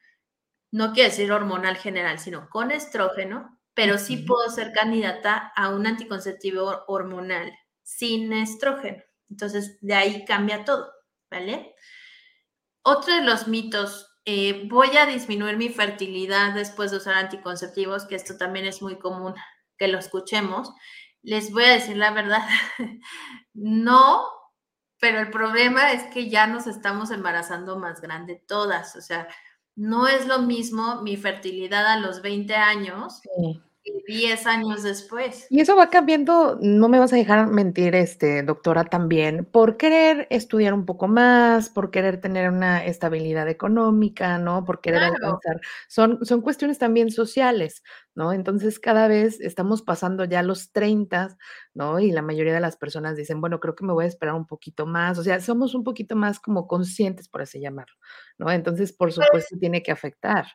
no 0.72 0.92
quiere 0.92 1.08
decir 1.08 1.32
hormonal 1.32 1.78
general, 1.78 2.20
sino 2.20 2.50
con 2.50 2.72
estrógeno, 2.72 3.62
pero 3.74 3.98
sí 3.98 4.18
puedo 4.18 4.50
ser 4.50 4.74
candidata 4.74 5.54
a 5.56 5.70
un 5.70 5.88
anticonceptivo 5.88 6.84
hormonal 6.88 7.58
sin 7.82 8.34
estrógeno. 8.34 9.02
Entonces, 9.30 9.78
de 9.82 9.94
ahí 9.94 10.26
cambia 10.26 10.66
todo, 10.66 10.92
¿vale? 11.30 11.76
Otro 12.84 13.14
de 13.14 13.22
los 13.22 13.48
mitos 13.48 14.08
eh, 14.30 14.68
voy 14.68 14.96
a 14.98 15.06
disminuir 15.06 15.56
mi 15.56 15.70
fertilidad 15.70 16.54
después 16.54 16.92
de 16.92 16.98
usar 16.98 17.16
anticonceptivos, 17.16 18.06
que 18.06 18.16
esto 18.16 18.38
también 18.38 18.66
es 18.66 18.82
muy 18.82 19.00
común 19.00 19.34
que 19.78 19.88
lo 19.88 19.98
escuchemos. 19.98 20.74
Les 21.22 21.52
voy 21.52 21.64
a 21.64 21.74
decir 21.74 21.96
la 21.96 22.12
verdad, 22.12 22.46
no, 23.54 24.28
pero 25.00 25.20
el 25.20 25.30
problema 25.32 25.94
es 25.94 26.04
que 26.14 26.30
ya 26.30 26.46
nos 26.46 26.68
estamos 26.68 27.12
embarazando 27.12 27.80
más 27.80 28.02
grande 28.02 28.44
todas, 28.48 28.98
o 28.98 29.02
sea, 29.02 29.30
no 29.76 30.08
es 30.08 30.28
lo 30.28 30.40
mismo 30.40 31.02
mi 31.04 31.16
fertilidad 31.16 31.86
a 31.86 32.00
los 32.00 32.22
20 32.22 32.56
años 32.56 33.22
10 34.08 34.48
años 34.48 34.84
después. 34.84 35.48
Y 35.50 35.60
eso 35.60 35.76
va 35.76 35.90
cambiando, 35.90 36.58
no 36.62 36.90
me 36.90 37.00
vas 37.00 37.14
a 37.14 37.16
dejar 37.16 37.48
mentir, 37.48 37.96
este, 37.96 38.44
doctora, 38.44 38.86
también, 38.86 39.46
por 39.46 39.78
querer 39.78 40.28
estudiar 40.30 40.74
un 40.74 40.86
poco 40.86 41.08
más, 41.08 41.70
por 41.70 41.92
querer 41.92 42.22
tener 42.22 42.50
una 42.50 42.86
estabilidad 42.86 43.50
económica, 43.50 44.38
¿no? 44.38 44.64
Por 44.66 44.82
querer 44.82 45.04
alcanzar. 45.04 45.62
Son, 45.88 46.26
son 46.26 46.42
cuestiones 46.42 46.78
también 46.78 47.12
sociales, 47.12 47.84
¿no? 48.16 48.34
Entonces, 48.34 48.80
cada 48.80 49.08
vez 49.08 49.40
estamos 49.42 49.82
pasando 49.82 50.26
ya 50.26 50.42
los 50.44 50.72
30, 50.72 51.38
¿no? 51.74 52.00
Y 52.00 52.12
la 52.12 52.22
mayoría 52.22 52.54
de 52.54 52.60
las 52.60 52.78
personas 52.78 53.16
dicen, 53.16 53.42
bueno, 53.42 53.60
creo 53.60 53.76
que 53.76 53.86
me 53.86 53.94
voy 53.94 54.06
a 54.06 54.08
esperar 54.08 54.36
un 54.36 54.48
poquito 54.48 54.86
más. 54.86 55.18
O 55.18 55.24
sea, 55.24 55.40
somos 55.40 55.76
un 55.76 55.84
poquito 55.84 56.16
más 56.16 56.40
como 56.40 56.68
conscientes, 56.68 57.28
por 57.30 57.42
así 57.42 57.60
llamarlo, 57.60 57.96
¿no? 58.38 58.52
Entonces, 58.52 58.94
por 58.94 59.14
pues 59.14 59.16
supuesto, 59.16 59.58
tiene 59.60 59.84
que 59.84 59.92
afectar. 59.92 60.46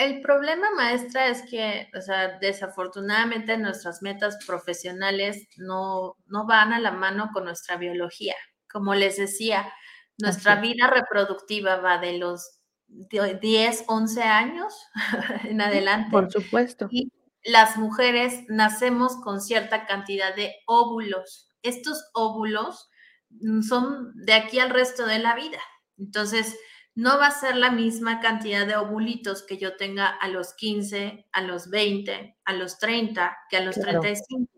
El 0.00 0.22
problema, 0.22 0.70
maestra, 0.74 1.28
es 1.28 1.42
que, 1.42 1.90
o 1.94 2.00
sea, 2.00 2.38
desafortunadamente 2.38 3.58
nuestras 3.58 4.00
metas 4.00 4.38
profesionales 4.46 5.46
no, 5.58 6.16
no 6.24 6.46
van 6.46 6.72
a 6.72 6.80
la 6.80 6.90
mano 6.90 7.28
con 7.34 7.44
nuestra 7.44 7.76
biología. 7.76 8.34
Como 8.72 8.94
les 8.94 9.18
decía, 9.18 9.70
nuestra 10.16 10.56
vida 10.56 10.86
reproductiva 10.86 11.76
va 11.76 11.98
de 11.98 12.16
los 12.16 12.62
10, 12.88 13.84
11 13.88 14.22
años 14.22 14.72
en 15.44 15.60
adelante. 15.60 16.10
Por 16.10 16.32
supuesto. 16.32 16.88
Y 16.90 17.12
las 17.44 17.76
mujeres 17.76 18.44
nacemos 18.48 19.16
con 19.22 19.42
cierta 19.42 19.84
cantidad 19.84 20.34
de 20.34 20.54
óvulos. 20.66 21.50
Estos 21.62 22.08
óvulos 22.14 22.88
mm, 23.28 23.60
son 23.60 24.14
de 24.14 24.32
aquí 24.32 24.60
al 24.60 24.70
resto 24.70 25.04
de 25.04 25.18
la 25.18 25.34
vida. 25.34 25.60
Entonces, 25.98 26.58
no 26.94 27.18
va 27.18 27.28
a 27.28 27.30
ser 27.30 27.56
la 27.56 27.70
misma 27.70 28.20
cantidad 28.20 28.66
de 28.66 28.76
ovulitos 28.76 29.42
que 29.42 29.58
yo 29.58 29.76
tenga 29.76 30.08
a 30.08 30.28
los 30.28 30.54
15, 30.54 31.28
a 31.32 31.40
los 31.42 31.70
20, 31.70 32.38
a 32.44 32.52
los 32.52 32.78
30, 32.78 33.38
que 33.48 33.56
a 33.56 33.60
los 33.62 33.76
35. 33.76 34.50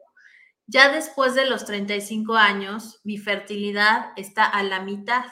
Ya 0.67 0.91
después 0.91 1.35
de 1.35 1.47
los 1.47 1.65
35 1.65 2.37
años, 2.37 3.01
mi 3.05 3.19
fertilidad 3.19 4.13
está 4.17 4.45
a 4.45 4.63
la 4.63 4.81
mitad. 4.81 5.25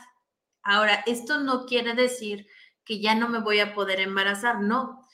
Ahora, 0.63 1.03
esto 1.07 1.41
no 1.41 1.65
quiere 1.65 1.95
decir 1.95 2.47
que 2.85 3.01
ya 3.01 3.15
no 3.15 3.29
me 3.29 3.41
voy 3.41 3.61
a 3.61 3.73
poder 3.73 4.01
embarazar, 4.01 4.61
no. 4.61 5.07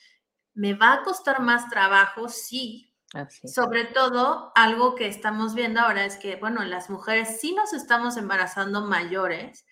Me 0.53 0.73
va 0.73 0.93
a 0.93 1.03
costar 1.03 1.41
más 1.41 1.69
trabajo, 1.69 2.27
sí. 2.29 2.93
Sobre 3.45 3.85
todo, 3.85 4.51
algo 4.55 4.95
que 4.95 5.07
estamos 5.07 5.53
viendo 5.53 5.79
ahora 5.79 6.03
es 6.03 6.17
que, 6.17 6.35
bueno, 6.35 6.63
las 6.65 6.89
mujeres 6.89 7.39
sí 7.39 7.53
nos 7.53 7.71
estamos 7.73 8.17
embarazando 8.17 8.85
mayores, 8.85 9.65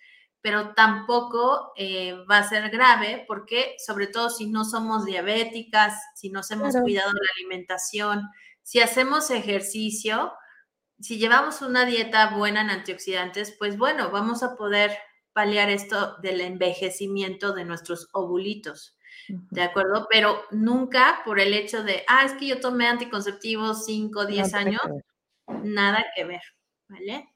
pero 0.46 0.74
tampoco 0.74 1.72
eh, 1.74 2.24
va 2.30 2.38
a 2.38 2.48
ser 2.48 2.70
grave 2.70 3.24
porque, 3.26 3.74
sobre 3.84 4.06
todo 4.06 4.30
si 4.30 4.46
no 4.46 4.64
somos 4.64 5.04
diabéticas, 5.04 6.00
si 6.14 6.30
nos 6.30 6.48
hemos 6.52 6.76
cuidado 6.76 7.10
la 7.12 7.28
alimentación, 7.36 8.30
si 8.62 8.78
hacemos 8.78 9.32
ejercicio, 9.32 10.32
si 11.00 11.18
llevamos 11.18 11.62
una 11.62 11.84
dieta 11.84 12.30
buena 12.36 12.60
en 12.60 12.70
antioxidantes, 12.70 13.56
pues 13.58 13.76
bueno, 13.76 14.12
vamos 14.12 14.44
a 14.44 14.54
poder 14.54 14.96
paliar 15.32 15.68
esto 15.68 16.16
del 16.18 16.40
envejecimiento 16.40 17.52
de 17.52 17.64
nuestros 17.64 18.08
ovulitos. 18.12 18.96
¿De 19.50 19.62
acuerdo? 19.62 20.06
Pero 20.08 20.44
nunca 20.52 21.22
por 21.24 21.40
el 21.40 21.54
hecho 21.54 21.82
de, 21.82 22.04
ah, 22.06 22.24
es 22.24 22.34
que 22.34 22.46
yo 22.46 22.60
tomé 22.60 22.86
anticonceptivos 22.86 23.84
5, 23.84 24.26
10 24.26 24.54
años, 24.54 24.82
nada 25.64 26.06
que 26.14 26.24
ver, 26.24 26.42
¿vale? 26.86 27.35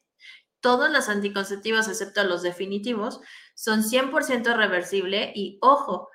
Todos 0.61 0.91
los 0.91 1.09
anticonceptivos, 1.09 1.89
excepto 1.89 2.25
los 2.25 2.43
definitivos, 2.43 3.21
son 3.55 3.83
100% 3.83 4.57
reversible 4.57 5.33
y 5.35 5.59
ojo, 5.63 6.11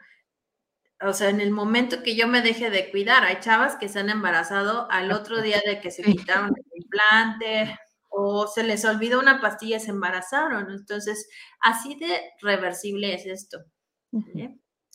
o 1.01 1.13
sea, 1.13 1.29
en 1.29 1.41
el 1.41 1.51
momento 1.51 2.03
que 2.03 2.15
yo 2.15 2.27
me 2.27 2.41
deje 2.41 2.69
de 2.69 2.89
cuidar, 2.89 3.23
hay 3.23 3.39
chavas 3.39 3.75
que 3.75 3.89
se 3.89 3.99
han 3.99 4.09
embarazado 4.09 4.89
al 4.89 5.11
otro 5.11 5.41
día 5.41 5.61
de 5.65 5.81
que 5.81 5.91
se 5.91 6.03
quitaron 6.03 6.53
el 6.55 6.81
implante 6.81 7.77
o 8.09 8.47
se 8.47 8.63
les 8.63 8.85
olvidó 8.85 9.19
una 9.19 9.41
pastilla 9.41 9.77
y 9.77 9.81
se 9.81 9.91
embarazaron. 9.91 10.71
Entonces, 10.71 11.27
así 11.59 11.95
de 11.95 12.21
reversible 12.41 13.13
es 13.13 13.25
esto. 13.25 13.59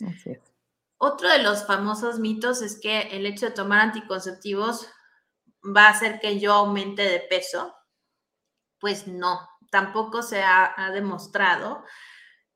Así 0.06 0.30
es. 0.30 0.40
Otro 0.96 1.28
de 1.28 1.42
los 1.42 1.66
famosos 1.66 2.18
mitos 2.18 2.62
es 2.62 2.80
que 2.80 3.02
el 3.12 3.26
hecho 3.26 3.46
de 3.46 3.52
tomar 3.52 3.80
anticonceptivos 3.80 4.86
va 5.64 5.86
a 5.86 5.90
hacer 5.90 6.20
que 6.20 6.38
yo 6.40 6.54
aumente 6.54 7.02
de 7.02 7.20
peso. 7.20 7.74
Pues 8.80 9.06
no, 9.06 9.48
tampoco 9.70 10.22
se 10.22 10.42
ha, 10.42 10.90
demostrado 10.92 11.84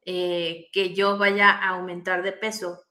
eh, 0.06 0.68
que 0.72 0.94
yo 0.94 1.18
vaya 1.18 1.50
a 1.50 1.70
aumentar 1.70 2.22
de 2.22 2.32
peso 2.32 2.84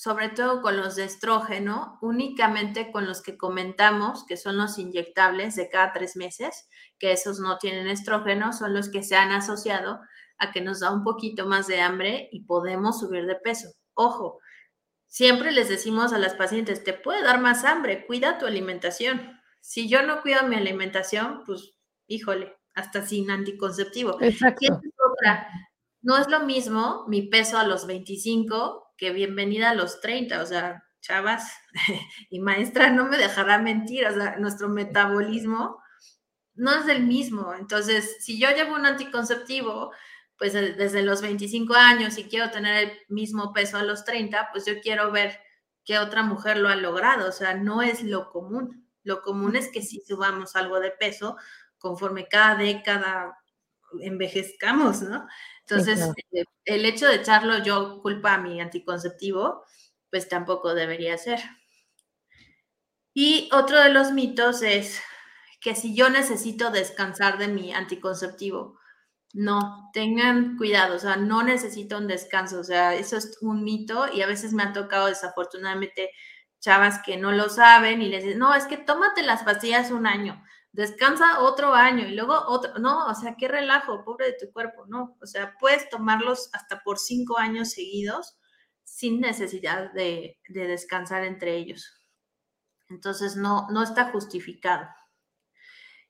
sobre 0.00 0.30
todo 0.30 0.62
con 0.62 0.78
los 0.78 0.96
de 0.96 1.04
estrógeno, 1.04 1.98
únicamente 2.00 2.90
con 2.90 3.06
los 3.06 3.20
que 3.20 3.36
comentamos, 3.36 4.24
que 4.24 4.38
son 4.38 4.56
los 4.56 4.78
inyectables 4.78 5.56
de 5.56 5.68
cada 5.68 5.92
tres 5.92 6.16
meses, 6.16 6.70
que 6.98 7.12
esos 7.12 7.38
no 7.38 7.58
tienen 7.58 7.86
estrógeno, 7.86 8.54
son 8.54 8.72
los 8.72 8.88
que 8.88 9.02
se 9.02 9.16
han 9.16 9.30
asociado 9.30 10.00
a 10.38 10.52
que 10.52 10.62
nos 10.62 10.80
da 10.80 10.90
un 10.90 11.04
poquito 11.04 11.44
más 11.44 11.66
de 11.66 11.82
hambre 11.82 12.30
y 12.32 12.44
podemos 12.44 12.98
subir 12.98 13.26
de 13.26 13.34
peso. 13.34 13.68
Ojo, 13.92 14.38
siempre 15.06 15.52
les 15.52 15.68
decimos 15.68 16.14
a 16.14 16.18
las 16.18 16.32
pacientes, 16.32 16.82
te 16.82 16.94
puede 16.94 17.22
dar 17.22 17.38
más 17.38 17.64
hambre, 17.64 18.06
cuida 18.06 18.38
tu 18.38 18.46
alimentación. 18.46 19.38
Si 19.60 19.86
yo 19.86 20.02
no 20.02 20.22
cuido 20.22 20.44
mi 20.44 20.56
alimentación, 20.56 21.42
pues 21.44 21.74
híjole, 22.06 22.56
hasta 22.74 23.04
sin 23.04 23.30
anticonceptivo. 23.30 24.20
Exacto. 24.20 24.80
No 26.02 26.16
es 26.16 26.28
lo 26.28 26.40
mismo 26.40 27.04
mi 27.08 27.22
peso 27.22 27.58
a 27.58 27.66
los 27.66 27.86
25 27.86 28.94
que 28.96 29.12
bienvenida 29.12 29.70
a 29.70 29.74
los 29.74 30.00
30, 30.00 30.42
o 30.42 30.46
sea, 30.46 30.84
chavas 31.00 31.52
y 32.30 32.40
maestra 32.40 32.90
no 32.90 33.06
me 33.06 33.16
dejará 33.16 33.58
mentir, 33.58 34.06
o 34.06 34.14
sea, 34.14 34.36
nuestro 34.36 34.68
metabolismo 34.68 35.82
no 36.54 36.74
es 36.74 36.88
el 36.88 37.06
mismo. 37.06 37.54
Entonces, 37.54 38.18
si 38.20 38.38
yo 38.38 38.50
llevo 38.50 38.74
un 38.74 38.86
anticonceptivo, 38.86 39.92
pues 40.36 40.54
eh, 40.54 40.74
desde 40.76 41.02
los 41.02 41.22
25 41.22 41.74
años 41.74 42.18
y 42.18 42.24
quiero 42.24 42.50
tener 42.50 42.84
el 42.84 42.92
mismo 43.08 43.52
peso 43.52 43.78
a 43.78 43.82
los 43.82 44.04
30, 44.04 44.50
pues 44.52 44.66
yo 44.66 44.80
quiero 44.80 45.10
ver 45.10 45.38
qué 45.84 45.98
otra 45.98 46.22
mujer 46.22 46.58
lo 46.58 46.68
ha 46.68 46.76
logrado, 46.76 47.28
o 47.28 47.32
sea, 47.32 47.54
no 47.54 47.82
es 47.82 48.02
lo 48.02 48.30
común. 48.30 48.86
Lo 49.02 49.22
común 49.22 49.56
es 49.56 49.68
que 49.68 49.82
si 49.82 50.00
subamos 50.00 50.56
algo 50.56 50.78
de 50.78 50.90
peso 50.90 51.36
conforme 51.80 52.28
cada 52.28 52.54
década 52.56 53.36
envejezcamos, 54.00 55.02
¿no? 55.02 55.26
Entonces, 55.62 56.00
eh, 56.32 56.44
el 56.64 56.84
hecho 56.84 57.08
de 57.08 57.16
echarlo 57.16 57.62
yo 57.62 58.00
culpa 58.02 58.34
a 58.34 58.38
mi 58.38 58.60
anticonceptivo, 58.60 59.64
pues 60.10 60.28
tampoco 60.28 60.74
debería 60.74 61.16
ser. 61.18 61.40
Y 63.12 63.48
otro 63.52 63.80
de 63.80 63.90
los 63.90 64.12
mitos 64.12 64.62
es 64.62 65.00
que 65.60 65.74
si 65.74 65.94
yo 65.94 66.10
necesito 66.10 66.70
descansar 66.70 67.38
de 67.38 67.48
mi 67.48 67.72
anticonceptivo, 67.72 68.78
no, 69.32 69.90
tengan 69.92 70.56
cuidado, 70.56 70.96
o 70.96 70.98
sea, 70.98 71.16
no 71.16 71.42
necesito 71.42 71.98
un 71.98 72.08
descanso, 72.08 72.60
o 72.60 72.64
sea, 72.64 72.94
eso 72.94 73.16
es 73.16 73.38
un 73.40 73.62
mito 73.62 74.12
y 74.12 74.22
a 74.22 74.26
veces 74.26 74.52
me 74.52 74.64
ha 74.64 74.72
tocado 74.72 75.06
desafortunadamente 75.06 76.10
chavas 76.60 77.00
que 77.04 77.16
no 77.16 77.30
lo 77.32 77.48
saben 77.48 78.02
y 78.02 78.08
les 78.08 78.24
dicen, 78.24 78.38
no, 78.40 78.54
es 78.54 78.64
que 78.64 78.76
tómate 78.76 79.22
las 79.22 79.44
pastillas 79.44 79.90
un 79.92 80.06
año 80.06 80.42
descansa 80.72 81.40
otro 81.40 81.74
año 81.74 82.06
y 82.06 82.14
luego 82.14 82.34
otro, 82.46 82.78
no, 82.78 83.06
o 83.06 83.14
sea, 83.14 83.36
qué 83.36 83.48
relajo, 83.48 84.04
pobre 84.04 84.26
de 84.26 84.36
tu 84.38 84.52
cuerpo, 84.52 84.86
no, 84.86 85.16
o 85.20 85.26
sea, 85.26 85.56
puedes 85.58 85.88
tomarlos 85.88 86.50
hasta 86.52 86.80
por 86.82 86.98
cinco 86.98 87.38
años 87.38 87.72
seguidos 87.72 88.36
sin 88.84 89.20
necesidad 89.20 89.92
de, 89.92 90.38
descansar 90.48 91.24
entre 91.24 91.56
ellos. 91.56 91.96
Entonces, 92.88 93.36
no, 93.36 93.68
no 93.70 93.82
está 93.82 94.10
justificado. 94.10 94.88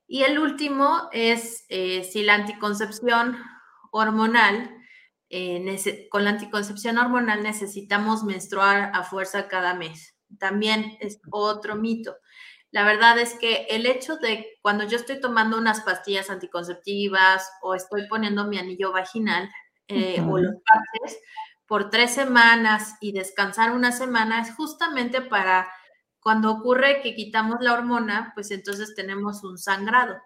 Y 0.07 0.23
el 0.23 0.39
último 0.39 1.09
es 1.13 1.67
eh, 1.69 2.05
si 2.05 2.25
la 2.25 2.35
anticoncepción 2.35 3.37
hormonal, 3.93 4.75
eh, 5.29 6.09
con 6.11 6.25
la 6.25 6.31
anticoncepción 6.31 6.99
hormonal 6.99 7.43
necesitamos 7.43 8.25
menstruar 8.25 8.91
a 8.95 9.05
fuerza 9.05 9.47
cada 9.47 9.75
mes. 9.75 10.17
También 10.39 10.97
es 11.01 11.21
otro 11.31 11.77
mito. 11.77 12.17
La 12.73 12.85
verdad 12.85 13.19
es 13.19 13.35
que 13.35 13.67
el 13.71 13.87
hecho 13.87 14.17
de 14.17 14.59
cuando 14.63 14.85
yo 14.85 14.97
estoy 14.97 15.21
tomando 15.21 15.59
unas 15.59 15.81
pastillas 15.81 16.31
anticonceptivas 16.31 17.51
o 17.63 17.75
estoy 17.75 18.07
poniendo 18.07 18.47
mi 18.47 18.59
anillo 18.59 18.93
vaginal 18.93 19.51
eh, 19.89 20.21
o 20.21 20.39
los 20.39 20.55
parches 20.63 21.19
por 21.67 21.91
tres 21.91 22.13
semanas 22.13 22.97
y 23.01 23.13
descansar 23.13 23.73
una 23.73 23.91
semana 23.91 24.41
es 24.41 24.55
justamente 24.55 25.21
para 25.21 25.69
cuando 26.21 26.51
ocurre 26.51 27.01
que 27.03 27.15
quitamos 27.15 27.59
la 27.61 27.73
hormona, 27.73 28.33
pues 28.35 28.51
entonces 28.51 28.95
tenemos 28.95 29.43
un 29.43 29.59
sangrado. 29.59 30.17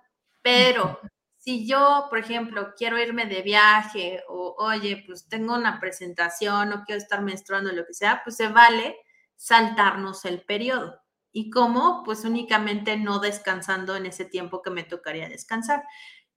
Pero 0.43 1.01
si 1.39 1.67
yo, 1.69 2.07
por 2.11 2.19
ejemplo, 2.19 2.75
quiero 2.77 2.99
irme 2.99 3.27
de 3.27 3.43
viaje 3.43 4.23
o, 4.29 4.55
oye, 4.59 5.05
pues 5.07 5.29
tengo 5.29 5.55
una 5.55 5.79
presentación 5.81 6.73
o 6.73 6.85
quiero 6.85 7.01
estar 7.01 7.23
menstruando, 7.23 7.73
lo 7.73 7.87
que 7.87 7.95
sea, 7.95 8.23
pues 8.25 8.37
se 8.37 8.49
vale 8.49 8.97
saltarnos 9.37 10.25
el 10.25 10.43
periodo. 10.43 11.04
¿Y 11.37 11.51
cómo? 11.51 12.05
Pues 12.05 12.25
únicamente 12.25 12.97
no 12.97 13.19
descansando 13.19 13.97
en 13.97 14.07
ese 14.07 14.25
tiempo 14.25 14.63
que 14.63 14.71
me 14.71 14.85
tocaría 14.85 15.29
descansar. 15.29 15.83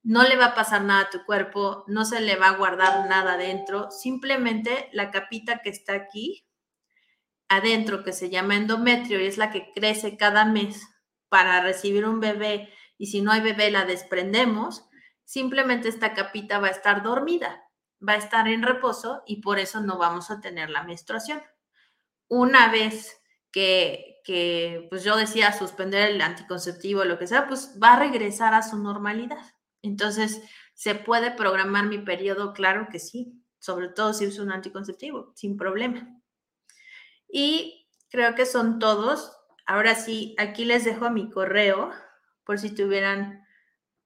No 0.02 0.24
le 0.24 0.36
va 0.38 0.48
a 0.48 0.56
pasar 0.56 0.84
nada 0.84 1.02
a 1.02 1.10
tu 1.12 1.24
cuerpo, 1.24 1.84
no 1.86 2.04
se 2.04 2.20
le 2.20 2.36
va 2.36 2.48
a 2.48 2.58
guardar 2.58 3.08
nada 3.08 3.34
adentro, 3.34 3.91
simplemente 3.91 4.89
la 4.93 5.12
capita 5.12 5.60
que 5.60 5.70
está 5.70 5.93
aquí 5.93 6.48
adentro, 7.48 8.04
que 8.04 8.12
se 8.12 8.32
llama 8.32 8.56
endometrio 8.56 9.22
y 9.22 9.28
es 9.28 9.38
la 9.38 9.52
que 9.52 9.72
crece 9.72 10.18
cada 10.18 10.45
mes 10.45 10.82
para 11.30 11.62
recibir 11.62 12.04
un 12.08 12.20
bebé 12.20 12.74
y 12.98 13.06
si 13.06 13.22
no 13.22 13.32
hay 13.32 13.41
bebé 13.41 13.70
la 13.70 13.86
desprendemos, 13.86 14.89
simplemente 15.26 15.89
esta 15.89 16.16
capita 16.16 16.58
va 16.58 16.70
a 16.70 16.72
estar 16.72 17.04
dormida, 17.04 17.70
va 18.06 18.14
a 18.14 18.18
estar 18.18 18.48
en 18.48 18.64
reposo 18.64 19.22
y 19.28 19.41
por 19.43 19.60
eso 19.60 19.80
no 19.80 20.00
vamos 20.00 20.32
a 20.32 20.41
tener 20.41 20.72
la 20.72 20.82
menstruación. 20.82 21.43
Una 22.28 22.72
vez 22.72 23.16
que, 24.24 24.88
pues 24.89 25.03
yo 25.03 25.16
decía 25.16 25.51
suspender 25.51 26.12
el 26.12 26.22
anticonceptivo, 26.22 27.03
lo 27.03 27.18
que 27.18 27.28
sea, 27.28 27.47
pues 27.47 27.78
va 27.82 27.93
a 27.93 27.99
regresar 27.99 28.53
a 28.53 28.62
su 28.62 28.78
normalidad. 28.78 29.41
Entonces, 29.82 30.41
¿se 30.76 30.93
puede 30.95 31.32
programar 31.32 31.86
mi 31.86 31.97
periodo? 31.97 32.53
Claro 32.53 32.88
que 32.91 32.99
sí, 32.99 33.41
sobre 33.58 33.89
todo 33.89 34.14
si 34.14 34.28
uso 34.28 34.43
un 34.43 34.51
anticonceptivo, 34.51 35.32
sin 35.36 35.58
problema. 35.58 36.22
Y 37.28 37.89
creo 38.10 38.36
que 38.36 38.45
son 38.45 38.78
todos. 38.80 39.32
Ahora 39.66 39.95
sí, 39.95 40.36
aquí 40.38 40.66
les 40.66 40.86
dejo 40.86 41.10
mi 41.10 41.32
correo 41.32 41.91
por 42.43 42.60
si 42.60 42.76
tuvieran 42.76 43.43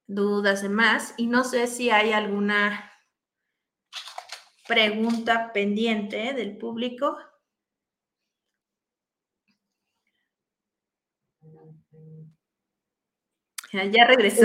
dudas 0.08 0.62
de 0.62 0.70
más. 0.70 1.14
Y 1.18 1.28
no 1.28 1.44
sé 1.44 1.68
si 1.68 1.90
hay 1.90 2.14
alguna 2.14 2.90
pregunta 4.68 5.52
pendiente 5.52 6.34
del 6.34 6.58
público. 6.58 7.18
Ya 13.72 14.06
regresó. 14.06 14.44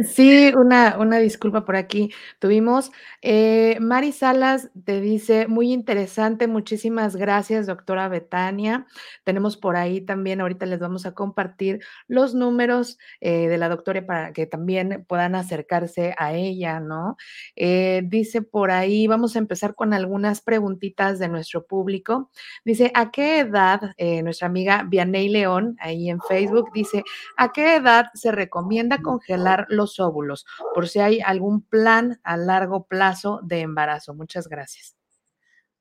Sí, 0.00 0.50
una, 0.56 0.96
una 0.98 1.18
disculpa 1.18 1.66
por 1.66 1.76
aquí. 1.76 2.10
Tuvimos, 2.38 2.90
eh, 3.20 3.76
Mari 3.78 4.12
Salas 4.12 4.70
te 4.86 5.02
dice, 5.02 5.48
muy 5.48 5.70
interesante, 5.70 6.46
muchísimas 6.46 7.14
gracias, 7.14 7.66
doctora 7.66 8.08
Betania. 8.08 8.86
Tenemos 9.24 9.58
por 9.58 9.76
ahí 9.76 10.00
también, 10.00 10.40
ahorita 10.40 10.64
les 10.64 10.78
vamos 10.78 11.04
a 11.04 11.12
compartir 11.12 11.80
los 12.08 12.34
números 12.34 12.96
eh, 13.20 13.48
de 13.48 13.58
la 13.58 13.68
doctora 13.68 14.06
para 14.06 14.32
que 14.32 14.46
también 14.46 15.04
puedan 15.06 15.34
acercarse 15.34 16.14
a 16.16 16.32
ella, 16.32 16.80
¿no? 16.80 17.18
Eh, 17.54 18.00
dice 18.06 18.40
por 18.40 18.70
ahí, 18.70 19.06
vamos 19.06 19.36
a 19.36 19.40
empezar 19.40 19.74
con 19.74 19.92
algunas 19.92 20.40
preguntitas 20.40 21.18
de 21.18 21.28
nuestro 21.28 21.66
público. 21.66 22.30
Dice, 22.64 22.90
¿a 22.94 23.10
qué 23.10 23.40
edad, 23.40 23.94
nuestra 24.22 24.46
amiga 24.46 24.84
Vianey 24.88 25.28
León, 25.28 25.76
ahí 25.80 26.08
en 26.08 26.20
Facebook, 26.22 26.70
dice, 26.72 27.04
¿a 27.36 27.52
qué 27.52 27.76
edad 27.76 28.06
se 28.14 28.32
recomienda 28.32 29.02
congelar 29.02 29.66
los 29.68 29.81
óvulos, 30.00 30.46
por 30.74 30.88
si 30.88 31.00
hay 31.00 31.20
algún 31.20 31.62
plan 31.62 32.20
a 32.24 32.36
largo 32.36 32.86
plazo 32.86 33.40
de 33.42 33.60
embarazo. 33.60 34.14
Muchas 34.14 34.48
gracias. 34.48 34.96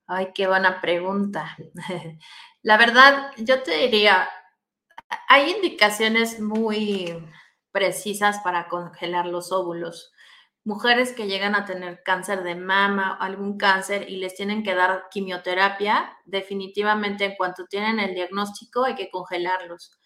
Ay, 0.07 0.29
qué 0.35 0.47
buena 0.47 0.81
pregunta. 0.81 1.55
La 2.63 2.77
verdad, 2.77 3.31
yo 3.37 3.63
te 3.63 3.77
diría, 3.77 4.27
hay 5.27 5.51
indicaciones 5.51 6.39
muy 6.39 7.25
precisas 7.71 8.39
para 8.39 8.67
congelar 8.67 9.25
los 9.25 9.51
óvulos. 9.51 10.11
Mujeres 10.63 11.13
que 11.13 11.27
llegan 11.27 11.55
a 11.55 11.65
tener 11.65 12.03
cáncer 12.03 12.43
de 12.43 12.55
mama 12.55 13.17
o 13.19 13.23
algún 13.23 13.57
cáncer 13.57 14.09
y 14.09 14.17
les 14.17 14.35
tienen 14.35 14.63
que 14.63 14.75
dar 14.75 15.05
quimioterapia, 15.09 16.17
definitivamente 16.25 17.25
en 17.25 17.35
cuanto 17.35 17.65
tienen 17.65 17.99
el 17.99 18.13
diagnóstico 18.13 18.83
hay 18.83 18.95
que 18.95 19.09
congelarlos. 19.09 19.97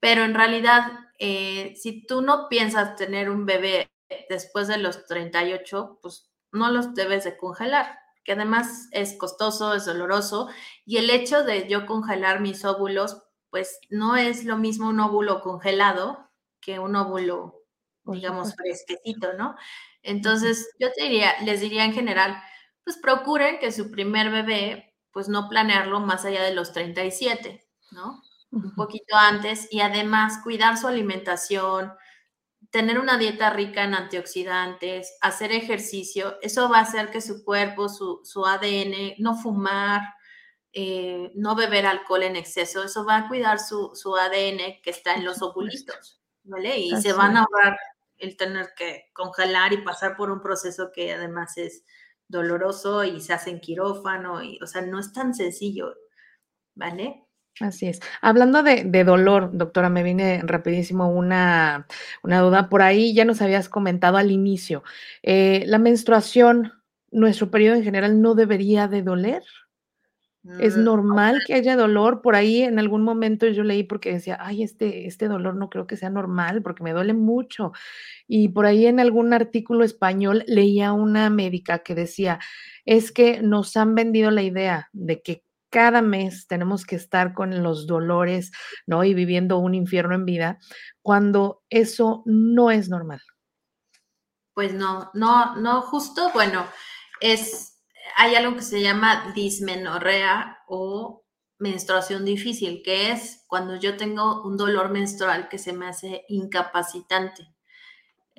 Pero 0.00 0.24
en 0.24 0.34
realidad, 0.34 0.92
eh, 1.18 1.74
si 1.76 2.06
tú 2.06 2.22
no 2.22 2.48
piensas 2.48 2.96
tener 2.96 3.30
un 3.30 3.46
bebé 3.46 3.90
después 4.28 4.68
de 4.68 4.78
los 4.78 5.06
38, 5.06 5.98
pues 6.02 6.30
no 6.52 6.70
los 6.70 6.94
debes 6.94 7.24
de 7.24 7.36
congelar, 7.36 7.98
que 8.24 8.32
además 8.32 8.88
es 8.92 9.16
costoso, 9.18 9.74
es 9.74 9.84
doloroso, 9.86 10.48
y 10.86 10.98
el 10.98 11.10
hecho 11.10 11.44
de 11.44 11.68
yo 11.68 11.86
congelar 11.86 12.40
mis 12.40 12.64
óvulos, 12.64 13.22
pues 13.50 13.78
no 13.90 14.16
es 14.16 14.44
lo 14.44 14.56
mismo 14.56 14.88
un 14.88 15.00
óvulo 15.00 15.40
congelado 15.40 16.30
que 16.60 16.78
un 16.78 16.96
óvulo, 16.96 17.64
digamos, 18.04 18.54
fresquecito, 18.54 19.32
¿no? 19.34 19.56
Entonces, 20.02 20.68
yo 20.78 20.92
te 20.92 21.04
diría, 21.04 21.32
les 21.44 21.60
diría 21.60 21.84
en 21.84 21.92
general, 21.92 22.36
pues 22.84 22.96
procuren 22.98 23.58
que 23.58 23.72
su 23.72 23.90
primer 23.90 24.30
bebé, 24.30 24.94
pues 25.12 25.28
no 25.28 25.48
planearlo 25.48 26.00
más 26.00 26.24
allá 26.24 26.42
de 26.42 26.54
los 26.54 26.72
37, 26.72 27.66
¿no? 27.90 28.22
Un 28.50 28.74
poquito 28.74 29.14
antes 29.14 29.68
y 29.70 29.80
además 29.80 30.40
cuidar 30.42 30.78
su 30.78 30.88
alimentación, 30.88 31.92
tener 32.70 32.98
una 32.98 33.18
dieta 33.18 33.50
rica 33.50 33.84
en 33.84 33.94
antioxidantes, 33.94 35.16
hacer 35.20 35.52
ejercicio, 35.52 36.38
eso 36.42 36.68
va 36.68 36.78
a 36.78 36.82
hacer 36.82 37.10
que 37.10 37.20
su 37.20 37.44
cuerpo, 37.44 37.88
su, 37.88 38.46
ADN, 38.46 39.14
no 39.18 39.36
fumar, 39.36 40.02
eh, 40.72 41.30
no 41.34 41.54
beber 41.54 41.86
alcohol 41.86 42.22
en 42.22 42.36
exceso, 42.36 42.84
eso 42.84 43.04
va 43.04 43.16
a 43.16 43.28
cuidar 43.28 43.58
su, 43.58 43.92
ADN 44.16 44.80
que 44.82 44.90
está 44.90 45.14
en 45.14 45.24
los 45.24 45.40
ovulitos, 45.40 46.20
¿vale? 46.44 46.78
Y 46.78 46.96
se 47.00 47.12
van 47.12 47.36
a 47.36 47.40
ahorrar 47.40 47.78
el 48.18 48.36
tener 48.36 48.74
que 48.76 49.10
congelar 49.12 49.72
y 49.72 49.82
pasar 49.82 50.16
por 50.16 50.30
un 50.30 50.42
proceso 50.42 50.90
que 50.92 51.12
además 51.12 51.56
es 51.56 51.84
doloroso 52.26 53.04
y 53.04 53.20
se 53.20 53.32
hace 53.32 53.50
en 53.50 53.60
quirófano, 53.60 54.42
y, 54.42 54.58
o 54.62 54.66
sea, 54.66 54.82
no 54.82 54.98
es 54.98 55.12
tan 55.12 55.34
sencillo, 55.34 55.94
¿vale? 56.74 57.27
Así 57.60 57.86
es. 57.86 58.00
Hablando 58.20 58.62
de, 58.62 59.04
dolor, 59.04 59.50
doctora, 59.52 59.88
me 59.88 60.02
viene 60.02 60.40
rapidísimo 60.44 61.10
una, 61.10 61.86
duda. 62.22 62.68
Por 62.68 62.82
ahí 62.82 63.14
ya 63.14 63.24
nos 63.24 63.42
habías 63.42 63.68
comentado 63.68 64.16
al 64.16 64.30
inicio. 64.30 64.82
Eh, 65.22 65.64
¿La 65.66 65.78
menstruación, 65.78 66.72
nuestro 67.10 67.50
periodo 67.50 67.76
en 67.76 67.84
general, 67.84 68.22
no 68.22 68.34
debería 68.34 68.86
de 68.86 69.02
doler? 69.02 69.42
¿Es 70.60 70.76
mm, 70.76 70.84
normal 70.84 71.42
que 71.46 71.54
haya 71.54 71.76
dolor? 71.76 72.22
Por 72.22 72.36
ahí 72.36 72.62
en 72.62 72.78
algún 72.78 73.02
momento 73.02 73.46
yo 73.48 73.64
leí 73.64 73.82
porque 73.82 74.12
decía, 74.12 74.38
ay, 74.40 74.62
este, 74.62 75.06
este 75.06 75.26
dolor 75.28 75.56
no 75.56 75.68
creo 75.68 75.86
que 75.86 75.96
sea 75.96 76.10
normal 76.10 76.62
porque 76.62 76.84
me 76.84 76.92
duele 76.92 77.12
mucho. 77.12 77.72
Y 78.28 78.48
por 78.50 78.66
ahí 78.66 78.86
en 78.86 79.00
algún 79.00 79.32
artículo 79.32 79.84
español 79.84 80.44
leía 80.46 80.92
una 80.92 81.28
médica 81.28 81.80
que 81.80 81.94
decía, 81.94 82.38
es 82.86 83.10
que 83.10 83.42
nos 83.42 83.76
han 83.76 83.94
vendido 83.94 84.30
la 84.30 84.42
idea 84.42 84.88
de 84.92 85.20
que 85.22 85.42
cada 85.70 86.02
mes 86.02 86.46
tenemos 86.46 86.84
que 86.84 86.96
estar 86.96 87.34
con 87.34 87.62
los 87.62 87.86
dolores, 87.86 88.52
¿no? 88.86 89.04
Y 89.04 89.14
viviendo 89.14 89.58
un 89.58 89.74
infierno 89.74 90.14
en 90.14 90.24
vida, 90.24 90.58
cuando 91.02 91.62
eso 91.70 92.22
no 92.26 92.70
es 92.70 92.88
normal. 92.88 93.20
Pues 94.54 94.74
no, 94.74 95.10
no, 95.14 95.56
no, 95.56 95.82
justo, 95.82 96.30
bueno, 96.34 96.66
es, 97.20 97.80
hay 98.16 98.34
algo 98.34 98.56
que 98.56 98.62
se 98.62 98.82
llama 98.82 99.32
dismenorrea 99.34 100.58
o 100.66 101.24
menstruación 101.58 102.24
difícil, 102.24 102.82
que 102.84 103.12
es 103.12 103.44
cuando 103.46 103.76
yo 103.76 103.96
tengo 103.96 104.42
un 104.42 104.56
dolor 104.56 104.90
menstrual 104.90 105.48
que 105.48 105.58
se 105.58 105.72
me 105.72 105.86
hace 105.86 106.24
incapacitante. 106.28 107.54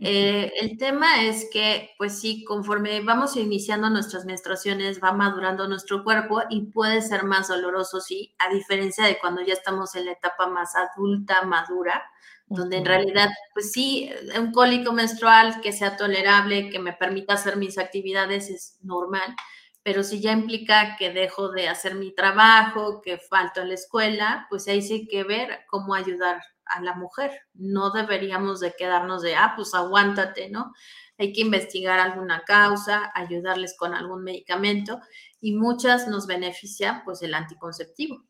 Eh, 0.01 0.53
el 0.61 0.77
tema 0.77 1.23
es 1.23 1.49
que, 1.51 1.91
pues 1.97 2.19
sí, 2.19 2.45
conforme 2.45 3.01
vamos 3.01 3.35
iniciando 3.35 3.89
nuestras 3.89 4.23
menstruaciones, 4.25 5.01
va 5.03 5.11
madurando 5.11 5.67
nuestro 5.67 6.05
cuerpo 6.05 6.41
y 6.49 6.67
puede 6.67 7.01
ser 7.01 7.25
más 7.25 7.49
doloroso, 7.49 7.99
sí, 7.99 8.33
a 8.39 8.53
diferencia 8.53 9.05
de 9.05 9.19
cuando 9.19 9.41
ya 9.41 9.53
estamos 9.53 9.95
en 9.95 10.05
la 10.05 10.13
etapa 10.13 10.47
más 10.47 10.73
adulta, 10.75 11.43
madura, 11.43 12.01
donde 12.47 12.77
en 12.77 12.85
realidad, 12.85 13.27
pues 13.53 13.73
sí, 13.73 14.09
un 14.37 14.53
cólico 14.53 14.93
menstrual 14.93 15.59
que 15.61 15.73
sea 15.73 15.97
tolerable, 15.97 16.69
que 16.69 16.79
me 16.79 16.93
permita 16.93 17.33
hacer 17.33 17.57
mis 17.57 17.77
actividades 17.77 18.49
es 18.49 18.77
normal, 18.81 19.35
pero 19.83 20.03
si 20.03 20.21
ya 20.21 20.31
implica 20.31 20.95
que 20.97 21.11
dejo 21.11 21.49
de 21.49 21.67
hacer 21.67 21.95
mi 21.95 22.13
trabajo, 22.13 23.01
que 23.01 23.17
falto 23.17 23.61
a 23.61 23.65
la 23.65 23.73
escuela, 23.73 24.47
pues 24.49 24.67
ahí 24.69 24.81
sí 24.81 24.93
hay 24.93 25.07
que 25.07 25.23
ver 25.25 25.59
cómo 25.67 25.93
ayudar 25.93 26.41
a 26.69 26.81
la 26.81 26.93
mujer. 26.95 27.31
No 27.53 27.91
deberíamos 27.91 28.59
de 28.59 28.73
quedarnos 28.77 29.21
de, 29.21 29.35
ah, 29.35 29.53
pues 29.55 29.73
aguántate, 29.73 30.49
¿no? 30.49 30.73
Hay 31.17 31.33
que 31.33 31.41
investigar 31.41 31.99
alguna 31.99 32.43
causa, 32.45 33.11
ayudarles 33.13 33.75
con 33.77 33.93
algún 33.93 34.23
medicamento 34.23 35.01
y 35.41 35.53
muchas 35.53 36.07
nos 36.07 36.27
beneficia 36.27 37.01
pues 37.03 37.21
el 37.21 37.33
anticonceptivo. 37.33 38.23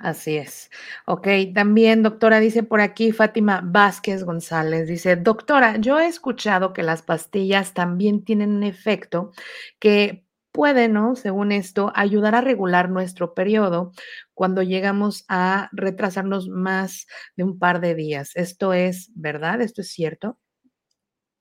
Así 0.00 0.38
es. 0.38 0.70
Ok, 1.04 1.28
también 1.54 2.02
doctora 2.02 2.40
dice 2.40 2.62
por 2.62 2.80
aquí 2.80 3.12
Fátima 3.12 3.60
Vázquez 3.62 4.24
González, 4.24 4.88
dice, 4.88 5.16
doctora, 5.16 5.76
yo 5.76 5.98
he 5.98 6.06
escuchado 6.06 6.72
que 6.72 6.82
las 6.82 7.02
pastillas 7.02 7.74
también 7.74 8.24
tienen 8.24 8.50
un 8.54 8.62
efecto 8.62 9.32
que 9.78 10.24
puede, 10.52 10.88
¿no? 10.88 11.16
Según 11.16 11.52
esto, 11.52 11.92
ayudar 11.94 12.34
a 12.34 12.40
regular 12.40 12.90
nuestro 12.90 13.34
periodo 13.34 13.92
cuando 14.34 14.62
llegamos 14.62 15.24
a 15.28 15.68
retrasarnos 15.72 16.48
más 16.48 17.06
de 17.36 17.44
un 17.44 17.58
par 17.58 17.80
de 17.80 17.94
días. 17.94 18.32
¿Esto 18.34 18.72
es 18.72 19.10
verdad? 19.14 19.60
¿Esto 19.60 19.80
es 19.82 19.92
cierto? 19.92 20.38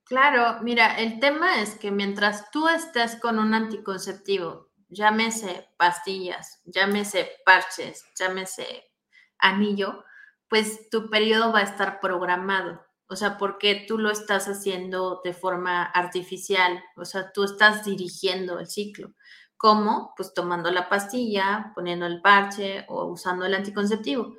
Claro, 0.05 0.62
mira, 0.64 0.97
el 0.97 1.20
tema 1.20 1.62
es 1.62 1.76
que 1.76 1.91
mientras 1.91 2.49
tú 2.51 2.68
estés 2.68 3.16
con 3.18 3.38
un 3.38 3.53
anticonceptivo, 3.53 4.72
llámese 4.88 5.68
pastillas, 5.78 6.62
llámese 6.66 7.30
parches, 7.45 8.03
llámese 8.18 8.91
anillo, 9.38 10.03
pues 10.49 10.89
tu 10.89 11.10
periodo 11.10 11.53
va 11.53 11.60
a 11.60 11.64
estar 11.64 11.99
programado. 11.99 12.84
O 13.10 13.16
sea, 13.16 13.38
porque 13.38 13.86
tú 13.88 13.97
lo 13.97 14.12
estás 14.12 14.47
haciendo 14.47 15.22
de 15.24 15.34
forma 15.34 15.84
artificial, 15.84 16.84
o 16.95 17.05
sea, 17.05 17.32
tú 17.34 17.43
estás 17.43 17.84
dirigiendo 17.86 18.60
el 18.60 18.68
ciclo. 18.68 19.14
¿Cómo? 19.57 20.14
Pues 20.16 20.34
tomando 20.34 20.72
la 20.72 20.88
pastilla, 20.89 21.72
poniendo 21.76 22.05
el 22.05 22.22
parche 22.22 22.86
o 22.88 23.05
usando 23.07 23.45
el 23.45 23.55
anticonceptivo. 23.55 24.36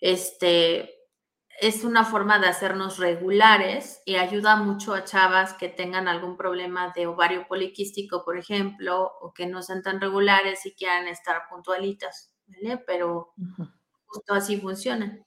Este 0.00 0.94
es 1.60 1.84
una 1.84 2.04
forma 2.04 2.38
de 2.38 2.48
hacernos 2.48 2.98
regulares 2.98 4.02
y 4.04 4.16
ayuda 4.16 4.56
mucho 4.56 4.94
a 4.94 5.04
chavas 5.04 5.54
que 5.54 5.68
tengan 5.68 6.08
algún 6.08 6.36
problema 6.36 6.92
de 6.94 7.06
ovario 7.06 7.46
poliquístico, 7.48 8.24
por 8.24 8.38
ejemplo, 8.38 9.12
o 9.20 9.32
que 9.34 9.46
no 9.46 9.62
sean 9.62 9.82
tan 9.82 10.00
regulares 10.00 10.66
y 10.66 10.74
quieran 10.74 11.08
estar 11.08 11.42
puntualitas, 11.50 12.32
¿vale? 12.46 12.78
Pero 12.86 13.32
justo 14.06 14.34
así 14.34 14.60
funciona. 14.60 15.18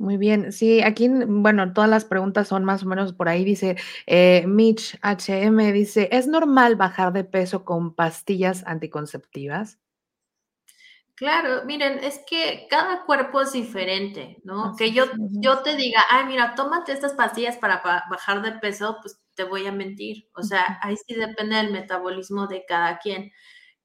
Muy 0.00 0.16
bien, 0.16 0.50
sí, 0.50 0.80
aquí, 0.80 1.10
bueno, 1.10 1.74
todas 1.74 1.90
las 1.90 2.06
preguntas 2.06 2.48
son 2.48 2.64
más 2.64 2.82
o 2.82 2.86
menos 2.86 3.12
por 3.12 3.28
ahí, 3.28 3.44
dice 3.44 3.76
eh, 4.06 4.46
Mitch 4.46 4.98
HM, 5.02 5.72
dice, 5.74 6.08
¿es 6.10 6.26
normal 6.26 6.76
bajar 6.76 7.12
de 7.12 7.22
peso 7.22 7.66
con 7.66 7.94
pastillas 7.94 8.66
anticonceptivas? 8.66 9.78
Claro, 11.14 11.66
miren, 11.66 11.98
es 11.98 12.18
que 12.26 12.66
cada 12.70 13.04
cuerpo 13.04 13.42
es 13.42 13.52
diferente, 13.52 14.38
¿no? 14.42 14.74
que 14.74 14.90
yo, 14.92 15.04
yo 15.18 15.58
te 15.58 15.76
diga, 15.76 16.02
ay, 16.08 16.24
mira, 16.24 16.54
tómate 16.54 16.92
estas 16.92 17.12
pastillas 17.12 17.58
para 17.58 17.82
bajar 18.08 18.40
de 18.40 18.52
peso, 18.52 18.96
pues 19.02 19.20
te 19.34 19.44
voy 19.44 19.66
a 19.66 19.72
mentir. 19.72 20.30
O 20.34 20.42
sea, 20.42 20.78
ahí 20.80 20.96
sí 20.96 21.14
depende 21.14 21.56
del 21.56 21.72
metabolismo 21.72 22.46
de 22.46 22.64
cada 22.64 22.98
quien. 23.00 23.32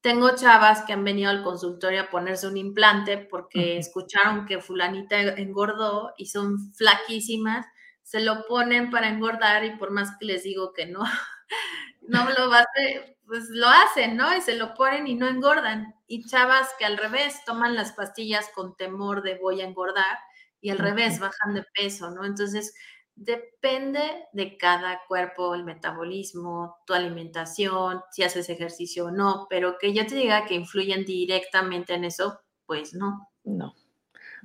Tengo 0.05 0.35
chavas 0.35 0.83
que 0.83 0.93
han 0.93 1.03
venido 1.03 1.31
al 1.31 1.41
consultorio 1.41 2.01
a 2.01 2.09
ponerse 2.11 2.47
un 2.47 2.57
implante 2.57 3.17
porque 3.17 3.79
escucharon 3.79 4.45
que 4.45 4.61
fulanita 4.61 5.19
engordó 5.19 6.13
y 6.15 6.27
son 6.27 6.71
flaquísimas, 6.75 7.65
se 8.03 8.19
lo 8.19 8.45
ponen 8.45 8.91
para 8.91 9.09
engordar 9.09 9.65
y 9.65 9.75
por 9.77 9.89
más 9.89 10.15
que 10.19 10.27
les 10.27 10.43
digo 10.43 10.73
que 10.73 10.85
no, 10.85 10.99
no 12.07 12.29
lo 12.37 12.51
va 12.51 12.59
a 12.59 12.65
hacer, 12.65 13.17
pues 13.25 13.45
lo 13.49 13.67
hacen, 13.67 14.15
¿no? 14.15 14.37
Y 14.37 14.41
se 14.41 14.55
lo 14.55 14.75
ponen 14.75 15.07
y 15.07 15.15
no 15.15 15.27
engordan. 15.27 15.95
Y 16.05 16.23
chavas 16.27 16.69
que 16.77 16.85
al 16.85 16.97
revés 16.97 17.43
toman 17.43 17.73
las 17.73 17.93
pastillas 17.93 18.51
con 18.53 18.77
temor 18.77 19.23
de 19.23 19.39
voy 19.39 19.61
a 19.61 19.65
engordar 19.65 20.19
y 20.61 20.69
al 20.69 20.77
revés 20.77 21.19
bajan 21.19 21.55
de 21.55 21.63
peso, 21.73 22.11
¿no? 22.11 22.25
Entonces, 22.25 22.75
Depende 23.15 24.27
de 24.33 24.57
cada 24.57 25.01
cuerpo, 25.07 25.55
el 25.55 25.63
metabolismo, 25.63 26.77
tu 26.85 26.93
alimentación, 26.93 28.01
si 28.11 28.23
haces 28.23 28.49
ejercicio 28.49 29.05
o 29.05 29.11
no, 29.11 29.47
pero 29.49 29.77
que 29.79 29.93
yo 29.93 30.05
te 30.05 30.15
diga 30.15 30.45
que 30.45 30.55
influyen 30.55 31.05
directamente 31.05 31.93
en 31.93 32.03
eso, 32.03 32.41
pues 32.65 32.93
no. 32.93 33.29
No. 33.45 33.73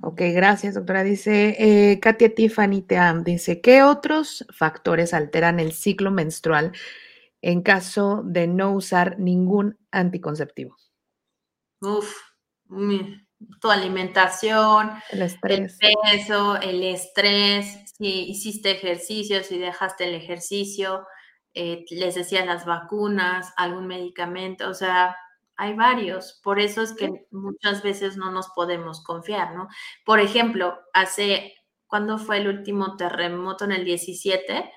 Ok, 0.02 0.22
gracias, 0.32 0.74
doctora. 0.74 1.02
Dice 1.02 1.56
eh, 1.58 2.00
Katia 2.00 2.34
Tiffany 2.34 2.82
Team, 2.82 3.24
dice, 3.24 3.60
¿qué 3.60 3.82
otros 3.82 4.46
factores 4.50 5.12
alteran 5.14 5.58
el 5.58 5.72
ciclo 5.72 6.10
menstrual 6.10 6.72
en 7.42 7.62
caso 7.62 8.22
de 8.24 8.46
no 8.46 8.72
usar 8.72 9.18
ningún 9.18 9.78
anticonceptivo? 9.90 10.76
Uf, 11.80 12.14
tu 13.61 13.70
alimentación, 13.70 14.93
el, 15.11 15.22
estrés. 15.22 15.78
el 15.80 15.97
peso, 16.11 16.57
el 16.61 16.82
estrés, 16.82 17.93
si 17.97 18.30
hiciste 18.30 18.70
ejercicio, 18.70 19.43
si 19.43 19.59
dejaste 19.59 20.05
el 20.05 20.14
ejercicio, 20.14 21.07
eh, 21.55 21.84
les 21.91 22.14
decía 22.14 22.45
las 22.45 22.64
vacunas, 22.64 23.53
algún 23.57 23.86
medicamento, 23.86 24.68
o 24.68 24.74
sea, 24.74 25.16
hay 25.57 25.74
varios. 25.74 26.41
Por 26.43 26.59
eso 26.59 26.82
es 26.82 26.95
que 26.95 27.11
muchas 27.30 27.82
veces 27.82 28.16
no 28.16 28.30
nos 28.30 28.49
podemos 28.51 29.03
confiar, 29.05 29.55
¿no? 29.55 29.68
Por 30.05 30.20
ejemplo, 30.20 30.78
hace 30.95 31.55
cuando 31.86 32.18
fue 32.18 32.38
el 32.38 32.49
último 32.49 32.97
terremoto 32.97 33.64
en 33.64 33.72
el 33.72 33.84
17, 33.84 34.70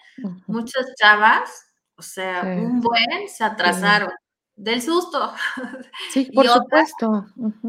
muchas 0.48 0.86
chavas, 1.00 1.74
o 1.96 2.02
sea, 2.02 2.42
un 2.44 2.82
buen, 2.82 3.30
se 3.30 3.44
atrasaron 3.44 4.10
del 4.56 4.82
susto. 4.82 5.34
Sí, 6.12 6.30
por 6.34 6.48
supuesto. 6.48 7.26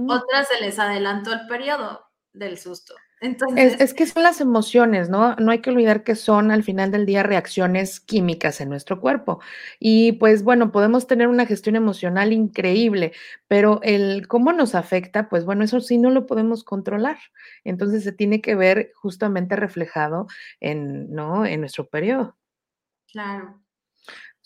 Otras 0.09 0.49
se 0.49 0.61
les 0.61 0.79
adelantó 0.79 1.33
el 1.33 1.47
periodo 1.47 2.07
del 2.33 2.59
susto. 2.59 2.95
Entonces, 3.21 3.81
es, 3.81 3.95
que 3.95 4.07
son 4.07 4.23
las 4.23 4.43
emociones, 4.43 5.09
¿no? 5.09 5.35
No 5.37 5.51
hay 5.51 5.61
que 5.61 5.71
olvidar 5.71 6.05
que 6.05 6.15
son 6.15 6.51
al 6.51 6.63
final 6.63 6.91
del 6.91 7.07
día 7.07 7.23
reacciones 7.23 7.99
químicas 7.99 8.61
en 8.61 8.69
nuestro 8.69 9.01
cuerpo. 9.01 9.41
Y 9.79 10.13
pues 10.13 10.43
bueno, 10.43 10.73
podemos 10.73 11.07
tener 11.07 11.29
una 11.29 11.47
gestión 11.47 11.75
emocional 11.75 12.35
increíble, 12.35 13.13
pero 13.49 13.81
el 13.83 14.29
cómo 14.29 14.53
nos 14.53 14.75
afecta, 14.75 15.31
pues 15.31 15.47
bueno, 15.47 15.65
eso 15.65 15.81
sí 15.81 15.97
no 15.97 16.11
lo 16.11 16.27
podemos 16.27 16.65
controlar. 16.65 17.17
Entonces 17.63 18.05
se 18.05 18.13
tiene 18.13 18.43
que 18.43 18.57
ver 18.57 18.93
justamente 18.95 19.57
reflejado 19.57 20.27
en, 20.61 21.11
¿no? 21.11 21.47
En 21.47 21.61
nuestro 21.61 21.89
periodo. 21.89 22.37
Claro. 23.11 23.64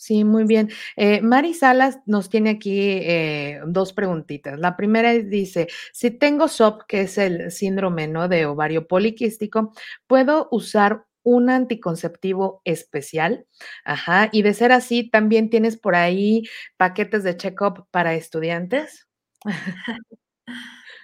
Sí, 0.01 0.22
muy 0.22 0.44
bien. 0.44 0.70
Eh, 0.94 1.20
Mari 1.22 1.55
Salas 1.55 1.99
nos 2.07 2.28
tiene 2.30 2.51
aquí 2.51 2.78
eh, 2.80 3.61
dos 3.66 3.92
preguntitas. 3.92 4.57
La 4.57 4.76
primera 4.76 5.12
dice, 5.12 5.66
si 5.92 6.12
tengo 6.12 6.46
SOP, 6.46 6.82
que 6.86 7.01
es 7.01 7.18
el 7.18 7.51
síndrome 7.51 8.07
¿no? 8.07 8.28
de 8.28 8.46
ovario 8.46 8.86
poliquístico, 8.86 9.72
¿puedo 10.07 10.46
usar 10.53 11.05
un 11.24 11.51
anticonceptivo 11.51 12.62
especial? 12.64 13.46
Ajá. 13.84 14.28
Y 14.30 14.42
de 14.42 14.55
ser 14.55 14.70
así, 14.70 15.11
¿también 15.11 15.51
tienes 15.51 15.76
por 15.76 15.96
ahí 15.96 16.44
paquetes 16.76 17.24
de 17.24 17.36
check-up 17.36 17.88
para 17.90 18.14
estudiantes? 18.14 19.09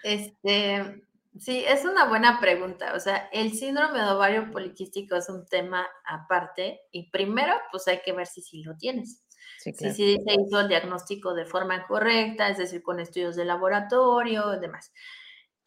Este, 0.05 1.04
Sí, 1.39 1.65
es 1.67 1.85
una 1.85 2.05
buena 2.09 2.39
pregunta. 2.41 2.95
O 2.95 3.01
sea, 3.01 3.29
el 3.33 3.53
síndrome 3.55 3.99
de 4.01 4.11
ovario 4.11 4.51
poliquístico 4.53 5.17
es 5.17 5.29
un 5.29 5.47
tema 5.47 5.87
aparte 6.07 6.81
y 6.93 7.11
primero, 7.11 7.53
pues 7.73 7.89
hay 7.89 8.01
que 8.05 8.13
ver 8.13 8.27
si 8.27 8.41
sí 8.41 8.63
lo 8.63 8.77
tienes. 8.77 9.21
Sí, 9.59 9.73
Si 9.93 10.17
se 10.19 10.35
hizo 10.35 10.61
el 10.61 10.69
diagnóstico 10.69 11.35
de 11.35 11.45
forma 11.45 11.87
correcta, 11.87 12.49
es 12.49 12.59
decir, 12.59 12.83
con 12.83 13.01
estudios 13.01 13.35
de 13.37 13.45
laboratorio 13.45 14.55
y 14.55 14.61
demás. 14.61 14.93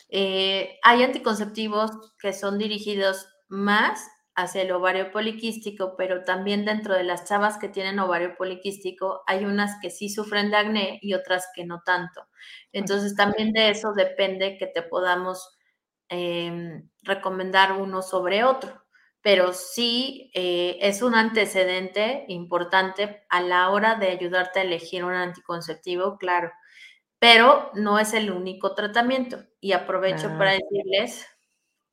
Eh, 0.10 0.80
hay 0.84 1.04
anticonceptivos 1.04 1.92
que 2.20 2.34
son 2.34 2.58
dirigidos 2.58 3.28
más 3.50 4.08
hacia 4.36 4.62
el 4.62 4.72
ovario 4.72 5.12
poliquístico, 5.12 5.96
pero 5.98 6.24
también 6.24 6.64
dentro 6.66 6.94
de 6.94 7.04
las 7.04 7.26
chavas 7.26 7.58
que 7.58 7.70
tienen 7.70 8.00
ovario 8.00 8.36
poliquístico 8.38 9.24
hay 9.28 9.46
unas 9.46 9.80
que 9.82 9.90
sí 9.90 10.10
sufren 10.10 10.52
de 10.52 10.58
acné 10.58 11.00
y 11.02 11.14
otras 11.16 11.48
que 11.56 11.66
no 11.66 11.82
tanto. 11.86 12.28
Entonces 12.72 13.16
también 13.16 13.52
de 13.52 13.70
eso 13.72 13.94
depende 13.94 14.58
que 14.58 14.68
te 14.68 14.84
podamos 14.84 15.57
Em, 16.10 16.90
recomendar 17.04 17.74
uno 17.74 18.02
sobre 18.02 18.46
otro, 18.46 18.82
pero 19.22 19.52
sí 19.54 20.32
eh, 20.34 20.78
es 20.82 21.02
un 21.02 21.16
antecedente 21.16 22.24
importante 22.30 23.26
a 23.30 23.42
la 23.42 23.70
hora 23.72 23.96
de 23.96 24.08
ayudarte 24.08 24.60
a 24.60 24.64
elegir 24.64 25.04
un 25.04 25.14
anticonceptivo, 25.14 26.18
claro, 26.18 26.52
pero 27.20 27.72
no 27.74 28.00
es 28.00 28.14
el 28.14 28.32
único 28.32 28.74
tratamiento. 28.76 29.40
Y 29.60 29.74
aprovecho 29.74 30.30
para 30.38 30.54
decirles 30.54 31.28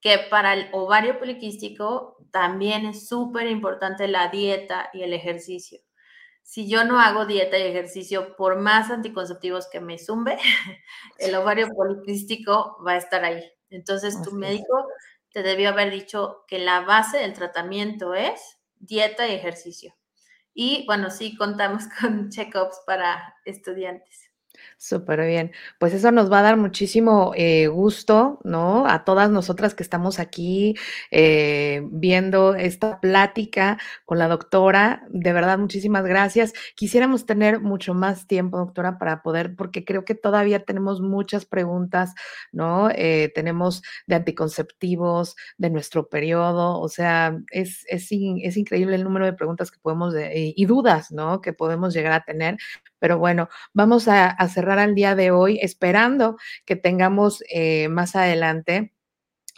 que 0.01 0.19
para 0.31 0.55
el 0.55 0.69
ovario 0.73 1.19
poliquístico 1.19 2.19
también 2.31 2.87
es 2.87 3.09
súper 3.09 3.49
importante 3.49 4.07
la 4.09 4.29
dieta 4.29 4.91
y 4.93 5.03
el 5.03 5.13
ejercicio. 5.13 5.81
Si 6.43 6.69
yo 6.69 6.85
no 6.85 7.01
hago 7.01 7.27
dieta 7.27 7.59
y 7.59 7.63
ejercicio, 7.63 8.37
por 8.37 8.59
más 8.61 8.91
anticonceptivos 8.91 9.69
que 9.71 9.81
me 9.81 9.99
zumbe, 9.99 10.39
el 11.19 11.35
ovario 11.35 11.69
poliquístico 11.69 12.77
va 12.87 12.93
a 12.93 12.99
estar 12.99 13.25
ahí. 13.25 13.43
Entonces, 13.71 14.21
tu 14.23 14.33
médico 14.33 14.87
te 15.33 15.43
debió 15.43 15.71
haber 15.71 15.91
dicho 15.91 16.45
que 16.47 16.59
la 16.59 16.81
base 16.81 17.19
del 17.19 17.35
tratamiento 17.35 18.15
es 18.15 18.41
dieta 18.77 19.27
y 19.29 19.35
ejercicio. 19.35 19.95
Y 20.55 20.87
bueno, 20.87 21.11
sí 21.11 21.37
contamos 21.37 21.85
con 22.01 22.31
check-ups 22.31 22.81
para 22.87 23.35
estudiantes. 23.45 24.24
Súper 24.77 25.27
bien. 25.27 25.53
Pues 25.79 25.95
eso 25.95 26.11
nos 26.13 26.31
va 26.31 26.41
a 26.41 26.43
dar 26.43 26.57
muchísimo 26.57 27.33
eh, 27.37 27.69
gusto, 27.69 28.41
¿no? 28.45 28.87
A 28.87 29.05
todas 29.05 29.31
nosotras 29.31 29.75
que 29.75 29.83
estamos 29.83 30.19
aquí 30.19 30.75
eh, 31.11 31.83
viendo 31.91 32.55
esta 32.55 33.01
plática 33.01 33.79
con 34.05 34.19
la 34.19 34.29
doctora. 34.29 35.05
De 35.09 35.33
verdad, 35.33 35.59
muchísimas 35.59 36.05
gracias. 36.05 36.53
Quisiéramos 36.75 37.25
tener 37.25 37.61
mucho 37.61 37.95
más 37.95 38.27
tiempo, 38.27 38.59
doctora, 38.59 38.99
para 38.99 39.23
poder, 39.23 39.57
porque 39.57 39.85
creo 39.85 40.05
que 40.05 40.15
todavía 40.15 40.65
tenemos 40.65 41.01
muchas 41.01 41.47
preguntas, 41.47 42.15
¿no? 42.53 42.91
Eh, 42.91 43.33
tenemos 43.35 43.83
de 44.07 44.17
anticonceptivos, 44.17 45.37
de 45.57 45.71
nuestro 45.71 46.09
periodo, 46.09 46.79
o 46.81 46.89
sea, 46.89 47.39
es, 47.51 47.85
es, 47.89 48.09
es 48.11 48.57
increíble 48.57 48.97
el 48.97 49.05
número 49.05 49.25
de 49.25 49.33
preguntas 49.33 49.71
que 49.71 49.79
podemos, 49.81 50.15
y 50.35 50.67
dudas, 50.67 51.11
¿no? 51.11 51.41
Que 51.41 51.53
podemos 51.53 51.95
llegar 51.95 52.13
a 52.13 52.25
tener. 52.25 52.59
Pero 53.05 53.19
bueno, 53.19 53.51
vamos 53.75 54.09
a, 54.09 54.35
cerrar 54.49 54.79
al 54.79 54.95
día 54.95 55.15
de 55.15 55.31
hoy 55.31 55.59
esperando 55.61 56.39
que 56.65 56.75
tengamos 56.75 57.45
eh, 57.51 57.89
más 57.91 58.17
adelante. 58.17 58.95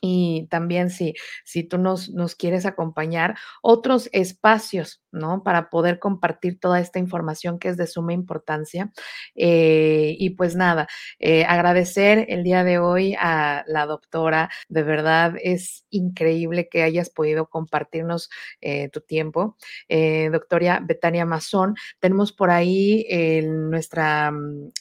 Y 0.03 0.49
también 0.51 0.90
si, 0.90 1.14
si 1.44 1.62
tú 1.62 1.78
nos, 1.78 2.11
nos, 2.11 2.34
quieres 2.34 2.66
acompañar, 2.66 3.36
otros 3.62 4.11
espacios, 4.12 5.01
¿no? 5.12 5.42
Para 5.42 5.70
poder 5.70 5.98
compartir 5.98 6.61
toda 6.61 6.80
esta 6.80 6.98
información 6.98 7.59
que 7.59 7.68
es 7.68 7.76
de 7.76 7.86
suma 7.86 8.12
importancia. 8.12 8.92
Eh, 9.34 10.14
y 10.18 10.30
pues 10.30 10.54
nada, 10.57 10.86
eh, 11.18 11.44
agradecer 11.44 12.26
el 12.28 12.44
día 12.44 12.64
de 12.64 12.78
hoy 12.78 13.16
a 13.18 13.64
la 13.66 13.86
doctora, 13.86 14.50
de 14.68 14.82
verdad 14.82 15.34
es 15.42 15.84
increíble 15.90 16.68
que 16.68 16.82
hayas 16.82 17.11
podido 17.11 17.46
compartirnos 17.48 18.30
eh, 18.61 18.88
tu 18.90 19.00
tiempo. 19.00 19.57
doctora 20.32 20.80
Betania 20.82 21.24
Mazón, 21.24 21.74
tenemos 22.00 22.32
por 22.32 22.50
ahí 22.50 23.07
en 23.09 23.70
nuestra 23.70 24.30
mm, 24.30 24.72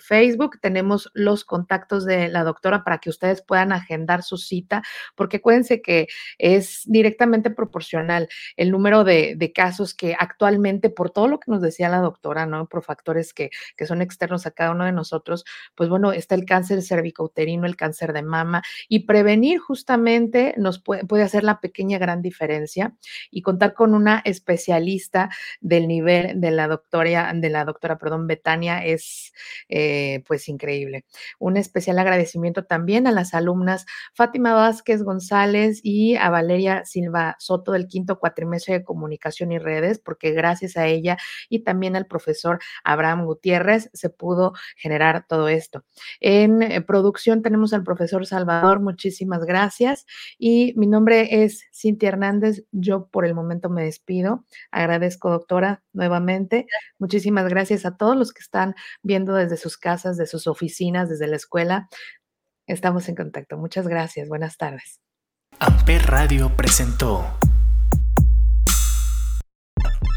Facebook, 0.00 0.58
tenemos 0.60 1.10
los 1.14 1.44
contactos 1.44 2.04
de 2.04 2.28
la 2.28 2.44
doctora 2.44 2.84
para 2.84 2.98
que 2.98 3.10
ustedes 3.10 3.42
puedan 3.42 3.72
agendar 3.72 4.22
sus 4.22 4.46
cita, 4.46 4.82
porque 5.14 5.38
acuérdense 5.38 5.80
que 5.80 6.08
es 6.38 6.82
directamente 6.86 7.50
proporcional 7.50 8.28
el 8.56 8.70
número 8.70 9.04
de, 9.04 9.52
casos 9.60 9.92
que 9.92 10.16
actualmente, 10.18 10.88
por 10.88 11.10
todo 11.10 11.28
lo 11.28 11.38
que 11.38 11.50
nos 11.50 11.60
decía 11.60 11.90
la 11.90 11.98
doctora, 11.98 12.46
¿no? 12.46 12.66
Por 12.66 12.82
factores 12.82 13.34
que, 13.34 13.50
que 13.76 13.84
son 13.84 14.00
externos 14.00 14.46
a 14.46 14.52
cada 14.52 14.70
uno 14.70 14.86
de 14.86 14.92
nosotros, 14.92 15.44
pues 15.74 15.90
bueno, 15.90 16.12
está 16.12 16.34
el 16.34 16.46
cáncer 16.46 16.80
cervicouterino, 16.80 17.66
el 17.66 17.76
cáncer 17.76 18.14
de 18.14 18.22
mama, 18.22 18.62
y 18.88 19.00
prevenir 19.00 19.58
justamente 19.58 20.54
nos 20.56 20.78
puede, 20.78 21.04
puede 21.04 21.24
hacer 21.24 21.44
la 21.44 21.60
pequeña 21.60 21.98
gran 21.98 22.22
diferencia 22.22 22.96
y 23.30 23.42
contar 23.42 23.74
con 23.74 23.92
una 23.92 24.22
especialista 24.24 25.28
del 25.60 25.88
nivel 25.88 26.40
de 26.40 26.52
la 26.52 26.66
doctora, 26.66 27.30
de 27.34 27.50
la 27.50 27.66
doctora, 27.66 27.98
perdón, 27.98 28.26
Betania 28.26 28.82
es 28.82 29.34
eh, 29.68 30.24
pues 30.26 30.48
increíble. 30.48 31.04
Un 31.38 31.58
especial 31.58 31.98
agradecimiento 31.98 32.64
también 32.64 33.06
a 33.06 33.12
las 33.12 33.34
alumnas 33.34 33.84
Fátima 34.14 34.54
Vázquez 34.54 35.02
González 35.02 35.80
y 35.82 36.16
a 36.16 36.30
Valeria 36.30 36.86
Silva 36.86 37.36
Soto 37.38 37.72
del 37.72 37.88
quinto 37.88 38.18
cuatrimestre 38.18 38.78
de 38.78 38.84
comunicación 38.84 39.39
y 39.48 39.58
redes, 39.58 39.98
porque 39.98 40.32
gracias 40.32 40.76
a 40.76 40.86
ella 40.86 41.16
y 41.48 41.60
también 41.60 41.96
al 41.96 42.06
profesor 42.06 42.60
Abraham 42.84 43.24
Gutiérrez 43.24 43.90
se 43.92 44.10
pudo 44.10 44.52
generar 44.76 45.26
todo 45.26 45.48
esto. 45.48 45.84
En 46.20 46.62
eh, 46.62 46.80
producción 46.82 47.42
tenemos 47.42 47.72
al 47.72 47.82
profesor 47.82 48.26
Salvador, 48.26 48.80
muchísimas 48.80 49.44
gracias. 49.44 50.06
Y 50.38 50.74
mi 50.76 50.86
nombre 50.86 51.42
es 51.44 51.64
Cintia 51.72 52.10
Hernández, 52.10 52.64
yo 52.72 53.06
por 53.06 53.24
el 53.24 53.34
momento 53.34 53.70
me 53.70 53.84
despido. 53.84 54.44
Agradezco, 54.70 55.30
doctora, 55.30 55.82
nuevamente. 55.92 56.66
Muchísimas 56.98 57.48
gracias 57.48 57.86
a 57.86 57.96
todos 57.96 58.16
los 58.16 58.32
que 58.32 58.40
están 58.40 58.74
viendo 59.02 59.34
desde 59.34 59.56
sus 59.56 59.78
casas, 59.78 60.16
de 60.16 60.26
sus 60.26 60.46
oficinas, 60.46 61.08
desde 61.08 61.26
la 61.26 61.36
escuela. 61.36 61.88
Estamos 62.66 63.08
en 63.08 63.16
contacto. 63.16 63.56
Muchas 63.56 63.88
gracias. 63.88 64.28
Buenas 64.28 64.56
tardes. 64.56 65.00
Amper 65.58 66.06
Radio 66.06 66.50
presentó 66.56 67.26